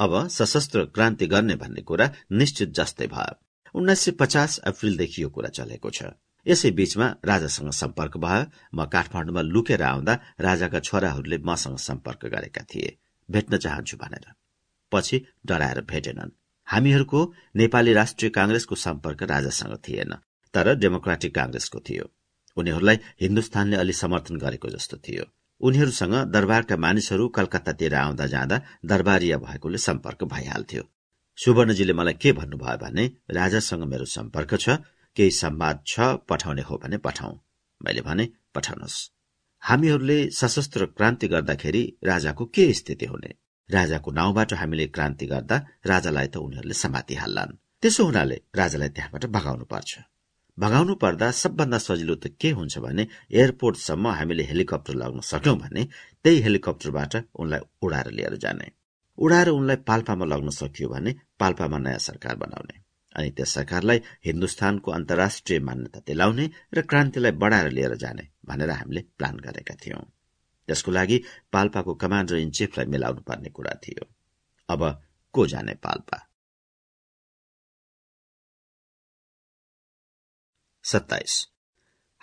[0.01, 3.35] अब सशस्त्र क्रान्ति गर्ने भन्ने कुरा निश्चित जस्तै भयो।
[3.75, 6.03] उन्नाइस सय पचास अप्रिलदेखि यो कुरा चलेको छ।
[6.47, 8.45] यसै बीचमा राजासँग सम्पर्क भयो।
[8.75, 12.97] म काठमाडौँमा लुकेर आउँदा राजाका छोराहरूले मसँग सम्पर्क गरेका थिए।
[13.29, 14.27] भेट्न चाहन्छु भनेर।
[14.93, 15.17] पछि
[15.47, 16.31] डराएर भेटेनन्।
[16.67, 17.21] हामीहरूको
[17.57, 20.13] नेपाली राष्ट्रिय कांग्रेसको सम्पर्क राजासँग थिएन
[20.55, 22.05] तर डेमोक्रेटिक कांग्रेसको थियो।
[22.57, 25.25] उनीहरूलाई हिन्दुस्तानले अलि समर्थन गरेको जस्तो थियो।
[25.61, 30.83] उनीहरूसँग दरबारका मानिसहरू कलकत्तातिर आउँदा जाँदा दरबारिया भएकोले सम्पर्क भइहाल्थ्यो।
[31.39, 34.69] सुवर्णजीले मलाई के भन्नुभयो भने राजासँग मेरो सम्पर्क छ
[35.17, 37.33] केही सम्वाद छ पठाउने हो भने पठाउ।
[37.81, 39.11] मैले भने पठाउनुहोस्।
[39.63, 43.35] हामीहरूले सशस्त्र क्रान्ति गर्दाखेरि राजाको के स्थिति हुने?
[43.69, 45.57] राजाको नाउँबाट हामीले क्रान्ति गर्दा
[45.87, 49.99] राजालाई त उनीहरूले समातिहाल्लान् त्यसो हुनाले राजालाई त्यहाँबाट भगाउनु पर्छ।
[50.59, 55.83] भगाउनु पर्दा सबभन्दा सजिलो त के हुन्छ भने एयरपोर्टसम्म हामीले हेलिकप्टर लग्न सक्यौं भने
[56.25, 58.67] त्यही हेलिकप्टरबाट उनलाई उडाएर लिएर जाने।
[59.19, 62.86] उडाएर उनलाई पाल्पामा लग्न सकियो भने पाल्पामा नयाँ सरकार बनाउने।
[63.17, 69.37] अनि त्यस सरकारलाई हिन्दुस्तानको अन्तर्राष्ट्रिय मान्यता दिलाउने र क्रान्तिलाई बढ़ाएर लिएर जाने भनेर हामीले प्लान
[69.37, 70.05] गरेका थियौं।
[70.69, 71.23] त्यसको लागि
[71.53, 74.09] पाल्पाको कमान्डर इन चिफलाई मिलाउनु पर्ने कुरा थियो।
[74.69, 74.83] अब
[75.35, 76.19] को जाने पाल्पा?
[80.85, 81.35] सत्ताइस।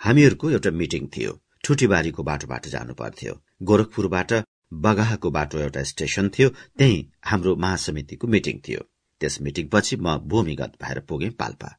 [0.00, 4.32] हामीहरूको एउटा मिटिङ थियो। ठुटीबारीको बाटोबाट जानु पर्थ्यो गोरखपुरबाट
[4.72, 6.48] बगाहको बाटो एउटा स्टेशन थियो।
[6.78, 11.78] त्यही हाम्रो महासमितिको मिटिङ थियो। त्यस मिटिङपछि म भूमिगत भएर पुगे पाल्पा।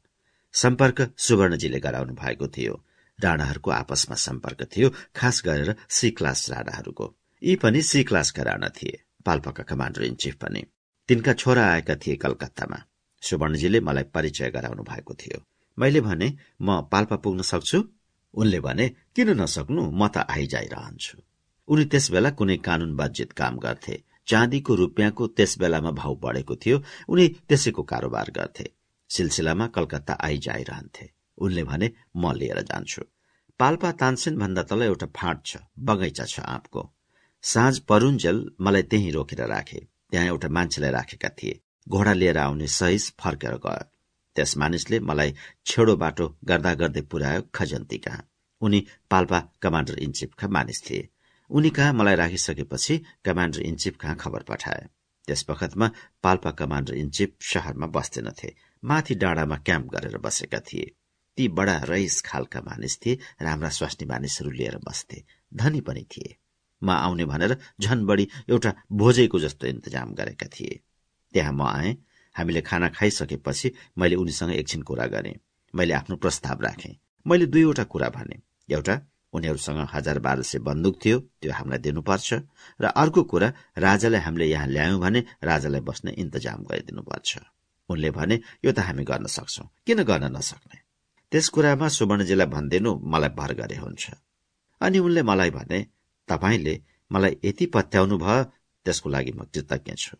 [0.52, 2.84] सम्पर्क सुवर्णजीले गराउनु भएको थियो।
[3.20, 9.02] राणाहरूको आपसमा सम्पर्क थियो खास गरेर सी क्लास राणाहरूको। यी पनि सी क्लासका राणा थिए।
[9.26, 10.64] पाल्पाका कमान्डर इन चिफ पनि।
[11.08, 12.76] तिनका छोरा आएका थिए कलकत्तामा।
[13.22, 15.42] सुवर्णजीले मलाई परिचय गराउनु भएको थियो।
[15.78, 17.88] मैले भने म पाल्पा पुग्न सक्छु?
[18.34, 19.90] उनले भने किन नसक्नु?
[19.90, 21.18] म त आइजाइरहन्छु।
[21.68, 26.82] उनी त्यस बेला कुनै कानून बाजित काम गर्थे। चाँदीको रुपियाँको त्यस बेलामा भाउ बढेको थियो।
[27.08, 28.70] उनी त्यसैको कारोबार गर्थे।
[29.10, 33.02] सिलसिलामा कलकत्ता आइजाइरहन्थे उनले भने म लिएर जान्छु।
[33.60, 36.82] पाल्पा तानसेन भन्दा तल एउटा फाँट छ बगैँचा छ आँपको।
[37.44, 39.80] साँझ परुन्जेल मलाई त्यही रोकेर राखे।
[40.10, 43.84] त्यहाँ एउटा मान्छेलाई राखेका थिए। घोडा लिएर आउने सहिज फर्केर गयो।
[44.36, 45.34] त्यस मानिसले मलाई
[45.66, 48.26] छेडो बाटो गर्दा गर्दै पुर्यायो खजन्ती कहाँ।
[48.62, 48.80] उनी
[49.10, 51.08] पाल्पा कमान्डर इन चिफका मानिस थिए।
[51.50, 54.86] उनी कहाँ मलाई राखिसकेपछि कमान्डर इन चिफ कहाँ खबर पठाए?
[55.26, 55.90] त्यस बखतमा
[56.22, 58.54] पाल्पा कमान्डर इन चिफ शहरमा बस्दैनथे
[58.84, 60.90] माथि डाँडामा क्याम्प गरेर बसेका थिए।
[61.36, 65.24] ती बडा रइस खालका मानिस थिए र हाम्रा स्वास्नी मानिसहरू लिएर बस्थे।
[65.54, 66.36] धनी पनि थिए।
[66.82, 70.80] म आउने भनेर झन बढी एउटा भोजैको जस्तो इन्तजाम गरेका थिए।
[71.34, 71.96] त्यहाँ म आएँ।
[72.34, 75.34] हामीले खाना खाइसकेपछि मैले उनीसँग एकछिन कुरा गरेँ।
[75.74, 76.96] मैले आफ्नो प्रस्ताव राखेँ।
[77.26, 78.40] मैले दुईवटा कुरा भने।
[78.70, 79.00] एउटा
[79.36, 82.28] उनीहरूसँग हजार बाह्र सय बन्दुक थियो त्यो हामीलाई दिनुपर्छ
[82.80, 83.48] र अर्को कुरा
[83.78, 87.30] राजालाई हामीले यहाँ ल्यायौं भने राजालाई बस्ने इन्तजाम गरिदिनुपर्छ।
[87.88, 90.76] उनले भने यो त हामी गर्न सक्छौ। किन गर्न नसक्ने?
[91.32, 94.04] त्यस कुरामा सुवर्णजीलाई भनिदिनु मलाई भर गरे हुन्छ।
[94.80, 95.78] अनि उनले मलाई भने
[96.28, 96.74] तपाईँले
[97.10, 98.42] मलाई यति पत्याउनु भयो
[98.86, 100.16] त्यसको लागि म कृतज्ञ छु।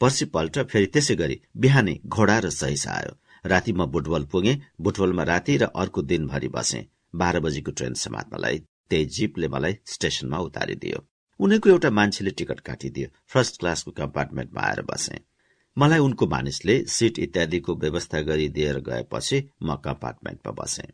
[0.00, 3.12] पर्सिपल्ट फेरि त्यसै गरी बिहानै घोडा र सहिस आयो।
[3.44, 6.80] राति म बुटवल पुगे बुटवलमा राति र अर्को दिनभरि बसे।
[7.22, 8.58] बाह्र बजीको ट्रेन समात्नलाई
[8.90, 10.98] त्यही जीपले मलाई स्टेशनमा उतारिदियो।
[11.40, 15.18] उनीको एउटा मान्छेले टिकट काटिदियो फर्स्ट क्लासको कम्पार्टमेन्टमा आएर बसे।
[15.76, 20.86] मलाई उनको मानिसले सिट इत्यादिको व्यवस्था गरिदिएर गएपछि म कम्पार्टमेन्टमा बसे।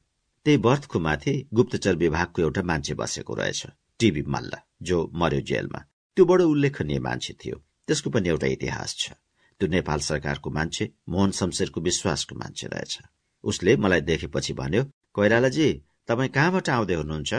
[0.47, 3.67] त्यही बर्थको माथि गुप्तचर विभागको एउटा मान्छे बसेको रहेछ
[4.01, 5.81] टिभी मल्ल जो मर्यो जेलमा।
[6.17, 7.57] त्यो बडो उल्लेखनीय मान्छे थियो।
[7.89, 9.13] त्यसको पनि एउटा इतिहास छ।
[9.61, 12.99] त्यो नेपाल सरकारको मान्छे मोहन शमशेरको विश्वासको मान्छे रहेछ।
[13.45, 14.83] उसले मलाई देखेपछि भन्यो
[15.15, 15.69] कोइरालाजी
[16.09, 17.33] तपाईँ कहाँबाट आउँदै हुनुहुन्छ?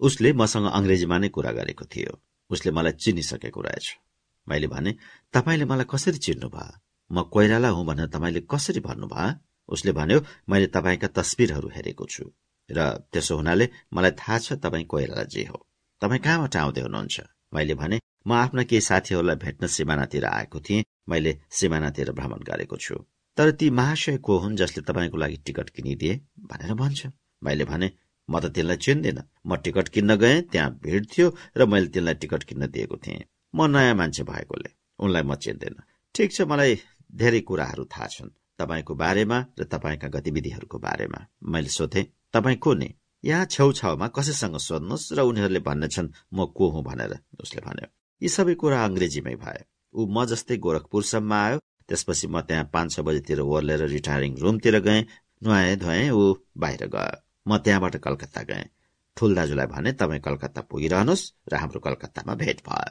[0.00, 2.12] उसले मसँग अङ्ग्रेजीमा नै कुरा गरेको थियो।
[2.50, 3.86] उसले मलाई चिनिसकेको रहेछ।
[4.46, 4.90] मैले भने
[5.32, 6.78] तपाईँले मलाई कसरी चिन्नु भयो
[7.10, 9.38] म कोइराला हुँ भनेर तपाईँले कसरी भन्नुभयो
[9.68, 10.18] उसले भन्यो
[10.48, 12.24] मैले तपाईँका तस्विरहरू हेरेको छु
[12.68, 12.78] र
[13.12, 15.58] त्यसो हुनाले मलाई थाहा छ तपाईँ कोइरालाजी हो।
[16.02, 17.16] तपाईँ कहाँबाट आउँदै हुनुहुन्छ?
[17.54, 17.96] मैले भने
[18.26, 22.94] म आफ्ना केही साथीहरूलाई भेट्न सिमानातिर आएको थिएँ। मैले सिमानातिर भ्रमण गरेको छु।
[23.36, 26.20] तर ती महाशय को हुन् जसले तपाईँको लागि टिकट किनिदिए?
[26.40, 27.06] भनेर भन्छ
[27.42, 27.90] मैले भने
[28.28, 32.42] म त तिनलाई चिन्दिन। म टिकट किन्न गएँ त्यहाँ भिड थियो र मैले तिनलाई टिकट
[32.44, 35.74] किन्न दिएको थिएँ। म नयाँ मान्छे भएकोले उनलाई म चिन्दिन।
[36.14, 36.78] ठिक छ मलाई
[37.12, 42.88] धेरै कुराहरू थाहा छन् तपाईँको बारेमा र तपाईँका गतिविधिहरूको बारेमा। मैले सोधेँ तपाईँ को नि?
[43.24, 46.82] यहाँ छेउछाउमा कसैसँग सोध्नुहोस् र उनीहरूले भन्नेछन् म को हुँ?
[46.84, 47.88] भनेर उसले भन्यो।
[48.22, 49.60] यी सबै कुरा अङ्ग्रेजीमै भए।
[49.94, 51.58] ऊ म जस्तै गोरखपुरसम्म आयो।
[51.88, 55.02] त्यसपछि म त्यहाँ पाँच छ बजीतिर ओर्लेर रिटायरिङ रुमतिर गएँ।
[55.42, 56.22] नुहाएँ धुवाएँ ऊ
[56.56, 58.70] बाहिर गयो। म त्यहाँबाट कलकत्ता गएँ।
[59.16, 62.90] ठुल दाजुलाई भने तपाईँ कलकत्ता पुगिरहनुहोस् र हाम्रो कलकत्तामा भेट भयो।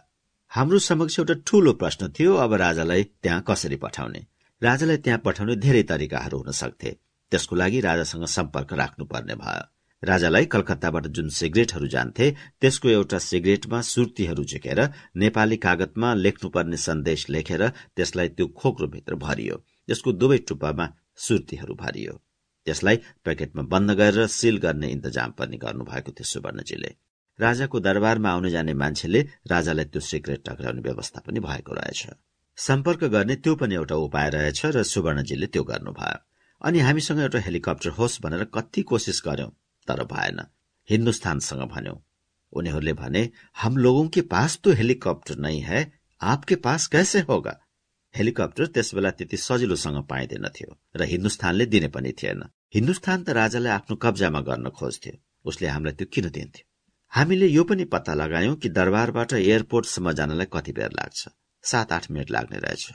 [0.52, 4.22] हाम्रो समक्ष एउटा ठूलो प्रश्न थियो अब राजालाई त्यहाँ कसरी पठाउने?
[4.62, 6.92] राजालाई त्यहाँ पठाउने धेरै तरिकाहरू हुन सक्थे।
[7.32, 9.64] त्यसको लागि राजासँग सम्पर्क राख्नुपर्ने भयो।
[10.04, 12.28] राजालाई कलकत्ताबाट जुन सिगरेटहरू जान्थे
[12.62, 14.80] त्यसको एउटा सिगरेटमा सुर्तीहरू झिकेर
[15.16, 19.56] नेपाली कागतमा लेख्नुपर्ने सन्देश लेखेर त्यसलाई त्यो खोक्रोभित्र भरियो।
[19.88, 20.86] त्यसको दुवै टुप्पामा
[21.18, 22.14] सुर्तीहरू भरियो।
[22.70, 26.96] त्यसलाई प्याकेटमा बन्द गरेर सिल गर्ने इन्तजाम पनि गर्नुभएको थियो सुवर्णजीले।
[27.40, 29.22] राजाको दरबारमा आउने जाने मान्छेले
[29.52, 32.08] राजालाई त्यो सिक्रेट टक्राउने व्यवस्था पनि भएको रहेछ।
[32.58, 36.18] सम्पर्क गर्ने त्यो पनि एउटा उपाय रहेछ र सुवर्णजीले त्यो गर्नुभयो।
[36.62, 39.50] अनि हामीसँग एउटा हेलिकप्टर होस् भनेर कति कोसिस गर्यौं
[39.88, 40.40] तर भएन।
[40.90, 41.96] हिन्दुस्तानसँग भन्यौं।
[42.54, 43.30] उनीहरूले भने
[43.62, 45.82] हम लोगों के पास तो हेलिकप्टर नहीं है
[46.22, 47.60] आपके पास कैसे होगा?
[48.18, 52.42] हेलिकप्टर त्यस बेला त्यति सजिलोसँग पाइँदैनथ्यो र हिन्दुस्तानले दिने पनि थिएन।
[52.76, 55.14] हिन्दुस्तान त राजालाई आफ्नो कब्जामा गर्न खोज्थ्यो।
[55.46, 56.66] उसले हामीलाई त्यो किन दिन्थ्यो?
[57.14, 61.28] हामीले यो पनि पत्ता लगायौं कि दरबारबाट एयरपोर्टसम्म जानलाई कति बेर लाग्छ?
[61.64, 62.92] सात आठ मिनट लाग्ने रहेछ।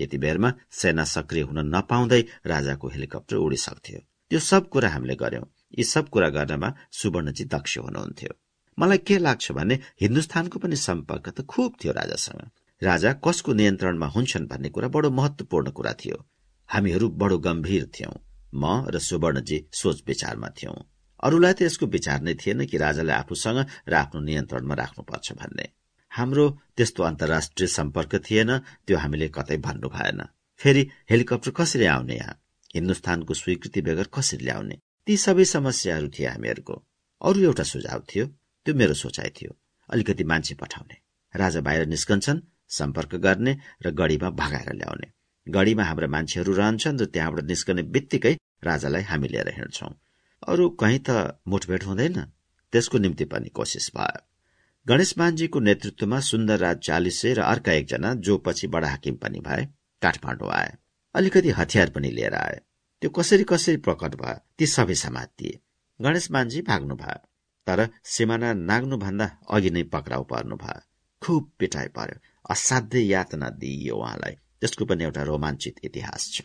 [0.00, 4.00] यति बेरमा सेना सक्रिय हुन नपाउँदै राजाको हेलिकप्टर उडिसक्थ्यो।
[4.30, 5.44] त्यो सब कुरा हामीले गर्यौं।
[5.78, 8.32] यी सब कुरा गर्नमा सुवर्णजी दक्ष हुनुहुन्थ्यो।
[8.78, 12.50] मलाई के लाग्छ भने हिन्दुस्तानको पनि सम्पर्क त खुब थियो राजासँग।
[12.82, 16.28] राजा कसको नियन्त्रणमा हुन्छन् भन्ने कुरा बडो महत्वपूर्ण कुरा थियो।
[16.68, 18.14] हामीहरू बडो गम्भीर थियौं।
[18.54, 20.74] म र सुवर्णजी सोच विचारमा थियौं।
[21.22, 25.68] अरूलाई त यसको विचार नै थिएन कि राजाले आफूसँग र आफ्नो नियन्त्रणमा राख्नुपर्छ भन्ने।
[26.10, 30.22] हाम्रो त्यस्तो अन्तर्राष्ट्रिय सम्पर्क थिएन त्यो हामीले कतै भन्नु भएन।
[30.56, 32.40] फेरि हेलिकप्टर कसरी आउने यहाँ?
[32.74, 34.78] हिन्दुस्तानको स्वीकृति बेगर कसरी ल्याउने?
[35.06, 36.74] ती सबै समस्याहरू थिए हामीहरूको।
[37.22, 38.26] अरू एउटा सुझाव थियो
[38.66, 39.56] त्यो मेरो सोचाइ थियो।
[39.90, 40.96] अलिकति मान्छे पठाउने।
[41.36, 45.12] राजा बाहिर निस्कन्छन् सम्पर्क गर्ने र गढीमा भगाएर ल्याउने।
[45.48, 49.92] गढीमा हाम्रा मान्छेहरू रहन्छन् र त्यहाँबाट निस्कने बित्तिकै राजालाई हामी लिएर हिँड्छौं।
[50.48, 52.24] अरू कहीँ त मुठभेट हुँदैन।
[52.72, 54.26] त्यसको निम्ति पनि कोसिस भयो।
[54.88, 59.64] गणेश मानजीको नेतृत्वमा सुन्दर राज चालिसे र अर्का एकजना जो पछि बडा हाकिम पनि भए
[60.02, 60.76] काठमाडौँ आए।
[61.14, 62.60] अलिकति हतियार पनि लिएर आए।
[63.00, 67.18] त्यो कसरी कसरी प्रकट भयो ती सबै समातिए भाग्नु भयो।
[67.66, 70.80] तर सिमाना नाग्नुभन्दा अघि नै पक्राउ पर्नु भयो।
[71.22, 76.42] खुब पिटाइ पर्यो। असाध्य यातना दिइयो उहाँलाई त्यसको पनि एउटा रोमाञ्चित इतिहास छ।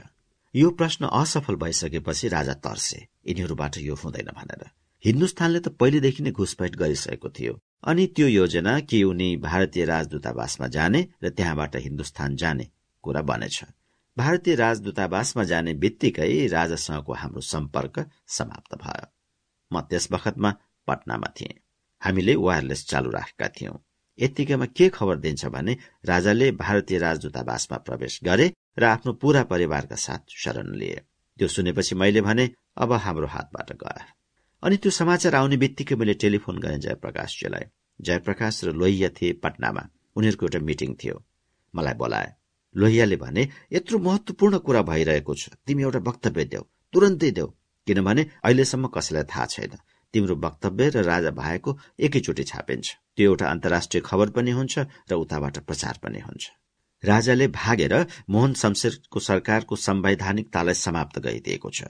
[0.56, 4.64] यो प्रश्न असफल भइसकेपछि राजा तर्से। यिनीहरूबाट यो हुँदैन भनेर।
[5.06, 7.54] हिन्दुस्तानले त पहिलेदेखि नै घुसपैठ गरिसकेको थियो।
[7.84, 12.68] अनि त्यो योजना कि उनी भारतीय राजदूतावासमा जाने र त्यहाँबाट हिन्दुस्तान जाने
[13.04, 13.64] कुरा बनेछ।
[14.18, 17.96] भारतीय राजदूतावासमा जाने बित्तिकै राजासँगको हाम्रो सम्पर्क
[18.28, 19.08] समाप्त भयो।
[19.74, 20.52] म त्यस बखतमा
[20.88, 21.60] पटनामा थिएँ।
[22.02, 23.78] हामीले वायरलेस चालु राखेका थियौं।
[24.20, 30.20] यत्तिकैमा के खबर दिन्छ भने राजाले भारतीय राजदूतावासमा प्रवेश गरे र आफ्नो पूरा परिवारका साथ
[30.30, 31.02] शरण लिए।
[31.40, 34.06] त्यो सुनेपछि मैले भने अब हाम्रो हातबाट गयो
[34.64, 37.66] अनि त्यो समाचार आउने बित्तिकै मैले टेलिफोन गरेँ जयप्रकाशजीलाई।
[38.02, 39.84] जयप्रकाश र लोहिया थिए पटनामा।
[40.16, 41.16] उनीहरूको एउटा मिटिङ थियो।
[41.76, 42.34] मलाई बोलाए।
[42.78, 46.64] लोहियाले भने यत्रो महत्वपूर्ण कुरा भइरहेको छ। तिमी एउटा वक्तव्य देऊ।
[46.94, 47.48] तुरन्तै देऊ।
[47.88, 49.74] किनभने अहिलेसम्म कसैलाई थाहा छैन।
[50.14, 52.88] तिम्रो वक्तव्य र राजा भाएको एकैचोटि छापिन्छ।
[53.18, 54.80] त्यो एउटा अन्तर्राष्ट्रिय खबर पनि हुन्छ
[55.10, 56.44] र उताबाट प्रचार पनि हुन्छ।
[57.04, 57.94] राजाले भागेर
[58.30, 61.84] मोहन शमशेरको सरकारको संवैधानिकतालाई समाप्त गरिदिएको छ।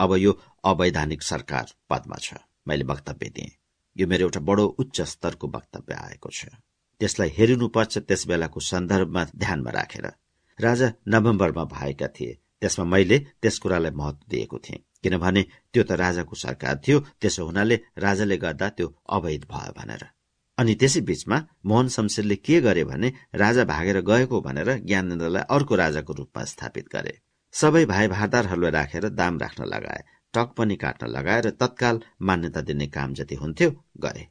[0.00, 0.32] अब यो
[0.64, 2.34] अवैधानिक सरकार पदमा छ।
[2.68, 3.56] मैले वक्तव्य दिएँ।
[3.96, 6.46] यो मेरो एउटा बडो उच्च स्तरको वक्तव्य आएको छ।
[7.00, 10.06] त्यसलाई हेरिनुपर्छ त्यस बेलाको सन्दर्भमा ध्यानमा राखेर।
[10.58, 15.42] राजा नोभेम्बरमा भएका थिए। त्यसमा मैले त्यस कुरालाई महत्व दिएको थिएँ। किनभने
[15.72, 20.02] त्यो त राजाको सरकार थियो त्यसो हुनाले राजाले गर्दा त्यो अवैध भयो भनेर।
[20.58, 23.08] अनि त्यसै बीचमा मोहन शमशेरले के गरे भने
[23.42, 27.14] राजा भागेर गएको भनेर ज्ञानेन्द्रलाई अर्को राजाको रूपमा स्थापित गरे।
[27.54, 30.02] सबै भाइ भारदारहरूलाई राखेर दाम राख्न लगाए
[30.34, 33.70] टक पनि काट्न लगाएर तत्काल मान्यता दिने काम जति हुन्थ्यो
[34.04, 34.24] गरे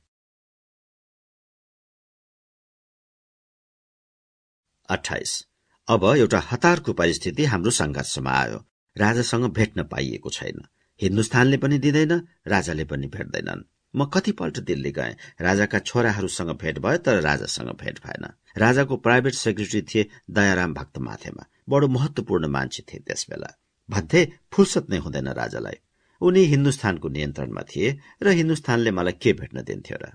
[5.87, 8.59] अब एउटा हतारको परिस्थिति हाम्रो संघर्षमा आयो।
[8.97, 10.61] राजासँग भेट्न पाइएको छैन।
[10.99, 12.13] हिन्दुस्तानले पनि दिँदैन
[12.47, 13.63] राजाले पनि भेट्दैनन्।
[13.93, 18.25] म कतिपल्ट दिल्ली गएँ। राजाका छोराहरूसँग भेट भयो तर राजासँग भेट भएन।
[18.57, 23.49] राजाको प्राइभेट सेक्रेटरी थिए दयाराम भक्त माथेमा बडो महत्वपूर्ण मान्छे थिए त्यस बेला
[23.89, 24.21] भन्थे
[24.53, 25.77] फुर्सद नै हुँदैन राजालाई।
[26.21, 30.05] उनी हिन्दुस्तानको नियन्त्रणमा थिए र हिन्दुस्तानले मलाई के भेट्न दिन्थ्यो र?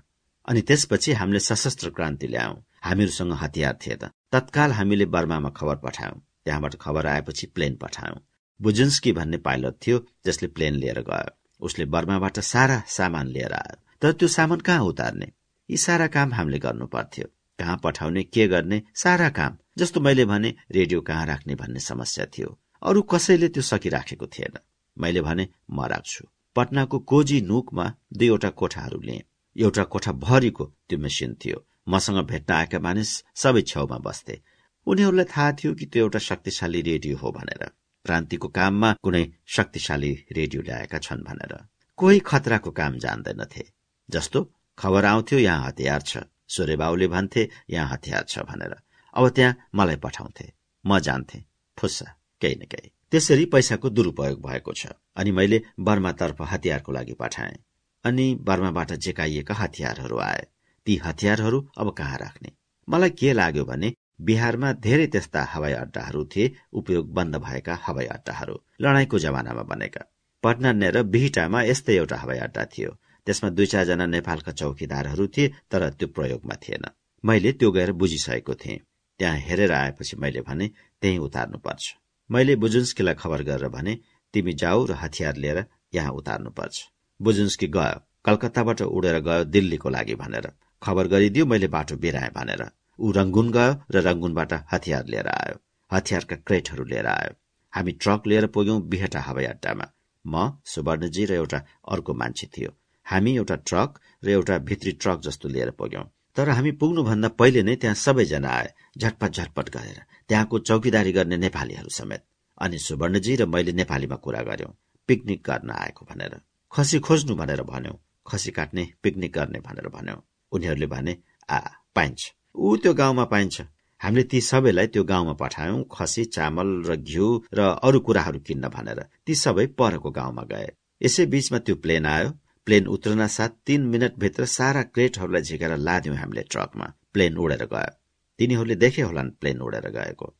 [0.47, 6.75] अनि त्यसपछि हामीले सशस्त्र क्रान्ति ल्यायौं। हामीहरूसँग हतियार थिएन तत्काल हामीले बर्मामा खबर पठायौं। त्यहाँबाट
[6.75, 8.19] खबर आएपछि प्लेन पठायौं।
[8.63, 14.11] बुजुन्स्की भन्ने पाइलट थियो जसले प्लेन लिएर गयो। उसले बर्माबाट सारा सामान लिएर आयो। तर
[14.11, 15.31] त्यो सामान कहाँ उतार्ने?
[15.71, 17.25] यी सारा काम हामीले गर्नु पर्थ्यो।
[17.59, 18.81] कहाँ पठाउने के गर्ने?
[18.95, 24.27] सारा काम। जस्तो मैले भने रेडियो कहाँ राख्ने भन्ने समस्या थियो। अरू कसैले त्यो सकिराखेको
[24.27, 24.57] थिएन।
[24.97, 29.21] मैले भने म राख्छु। पटनाको कोजी नुकमा दुईवटा कोठाहरू लिएँ।
[29.57, 34.41] एउटा कोठा भरिको त्यो मेसिन थियो। मसँग भेट्न आएका मानिस सबै छेउमा बस्थे।
[34.87, 37.71] उनीहरूलाई थाहा थियो कि त्यो एउटा शक्तिशाली रेडियो हो भनेर।
[38.05, 41.53] क्रान्तिको काममा कुनै शक्तिशाली रेडियो ल्याएका छन् भनेर।
[41.97, 43.63] कोही खतराको काम जान्दैनथे।
[44.09, 44.39] जस्तो
[44.77, 46.17] खबर आउँथ्यो यहाँ हतियार छ।
[46.47, 48.75] सूर्यबाबुले भन्थे यहाँ हतियार छ भनेर।
[49.13, 50.51] अब त्यहाँ मलाई पठाउँथे।
[50.85, 51.43] म जान्थे।
[51.77, 52.05] फुस्सा
[52.41, 57.57] केही न केही। त्यसरी पैसाको दुरूपयोग भएको छ। अनि मैले बर्मातर्फ हतियारको लागि पठाएँ।
[58.05, 60.47] अनि बर्माबाट जेकाइएका हतियारहरू आए।
[60.85, 62.51] ती हतियारहरू अब कहाँ राख्ने?
[62.89, 68.55] मलाई के लाग्यो भने बिहारमा धेरै त्यस्ता हवाई अड्डाहरू थिए उपयोग बन्द भएका हवाई अड्डाहरू।
[68.81, 70.01] लडाईँको जमानामा बनेका।
[70.43, 72.91] पटना र बिहिटामा यस्तै एउटा हवाई अड्डा थियो।
[73.27, 76.85] त्यसमा दुई चारजना नेपालका चौकीदारहरू थिए तर त्यो प्रयोगमा थिएन।
[77.23, 78.79] मैले त्यो गएर बुझिसकेको थिएँ।
[79.19, 80.67] त्यहाँ हेरेर आएपछि मैले भने
[81.01, 81.83] त्यही उतार्नुपर्छ।
[82.29, 83.97] मैले बुजुन्स्कीलाई खबर गरेर भने
[84.33, 86.75] तिमी जाऊ र हतियार लिएर यहाँ उतार्नुपर्छ।
[87.19, 92.63] बुजुन्स्की गयो। कलकत्ताबाट उडेर गयो दिल्लीको लागि भनेर। खबर गरिदियो मैले बाटो बिराएँ भनेर।
[92.99, 95.55] ऊ रंगुन गयो र रंगुनबाट हतियार लिएर आयो।
[95.91, 97.33] हतियारका क्रेटहरू लिएर आयो।
[97.73, 99.85] हामी ट्रक लिएर पुग्यौं बिहटा हवाई अड्डामा
[100.25, 101.57] म सुवर्णजी र एउटा
[101.91, 102.71] अर्को मान्छे थियो।
[103.05, 106.03] हामी एउटा ट्रक र एउटा भित्री ट्रक जस्तो लिएर पुग्यौं।
[106.35, 109.99] तर हामी पुग्नुभन्दा पहिले नै त्यहाँ सबैजना आए। झटपट झटपट गरेर
[110.29, 112.23] त्यहाँको चौकीदारी गर्ने नेपालीहरू समेत।
[112.61, 114.71] अनि सुवर्णजी र मैले नेपालीमा कुरा गर्यौं
[115.07, 116.39] पिकनिक गर्न आएको भनेर।
[116.71, 117.97] खसी खोज्नु भनेर भन्यौं।
[118.27, 120.21] खसी काट्ने पिकनिक गर्ने भनेर भन्यौं।
[120.51, 121.17] उनीहरूले भने
[121.49, 121.59] आ
[121.95, 123.61] पाइन्छ। ऊ त्यो गाउँमा पाइन्छ।
[124.01, 128.99] हामीले ती सबैलाई त्यो गाउँमा पठायौं खसी चामल र घिउ र अरू कुराहरू किन्न भनेर।
[129.25, 130.69] ती सबै परको गाउँमा गए।
[131.01, 132.29] यसै बीचमा त्यो प्लेन आयो।
[132.65, 137.91] प्लेन उत्रन साथ तीन मिनटभित्र सारा क्रेटहरूलाई झिकेर लाद्यौं हामीले ट्रकमा। प्लेन उडेर गयो।
[138.37, 140.33] तिनीहरूले देखे होलान् प्लेन उडेर गएको।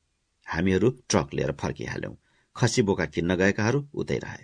[0.48, 2.14] हामीहरू ट्रक लिएर फर्किहाल्यौं।
[2.56, 4.44] खसी बोका किन्न गएकाहरू उतै रहे।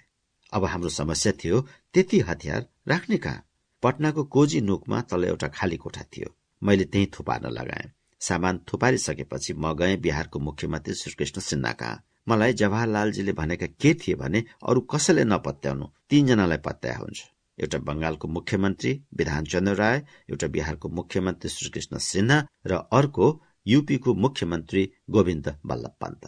[0.54, 1.62] अब हाम्रो समस्या थियो
[1.94, 3.46] त्यति हतियार राख्ने कहाँ?
[3.84, 7.92] पटनाको कोजी नुकमा तल एउटा खाली कोठा थियो। मैले त्यही थुपार्न लगाएँ।
[8.22, 14.44] सामान थुपारिसकेपछि म गएँ बिहारको मुख्यमन्त्री श्रीकृष्ण सिन्हा कहाँ मलाई जवाहरलालजीले भनेका के थिए भने
[14.70, 17.20] अरू कसैले नपत्याउनु। तीनजनालाई पत्या हुन्छ।
[17.60, 19.98] एउटा बंगालको मुख्यमन्त्री विधानचन्द्र राय
[20.30, 22.38] एउटा बिहारको मुख्यमन्त्री श्रीकृष्ण सिन्हा
[22.68, 23.28] र अर्को
[23.66, 26.24] युपीको मुख्यमन्त्री गोविन्द बल्लभ पन्त।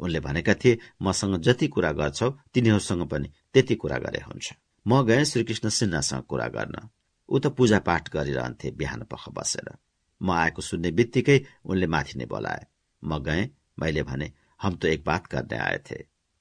[0.00, 4.52] उनले भनेका थिए मसँग जति कुरा गर्छौ तिनीहरूसँग पनि त्यति कुरा गरे हुन्छ।
[4.86, 6.76] म गएँ श्रीकृष्ण सिन्हासँग कुरा गर्न।
[7.32, 9.74] ऊ त पूजापाठ गरिरहन्थे बिहान पख बसेर।
[10.22, 12.66] म आएको सुन्ने बित्तिकै उनले माथि नै बोलाए,
[13.04, 14.32] म गएँ, मैले भने,
[14.62, 15.94] हम तो एक बात करने आए थे।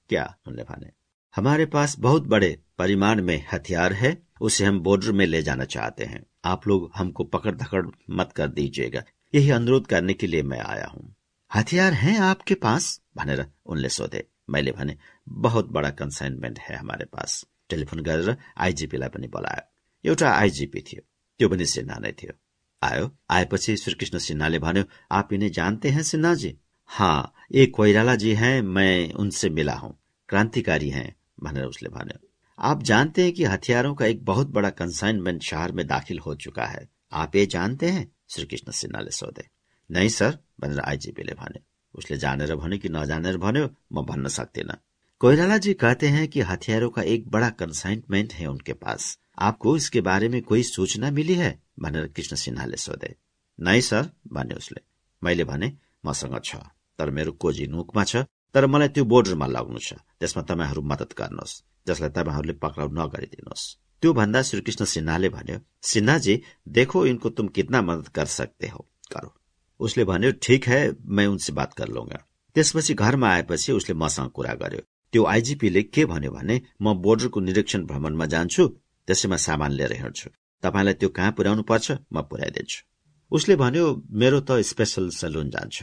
[0.10, 0.38] क्या?
[0.48, 0.92] उनले भने,
[1.36, 6.04] हमारे पास बहुत बड़े परिमाण में हथियार है, उसे हम बॉर्डर में ले जाना चाहते
[6.04, 9.04] हैं। आप लोग हमको पकड़ धकड़ मत कर दीजिएगा।
[9.36, 11.16] यही अनुरोध करने के लिए मैं आया हूँ।
[11.56, 13.02] हथियार हैं आपके पास?
[13.16, 14.98] भनेर उनले सोधे। मैले भने,
[15.30, 19.71] बहुत बडा कन्साइनमेन्ट है हमारे पास। टेलिफोन गरेर आइजिपीलाई पनि बोलायो।
[20.06, 21.02] एउटा आइजिपी थियो।
[21.40, 22.34] त्यो पनि सिन्हा नै थियो।
[22.84, 28.34] आयो, आएपछि श्रीकृष्ण सिन्हाले भन्यो, आप इन्हें जानते हैं सिन्हा जी हाँ एक कोइराला जी
[28.34, 30.00] हैं, मैं उनसे मिला हूँ।
[30.30, 32.28] क्रांतिकारी हैं, भनेर उसले भन्यो।
[32.60, 36.66] आप जानते हैं कि हथियारों का एक बहुत बड़ा कंसाइनमेंट शहर में दाखिल हो चुका
[36.66, 38.12] है। आप ये जानते हैं?
[38.30, 39.48] श्री कृष्ण सिन्हाले सोधे।
[39.92, 41.64] नहीं, सर, भनेर आइजिपीले भन्यो।
[41.96, 44.74] उसले जानेर भन्यो कि नजानेर भन्यो, म भन्न सक्दिन
[45.20, 50.02] कोइराला जी कहते हैं कि हथियारों का एक बड़ा कंसाइनमेंट है उनके पास। आपको इसके
[50.02, 51.52] बारे में कोई सूचना मिली है?
[51.80, 53.16] भनेर कृष्ण सिन्हाले सोधे।
[53.60, 54.82] नै सर भन्यो उसले।
[55.22, 55.74] मैले भने
[56.06, 56.56] मसँग छ
[57.00, 58.16] तर मेरो कोजी नुकमा छ
[58.56, 63.64] तर मलाई त्यो बोर्डरमा लाग्नु छ। त्यसमा तपाईँहरू मदत गर्नुहोस् जसलाई तपाईँहरूले पक्राउ नगरिदिनुहोस्।
[64.02, 66.36] त्यो भन्दा श्रीकृष्ण सिन्हाले भन्यो सिन्हाजी
[66.68, 68.82] देखो इनको तुम कितना मदद कर सकते हो।
[69.14, 69.30] करो।
[69.80, 72.20] उसले भन्यो ठिक है मैं उनसे बात कर लूंगा।
[72.56, 74.82] त्यसपछि घरमा आएपछि उसले मसँग कुरा गर्यो।
[75.14, 78.68] त्यो आइजिपीले के भन्यो भने म बोर्डरको निरीक्षण भ्रमणमा जान्छु
[79.12, 80.30] त्यसैमा सामान लिएर हिँड्छु।
[80.64, 82.80] तपाईँलाई त्यो कहाँ पुर्याउनु पर्छ म पुर्याइदिन्छु।
[83.32, 85.78] उसले भन्यो मेरो त स्पेसल सेलुन जान्छ।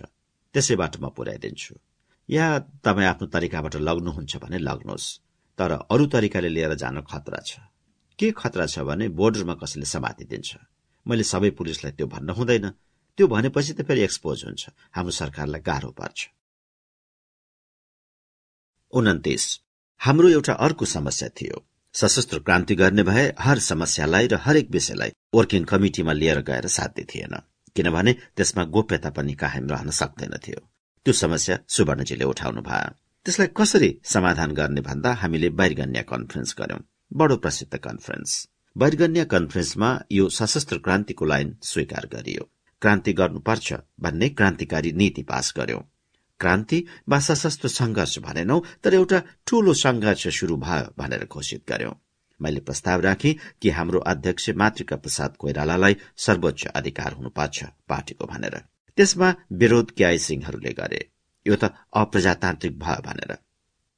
[0.54, 1.74] त्यसैबाट म पुर्याइदिन्छु।
[2.28, 2.46] या
[2.84, 5.08] तपाईँ आफ्नो तरिकाबाट लग्नुहुन्छ भने लग्नुहोस्
[5.58, 7.60] तर अरू तरिकाले लिएर जान खतरा छ।
[8.18, 10.50] के खतरा छ भने बोर्डरमा कसैले समातिदिन्छ।
[11.06, 12.66] मैले सबै पुलिसलाई त्यो भन्न हुँदैन।
[13.18, 14.62] त्यो भनेपछि त फेरि एक्सपोज हुन्छ।
[14.96, 16.18] हाम्रो सरकारलाई गाह्रो पर्छ।
[18.92, 19.44] उन्तिस।
[20.00, 21.56] हाम्रो एउटा अर्को समस्या थियो।
[22.00, 27.34] सशस्त्र क्रान्ति गर्ने भए हर समस्यालाई र हरेक विषयलाई वर्किङ कमिटिमा लिएर गएर साध्य थिएन
[27.76, 30.60] किनभने त्यसमा गोप्यता पनि कायम रहन सक्दैन थियो।
[31.06, 32.94] त्यो समस्या सुवर्णजीले उठाउनु भयो
[33.26, 36.80] त्यसलाई कसरी समाधान गर्ने भन्दा हामीले बैरगन्या कन्फरेन्स गर्यौं
[37.12, 38.38] बडो प्रसिद्ध कन्फरेन्स।
[38.76, 42.48] बैरगन्या कन्फरेन्समा यो सशस्त्र क्रान्तिको लाइन स्वीकार गरियो।
[42.82, 45.82] क्रान्ति गर्नुपर्छ भन्ने क्रान्तिकारी नीति पास गर्यौं।
[46.40, 51.92] क्रान्ति वा सशस्त्र संघर्ष भनेनौ तर एउटा ठूलो संघर्ष शुरू भयो भनेर घोषित गर्यौं।
[52.40, 58.56] मैले प्रस्ताव राखे कि हाम्रो अध्यक्ष मातृका प्रसाद कोइरालालाई सर्वोच्च अधिकार हुनुपर्छ पार्टीको भनेर।
[58.96, 61.10] त्यसमा विरोध क्याई सिंहहरूले गरे।
[61.46, 63.32] यो त अप्रजातान्त्रिक भयो भनेर।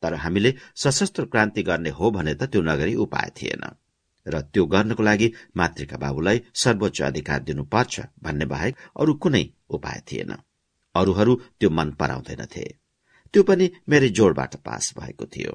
[0.03, 3.65] तर हामीले सशस्त्र क्रान्ति गर्ने हो भने त त्यो नगरी उपाय थिएन।
[4.27, 10.35] र त्यो गर्नको लागि मातृका बाबुलाई सर्वोच्च अधिकार दिनुपर्छ भन्ने बाहेक अरू कुनै उपाय थिएन।
[11.01, 12.65] अरूहरू त्यो मन पराउँदैनथे।
[13.35, 15.53] त्यो पनि मेरै जोडबाट पास भएको थियो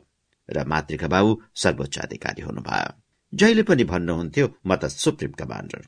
[0.49, 2.91] र मातृका बाबु सर्वोच्च अधिकारी हुनुभयो।
[3.34, 5.84] जहिले पनि भन्नुहुन्थ्यो म त सुप्रिम कमान्डर।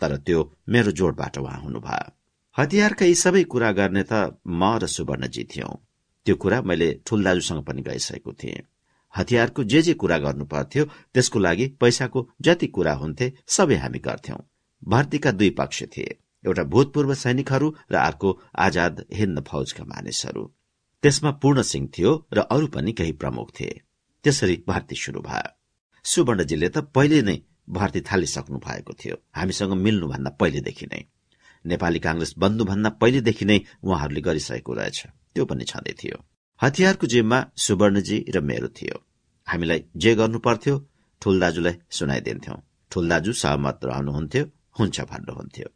[0.00, 0.38] तर त्यो
[0.68, 2.08] मेरो जोडबाट उहाँ हुनुभयो।
[2.56, 4.12] हतियारका यी सबै कुरा गर्ने त
[4.46, 5.74] म र सुवर्णजी थियौं।
[6.26, 8.66] त्यो कुरा मैले ठुल दाजुसँग पनि गइसकेको थिएँ।
[9.14, 10.84] हतियारको जे जे कुरा गर्नु पर्थ्यो
[11.14, 14.40] त्यसको लागि पैसाको जति कुरा हुन्थे सबै हामी गर्थ्यौं।
[14.82, 20.44] भर्तीका दुई पक्ष थिए। एउटा भूतपूर्व सैनिकहरू र अर्को आजाद हिन्द फौजका मानिसहरू।
[21.02, 23.80] त्यसमा पूर्ण सिंह थियो र अरू पनि केही प्रमुख थिए।
[24.24, 25.50] त्यसरी भर्ती शुरू भयो।
[26.04, 27.36] सुवर्णजीले त पहिले नै
[27.70, 31.02] भर्ती थालिसक्नु भएको थियो। हामीसँग मिल्नुभन्दा पहिलेदेखि नै।
[31.66, 34.98] नेपाली कांग्रेस बन्धुभन्दा पहिलेदेखि नै उहाँहरूले गरिसकेको रहेछ।
[35.34, 36.16] त्यो पनि छँदै थियो।
[36.62, 38.96] हतियारको जिम्मा सुवर्णजी र मेरो थियो।
[39.48, 40.74] हामीलाई जे गर्नु पर्थ्यो
[41.22, 42.58] ठुल दाजुलाई सुनाइदिन्थ्यौं।
[42.90, 44.44] ठुल दाजु सहमत रहनुहुन्थ्यो
[44.78, 45.75] हुन्छ भन्नुहुन्थ्यो।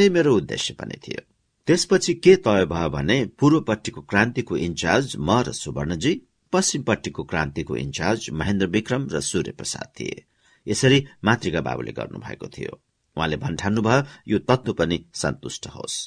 [0.00, 1.22] त्यही मेरो उद्देश्य पनि थियो।
[1.66, 6.12] त्यसपछि के तय भयो भने पूर्वपट्टिको क्रान्तिको इन्चार्ज म र सुवर्णजी
[6.52, 10.24] पश्चिमपट्टिको क्रान्तिको इन्चार्ज महेन्द्र विक्रम र सूर्य प्रसाद थिए।
[10.66, 12.80] यसरी मातृका बाबुले गर्नुभएको थियो।
[13.16, 15.98] उहाँले भन्ठान्नुभयो यो तत्व पनि सन्तुष्ट होस्।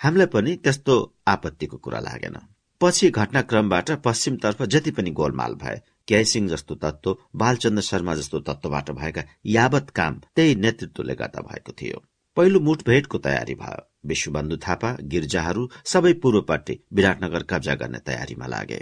[0.00, 0.98] हामीलाई पनि त्यस्तो
[1.28, 2.36] आपत्तिको कुरा लागेन।
[2.80, 9.28] पछि घटनाक्रमबाट पश्चिमतर्फ जति पनि गोलमाल भए क्यासिङ जस्तो तत्व बालचन्द्र शर्मा जस्तो तत्वबाट भएका
[9.46, 12.02] यावत काम त्यही नेतृत्वले गर्दा भएको थियो।
[12.36, 18.78] पहिलो मुठभेटको तयारी भयो। विश्वबन्धु थापा गिर्जाहरू सबै पूर्वपट्टि विराटनगर कब्जा गर्ने तयारीमा लागे।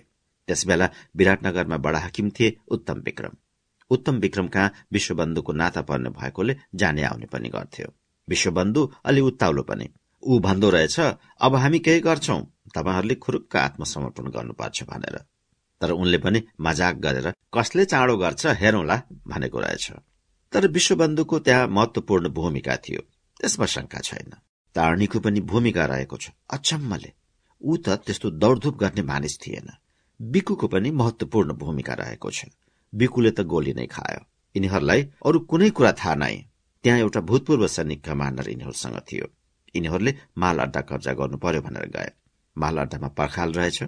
[0.49, 3.37] त्यसबेला विराटनगरमा बडा हाकिम थिए उत्तम विक्रम।
[3.91, 7.93] उत्तम विक्रम कहाँ विश्वबन्धुको नाता पर्ने भएकोले जाने आउने पनि गर्थ्यो।
[8.29, 9.89] विश्वबन्धु अलि उत्ताउलो पनि।
[10.23, 11.01] ऊ भन्दो रहेछ
[11.41, 12.39] अब हामी केही गर्छौ।
[12.75, 15.17] तपाईँहरूले खुरुक्क आत्मसमर्पण गर्नुपर्छ भनेर।
[15.81, 19.91] तर उनले पनि मजाक गरेर कसले चाँडो गर्छ हेरौँला भनेको रहेछ।
[20.53, 23.03] तर विश्वबन्धुको त्यहाँ महत्वपूर्ण भूमिका थियो।
[23.41, 24.31] त्यसमा शंका छैन।
[24.75, 27.13] तारणीको पनि भूमिका रहेको छ। अचम्मले।
[27.63, 29.69] ऊ त त्यस्तो दौडधुप गर्ने मानिस थिएन।
[30.21, 32.45] बिकुको पनि महत्वपूर्ण भूमिका रहेको छ।
[32.95, 34.21] बिकुले त गोली नै खायो।
[34.57, 36.37] यिनीहरूलाई अरू कुनै कुरा थाहा नै।
[36.85, 39.27] त्यहाँ एउटा भूतपूर्व सैनिक कमान्डर यिनीहरूसँग थियो।
[39.77, 42.11] यिनीहरूले माल अड्डा कब्जा गर्नु पर्यो भनेर गए।
[42.57, 43.83] माल अड्डामा पर्खाल रहेछ।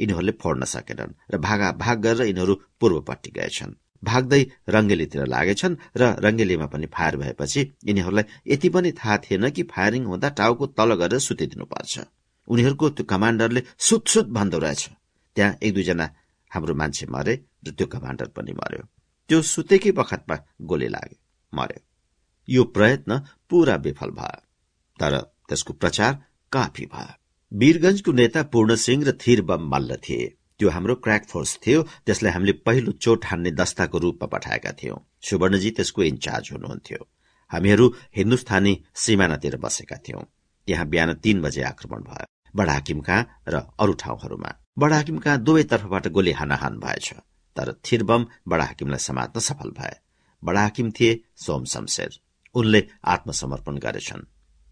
[0.00, 6.66] यिनीहरूले फोड्न सकेनन् र भागा भाग गरेर यिनीहरू पूर्वपट्टि गएछन्। भाग्दै रंगेलीतिर लागेछन् र रंगेलीमा
[6.66, 11.94] पनि फायर भएपछि यिनीहरूलाई यति पनि थाहा थिएन कि फायरिङ हुँदा टाउको तल गरेर सुतिदिनुपर्छ
[12.48, 14.88] उनीहरूको त्यो कमाण्डरले सुत सुत भन्दो रहेछ।
[15.36, 16.06] त्यहाँ एक दुईजना
[16.50, 17.34] हाम्रो मान्छे मरे
[17.66, 18.82] र त्यो कमाण्डर पनि मर्यो।
[19.28, 21.18] त्यो सुतेकै बखतमा गोली लाग्यो
[21.52, 21.80] मर्यो।
[22.48, 23.18] यो प्रयत्न
[23.50, 24.40] पूरा विफल भयो
[24.98, 25.18] तर
[25.48, 26.12] त्यसको प्रचार
[26.52, 27.14] काफी भयो।
[27.52, 32.32] वीरगंजको नेता पूर्ण सिंह र थिर बम मल्ल थिए। त्यो हाम्रो क्र्याक फोर्स थियो त्यसलाई
[32.32, 37.00] हामीले पहिलो चोट हान्ने दस्ताको रूपमा पठाएका थियौं। सुवर्णजी त्यसको इन्चार्ज हुनुहुन्थ्यो।
[37.50, 40.22] हामीहरू हिन्दुस्तानी सिमानातिर बसेका थियौं।
[40.66, 42.26] त्यहाँ बिहान तीन बजे आक्रमण भयो।
[42.56, 44.50] बडा हाकिम कहाँ र अरू ठाउँहरूमा?
[44.78, 47.12] बडा हाकिम कहाँ दुवै तर्फबाट गोली हानाहान भएछ।
[47.56, 49.94] तर थिरबम बडा हाकिमलाई समात्न सफल भए।
[50.44, 52.20] बडा हाकिम थिए सोम शमशेर।
[52.54, 54.26] उनले आत्मसमर्पण गरेछन्।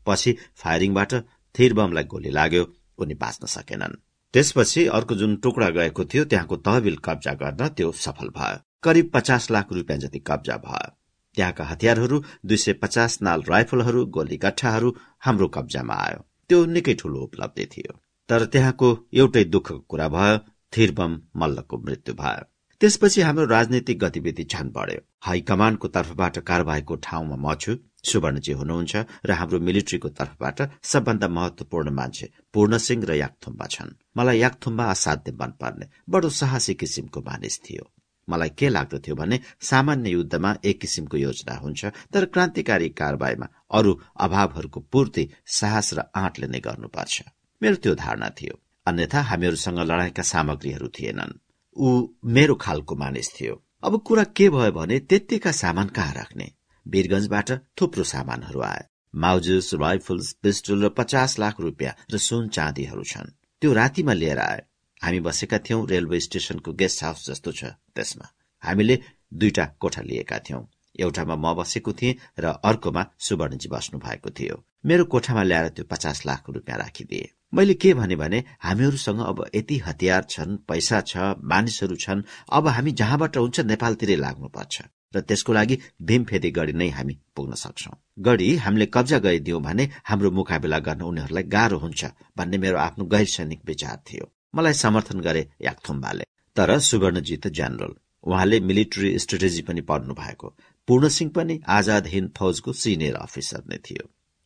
[0.06, 1.15] पछि फायरिङबाट
[1.59, 2.65] थिरबमलाई गोली लाग्यो।
[2.98, 4.03] उनी बाँच्न सकेनन्।
[4.35, 9.51] त्यसपछि अर्को जुन टुक्रा गएको थियो त्यहाँको तहबिल कब्जा गर्न त्यो सफल भयो। करिब पचास
[9.51, 10.90] लाख रुपियाँ जति कब्जा भयो।
[11.35, 14.90] त्यहाँका हतियारहरू दुई सय पचास नाल राइफलहरू गोली गठाहरू
[15.20, 17.93] हाम्रो कब्जामा आयो। त्यो निकै ठूलो उपलब्धि थियो।
[18.28, 20.39] तर त्यहाँको एउटै दुःखको कुरा भयो
[20.73, 22.44] थिरबम मल्लको मृत्यु भयो।
[22.81, 27.73] त्यसपछि हाम्रो राजनीतिक गतिविधि झन बढ्यो। हाई कमाण्डको तर्फबाट कारवाहीको ठाउँमा म छु।
[28.05, 34.39] सुवर्णजी हुनुहुन्छ र हाम्रो मिलिट्रीको तर्फबाट सबभन्दा महत्वपूर्ण मान्छे पूर्ण सिंह र याकथुम्बा छन्। मलाई
[34.39, 37.85] याकथुम्बा असाध्य मन पर्ने बडो साहसी किसिमको मानिस थियो।
[38.28, 44.81] मलाई के लाग्दथ्यो भने सामान्य युद्धमा एक किसिमको योजना हुन्छ तर क्रान्तिकारी कारवाहीमा अरू अभावहरूको
[44.81, 47.22] पूर्ति साहस र आँटले नै गर्नुपर्छ।
[47.62, 51.39] मेरो त्यो धारणा थियो। अन्यथा हामीहरूसँग लडाईँका सामग्रीहरू थिएनन्।
[51.76, 51.89] ऊ
[52.24, 53.55] मेरो खालको मानिस थियो।
[53.85, 56.52] अब कुरा के भयो भने त्यत्तिका सामान कहाँ राख्ने?
[56.86, 57.51] वीरगंजबाट
[57.81, 58.82] थुप्रो सामानहरू आए।
[59.15, 64.61] माउजेस राइफल्स पिस्टल र पचास लाख रुपियाँ र सुन चाँदीहरू छन्। त्यो रातिमा लिएर आए।
[65.02, 68.27] हामी बसेका थियौं रेलवे स्टेशनको गेस्ट हाउस जस्तो छ त्यसमा।
[68.62, 68.98] हामीले
[69.35, 70.62] दुईटा कोठा लिएका थियौं।
[71.01, 74.56] एउटामा म बसेको थिएँ र अर्कोमा सुवर्णजी बस्नु भएको थियो।
[74.86, 79.78] मेरो कोठामा ल्याएर त्यो पचास लाख रुपियाँ राखिदिए। मैले के भने भने हामीहरूसँग अब यति
[79.78, 84.82] हतियार छन् पैसा छ मानिसहरू छन् अब हामी जहाँबाट हुन्छ नेपालतिरै लाग्नुपर्छ।
[85.15, 87.93] र त्यसको लागि भीमफेदी गढी नै हामी पुग्न सक्छौ।
[88.28, 92.05] गढी हामीले कब्जा गरिदियौं भने हाम्रो मुकाबिला गर्न उनीहरूलाई गाह्रो हुन्छ
[92.36, 96.24] भन्ने मेरो आफ्नो गैर सैनिक विचार थियो। मलाई समर्थन गरे याकथुम्बाले।
[96.57, 100.49] तर सुवर्णजी त जेनरल उहाँले मिलिट्री स्ट्रेटेजी पनि पढ्नु भएको
[100.89, 104.05] पूर्ण सिंह पनि आजाद हिन्द फौजको सिनियर अफिसर नै थियो।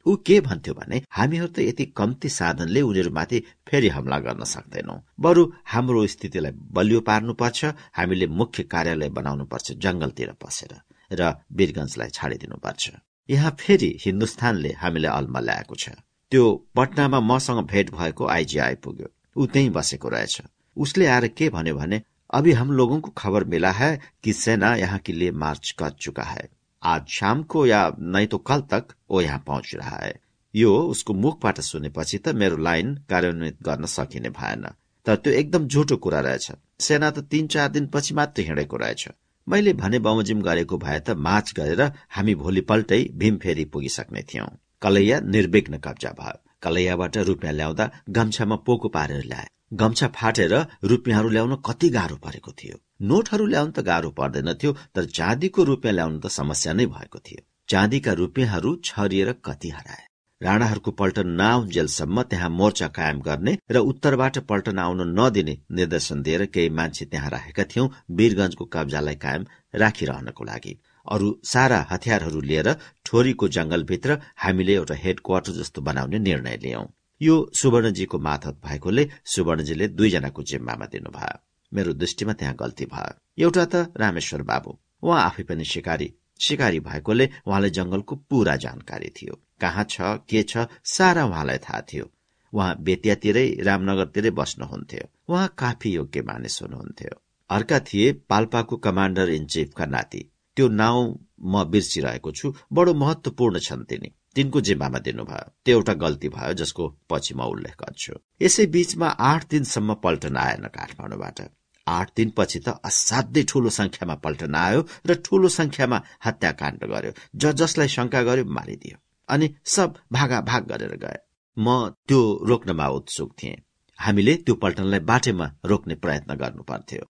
[0.08, 5.42] ऊ के भन्थ्यो भने हामीहरू त यति कम्ती साधनले उनीहरूमाथि फेरि हमला गर्न सक्दैनौ। बरु
[5.72, 7.64] हाम्रो स्थितिलाई बलियो पार्नुपर्छ
[7.98, 10.72] हामीले मुख्य कार्यालय बनाउनुपर्छ जंगलतिर पसेर
[11.10, 11.22] र
[11.52, 12.84] वीरगंजलाई छाडिदिनुपर्छ।
[13.28, 15.88] यहाँ फेरि हिन्दुस्तानले हामीलाई अल्मा ल्याएको छ।
[16.32, 16.44] त्यो
[16.76, 20.40] पटनामा मसँग भेट भएको आइजी आइपुग्यो। ऊ त्यही बसेको रहेछ।
[20.76, 23.90] उसले आएर के भन्यो भने अभी हम लोगों को खबर मिला है
[24.24, 26.48] कि सेना यहाँ के लिए मार्च कर चुका है।
[26.82, 30.14] आज शाम को या नै तो कल तक ओ यहाँ पहुँच रहा है।
[30.54, 34.66] यो उसको मुखबाट सुनेपछि त मेरो लाइन कार्यान्वित गर्न सकिने भएन।
[35.06, 39.08] तर त्यो एकदम झुटो कुरा रहेछ। सेना त तीन चार दिनपछि मात्र हिँडेको रहेछ।
[39.46, 44.48] मैले भने बमोजिम गरेको भए त मार्च गरेर हामी भोलिपल्टै भीम फेरि पुगिसक्ने थियौं।
[44.82, 50.54] कलैया निर्विघ्न कब्जा भयो। कलैयाबाट रुपियाँ ल्याउँदा गम्छामा पोको पारेर ल्याए। गम्छा फाटेर
[50.84, 55.94] रुपियाँहरू ल्याउन कति गाह्रो परेको थियो। नोटहरू ल्याउन त गाह्रो पर्दैन थियो तर चाँदीको रुपियाँ
[55.94, 60.04] ल्याउन त समस्या नै भएको थियो। चाँदीका रुपियाँहरू छरिएर कति हराए।
[60.40, 66.68] राणाहरूको पल्टन नआउन्जेलसम्म त्यहाँ मोर्चा कायम गर्ने र उत्तरबाट पल्टन आउन नदिने निर्देशन दिएर केही
[66.70, 72.72] मान्छे त्यहाँ राखेका थियौं वीरगंजको कब्जालाई कायम राखिरहनको लागि। अरू सारा हतियारहरू लिएर
[73.06, 76.84] ठोरीको जंगलभित्र हामीले एउटा हेड क्वार्टर जस्तो बनाउने निर्णय लियौं।
[77.22, 81.38] यो सुवर्णजीको माथत भएकोले सुवर्णजीले दुईजनाको जिम्मामा दिनुभयो।
[81.72, 87.28] मेरो दृष्टिमा त्यहाँ गल्ती भयो। एउटा त रामेश्वर बाबु। उहाँ आफै पनि शिकारी। शिकारी भएकोले
[87.46, 92.10] उहाँलाई जंगलको पूरा जानकारी थियो। कहाँ छ के छ सारा उहाँलाई थाहा थियो।
[92.52, 97.20] उहाँ बेतियातिरै रामनगरतिरै बस्नुहुन्थ्यो। उहाँ काफी योग्य मानिस हुनुहुन्थ्यो।
[97.50, 103.84] अर्का थिए पाल्पाको कमाण्डर इन चिफका नाति। त्यो नाउँ म बिर्सिरहेको छु। बडो महत्वपूर्ण छन्
[103.84, 109.08] तिनी। तिनको जिम्मामा दिनुभयो। त्यो एउटा गल्ती भयो जसको पछि म उल्लेख गर्छु। यसै बीचमा
[109.30, 111.38] आठ दिनसम्म पल्टन आएन काठमाडौँबाट।
[111.86, 117.88] आठ दिनपछि त असाध्यै ठूलो संख्यामा पल्टन आयो र ठूलो संख्यामा हत्याकाण्ड गर्यो। ज जसलाई
[117.88, 118.96] शंका गर्यो मारिदियो।
[119.28, 121.18] अनि सब भागा भाग गरेर गए।
[121.56, 123.56] म त्यो रोक्नमा उत्सुक थिएँ।
[123.98, 127.04] हामीले त्यो पल्टनलाई बाटेमा रोक्ने प्रयत्न गर्नु पर्थ्यो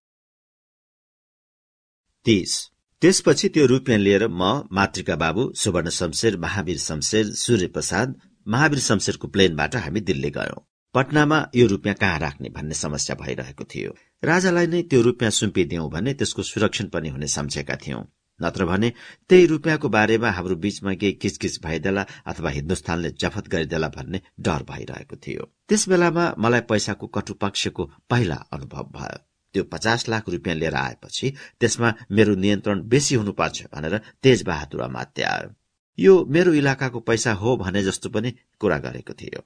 [3.03, 4.43] त्यसपछि त्यो रुपियाँ लिएर म
[4.75, 8.15] मातृका बाबु सुवर्ण शमशेर महावीर शमशेर सूर्य प्रसाद
[8.47, 10.59] महावीर शमशेरको प्लेनबाट हामी दिल्ली गयौं।
[10.95, 13.95] पटनामा यो रुपियाँ कहाँ राख्ने भन्ने समस्या भइरहेको थियो।
[14.25, 18.03] राजालाई नै त्यो रुपियाँ सुम्पिदियौं भने त्यसको सुरक्षण पनि हुने सम्झेका थियौं।
[18.41, 18.93] नत्र भने
[19.29, 25.17] त्यही रुपियाँको बारेमा हाम्रो बीचमा केही किचकिच भइदेला अथवा हिन्दुस्तानले जफत गरिदेला भन्ने डर भइरहेको
[25.17, 31.33] थियो। त्यस बेलामा मलाई पैसाको कटुपक्षको पहिला अनुभव भयो। त्यो पचास लाख रुपियाँ लिएर आएपछि
[31.61, 35.55] त्यसमा मेरो नियन्त्रण बेसी हुनुपर्छ भनेर तेज बहादुर मात्य आयो।
[35.99, 39.41] यो मेरो इलाकाको पैसा हो भने जस्तो पनि कुरा गरेको थियो।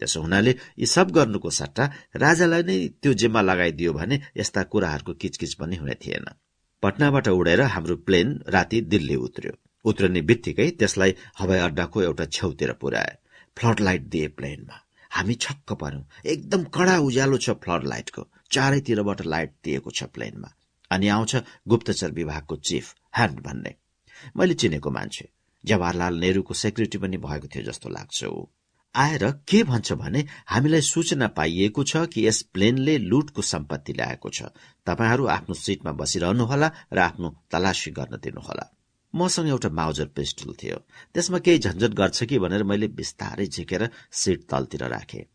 [0.00, 1.84] त्यसो हुनाले यी सब गर्नुको सट्टा
[2.16, 6.24] राजालाई नै त्यो जिम्मा लगाइदियो भने यस्ता कुराहरूको किचकिच पनि हुने थिएन।
[6.82, 9.52] पटनाबाट उडेर हाम्रो प्लेन राति दिल्ली उत्र्यो।
[9.84, 13.16] उत्रने बित्तिकै त्यसलाई हवाई अड्डाको एउटा छेउतिर पुर्याए
[13.56, 14.81] फ्लड लाइट दिए प्लेनमा।
[15.12, 20.50] हामी छक्क पर्यौं एकदम कडा उज्यालो छ फ्लड लाइटको चारैतिरबाट लाइट दिएको छ प्लेनमा
[20.90, 21.36] अनि आउँछ
[21.68, 23.74] गुप्तचर विभागको चिफ ह्यान्ड भन्ने।
[24.36, 25.28] मैले चिनेको मान्छे।
[25.64, 28.46] जवाहरलाल नेहरूको सेक्रेटरी पनि भएको थियो जस्तो लाग्छ ऊ।
[28.94, 34.42] आएर के भन्छ भने हामीलाई सूचना पाइएको छ कि यस प्लेनले लुटको सम्पत्ति ल्याएको छ।
[34.86, 38.64] तपाईँहरू आफ्नो सिटमा बसिरहनुहोला र आफ्नो तलासी गर्न दिनुहोला।
[39.14, 40.76] मसँग एउटा माउजर पिस्टल थियो।
[41.14, 45.26] त्यसमा केही झन्झट गर्छ कि भनेर मैले बिस्तारै झिकेर सिट तलतिर राखे।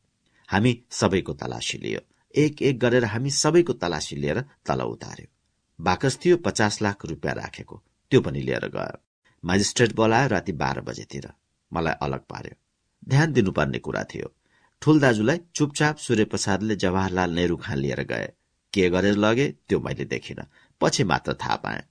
[0.50, 2.00] हामी सबैको तलासी लियो।
[2.36, 5.28] एक एक गरेर हामी सबैको तलासी लिएर तल उतार्यो।
[5.82, 8.98] बाकस थियो पचास लाख रुपियाँ राखेको। त्यो पनि लिएर गयो।
[9.46, 11.30] मेजिस्ट्रेट बोलायो राति बाह्र बजेतिर।
[11.74, 12.56] मलाई अलग पार्यो।
[13.10, 14.34] ध्यान दिनुपर्ने कुरा थियो।
[14.82, 18.30] ठुल दाजुलाई चुपचाप सूर्यप्रसादले जवाहरलाल नेहरू खाँ लिएर गए।
[18.74, 20.44] के गरेर लगे त्यो मैले देखिन।
[20.82, 21.84] पछि मात्र थाहा पाएँ।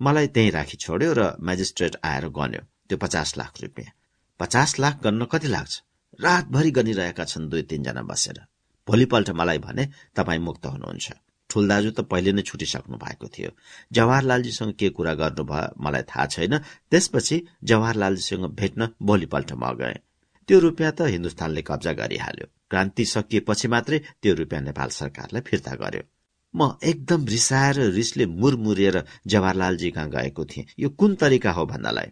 [0.00, 3.92] मलाई त्यही राखी छोड्यो र मेजिस्ट्रेट आएर गन्यो। त्यो पचास लाख रुपियाँ।
[4.40, 5.82] पचास लाख गन्न कति लाग्छ?
[6.20, 8.38] रातभरि गनिरहेका छन् दुई तिनजना बसेर।
[8.88, 11.12] भोलिपल्ट मलाई भने तपाईँ मुक्त हुनुहुन्छ।
[11.50, 13.50] ठुल दाजु त पहिले नै छुटिसक्नु भएको थियो।
[13.92, 16.58] जवाहरलालजीसँग के कुरा गर्नुभयो मलाई थाहा छैन।
[16.90, 19.98] त्यसपछि जवाहरलालजीसँग भेट्न भोलिपल्ट म गएँ।
[20.48, 26.02] त्यो रुपियाँ त हिन्दुस्तानले कब्जा गरिहाल्यो। क्रान्ति सकिएपछि मात्रै त्यो रुपियाँ नेपाल सरकारलाई फिर्ता गर्यो।
[26.56, 32.06] म एकदम रिसाएर, रिसले मुरमुरिएर जवाहरलालजी कहाँ गएको थिएँ। यो कुन तरिका हो भन्नलाई?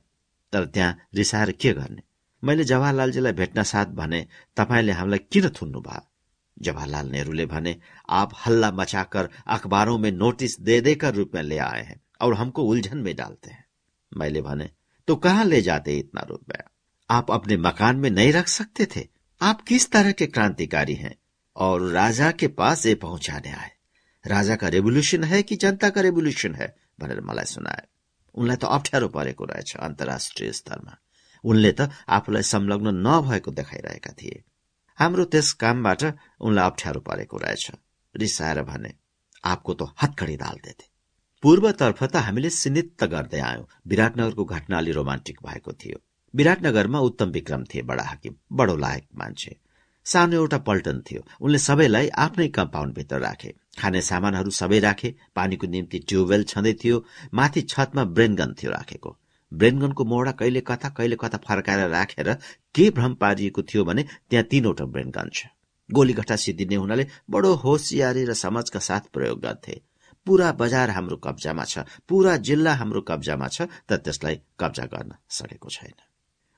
[0.52, 2.02] तर त्यहाँ रिसाएर के गर्ने?
[2.44, 6.09] मैले जवाहरलालजीलाई भेट्न साथ भने, तपाईँले हामीलाई किन थुन्नु भयो
[6.62, 7.77] जवाहरलाल नेहरूले भने,
[8.09, 12.98] आप हल्ला मचाकर अखबारों में नोटिस दे देकर रुपया ले आए हैं और हमको उलझन
[12.98, 13.64] में डालते हैं।
[14.12, 14.70] मैले भने
[15.09, 16.70] तो कहाँ ले जाते इतना रुपया
[17.10, 19.09] आप अपने मकान में नहीं रख सकते थे।
[19.40, 21.14] आप किस तरह के क्रांतिकारी हैं
[21.56, 23.70] और राजा के पास ये पहुँचाने आए
[24.24, 27.82] राजा का रेभोल्युसन है कि जनता का रेभोल्युसन है भनेर मलाई सुनाए।
[28.35, 30.97] उनलाई त अप्ठ्यारो परेको रहेछ अन्तर्राष्ट्रिय स्तरमा।
[31.44, 34.43] उनले त आफूलाई संलग्न नभएको देखाइरहेका थिए।
[34.99, 36.03] हाम्रो त्यस कामबाट
[36.40, 37.70] उनलाई अप्ठ्यारो परेको रहेछ।
[38.15, 38.93] रिसाएर भने
[39.44, 40.90] आपको त हत्कडी दाल्दै थिए
[41.43, 45.99] पूर्वतर्फ त हामीले सिनित्त गर्दै आयौं। विराटनगरको घटना अलि रोमान्टिक भएको थियो।
[46.35, 49.57] विराटनगरमा उत्तम विक्रम थिए बडा हाकिम बडो लायक मान्छे।
[50.07, 55.99] सानो एउटा पल्टन थियो। उनले सबैलाई आफ्नै कम्पाउन्डभित्र राखे। खाने सामानहरू सबै राखे पानीको निम्ति
[56.09, 57.05] ट्युबवेल छँदै थियो
[57.35, 59.16] माथि छतमा ब्रेनगन थियो राखेको।
[59.53, 62.32] ब्रेनगनको मोडा कहिले कथा कहिले कथा फर्काएर राखेर
[62.74, 65.47] के भ्रम पारिएको थियो भने त्यहाँ तीनवटा ब्रेनगन छ।
[65.90, 69.81] गोलीघट्टा सिद्धिने हुनाले बडो होसियारी र समझका साथ प्रयोग गर्थे।
[70.27, 75.69] पूरा बजार हाम्रो कब्जामा छ पूरा जिल्ला हाम्रो कब्जामा छ तर त्यसलाई कब्जा गर्न सकेको
[75.69, 75.97] छैन।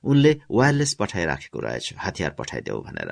[0.03, 3.11] उनले वायरलेस पठाइराखेको रहेछ हतियार पठाइदेऊ भनेर।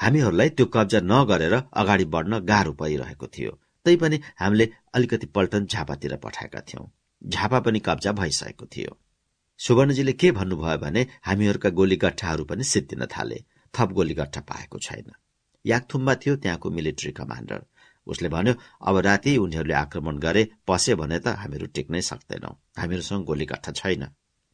[0.00, 3.50] हामीहरूलाई त्यो कब्जा नगरेर अगाडि बढ्न गाह्रो परिरहेको थियो।
[3.86, 6.86] तैपनि हामीले अलिकति पल्टन झापातिर पठाएका थियौं।
[7.28, 8.96] झापा पनि कब्जा भइसकेको थियो।
[9.60, 13.44] सुवर्णजीले के भन्नुभयो भने हामीहरूका गोलीगट्ठाहरू पनि सिद्धिन थाले।
[13.74, 15.12] थप गोलीगट्ठा पाएको छैन।
[15.64, 17.60] याकथुम्बा थियो त्यहाँको मिलिट्री कमान्डर।
[18.06, 18.54] उसले भन्यो
[18.86, 24.06] अब राति उनीहरूले आक्रमण गरे पसे भने त हामीहरू टिक्नै सक्दैनौ। हामीहरूसँग गोलीगट्ठा छैन।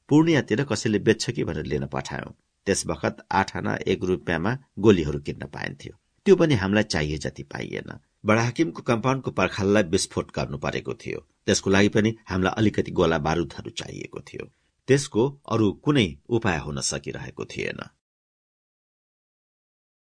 [0.09, 2.35] पूर्णियातिर कसैले बेच्छ कि भनेर लिन पठायौं।
[2.67, 5.95] त्यस बखत आठ आना एक रुपियाँमा गोलीहरू किन्न पाइन्थ्यो।
[6.27, 11.89] त्यो पनि हामीलाई चाहिए जति पाइएन। बडाहाकिमको कम्पाउन्डको पर्खाललाई विस्फोट गर्नु परेको थियो। त्यसको लागि
[11.89, 14.51] पनि हामीलाई अलिकति गोला बारूदहरू चाहिएको थियो।
[14.89, 17.81] त्यसको अरू कुनै उपाय हुन सकिरहेको थिएन।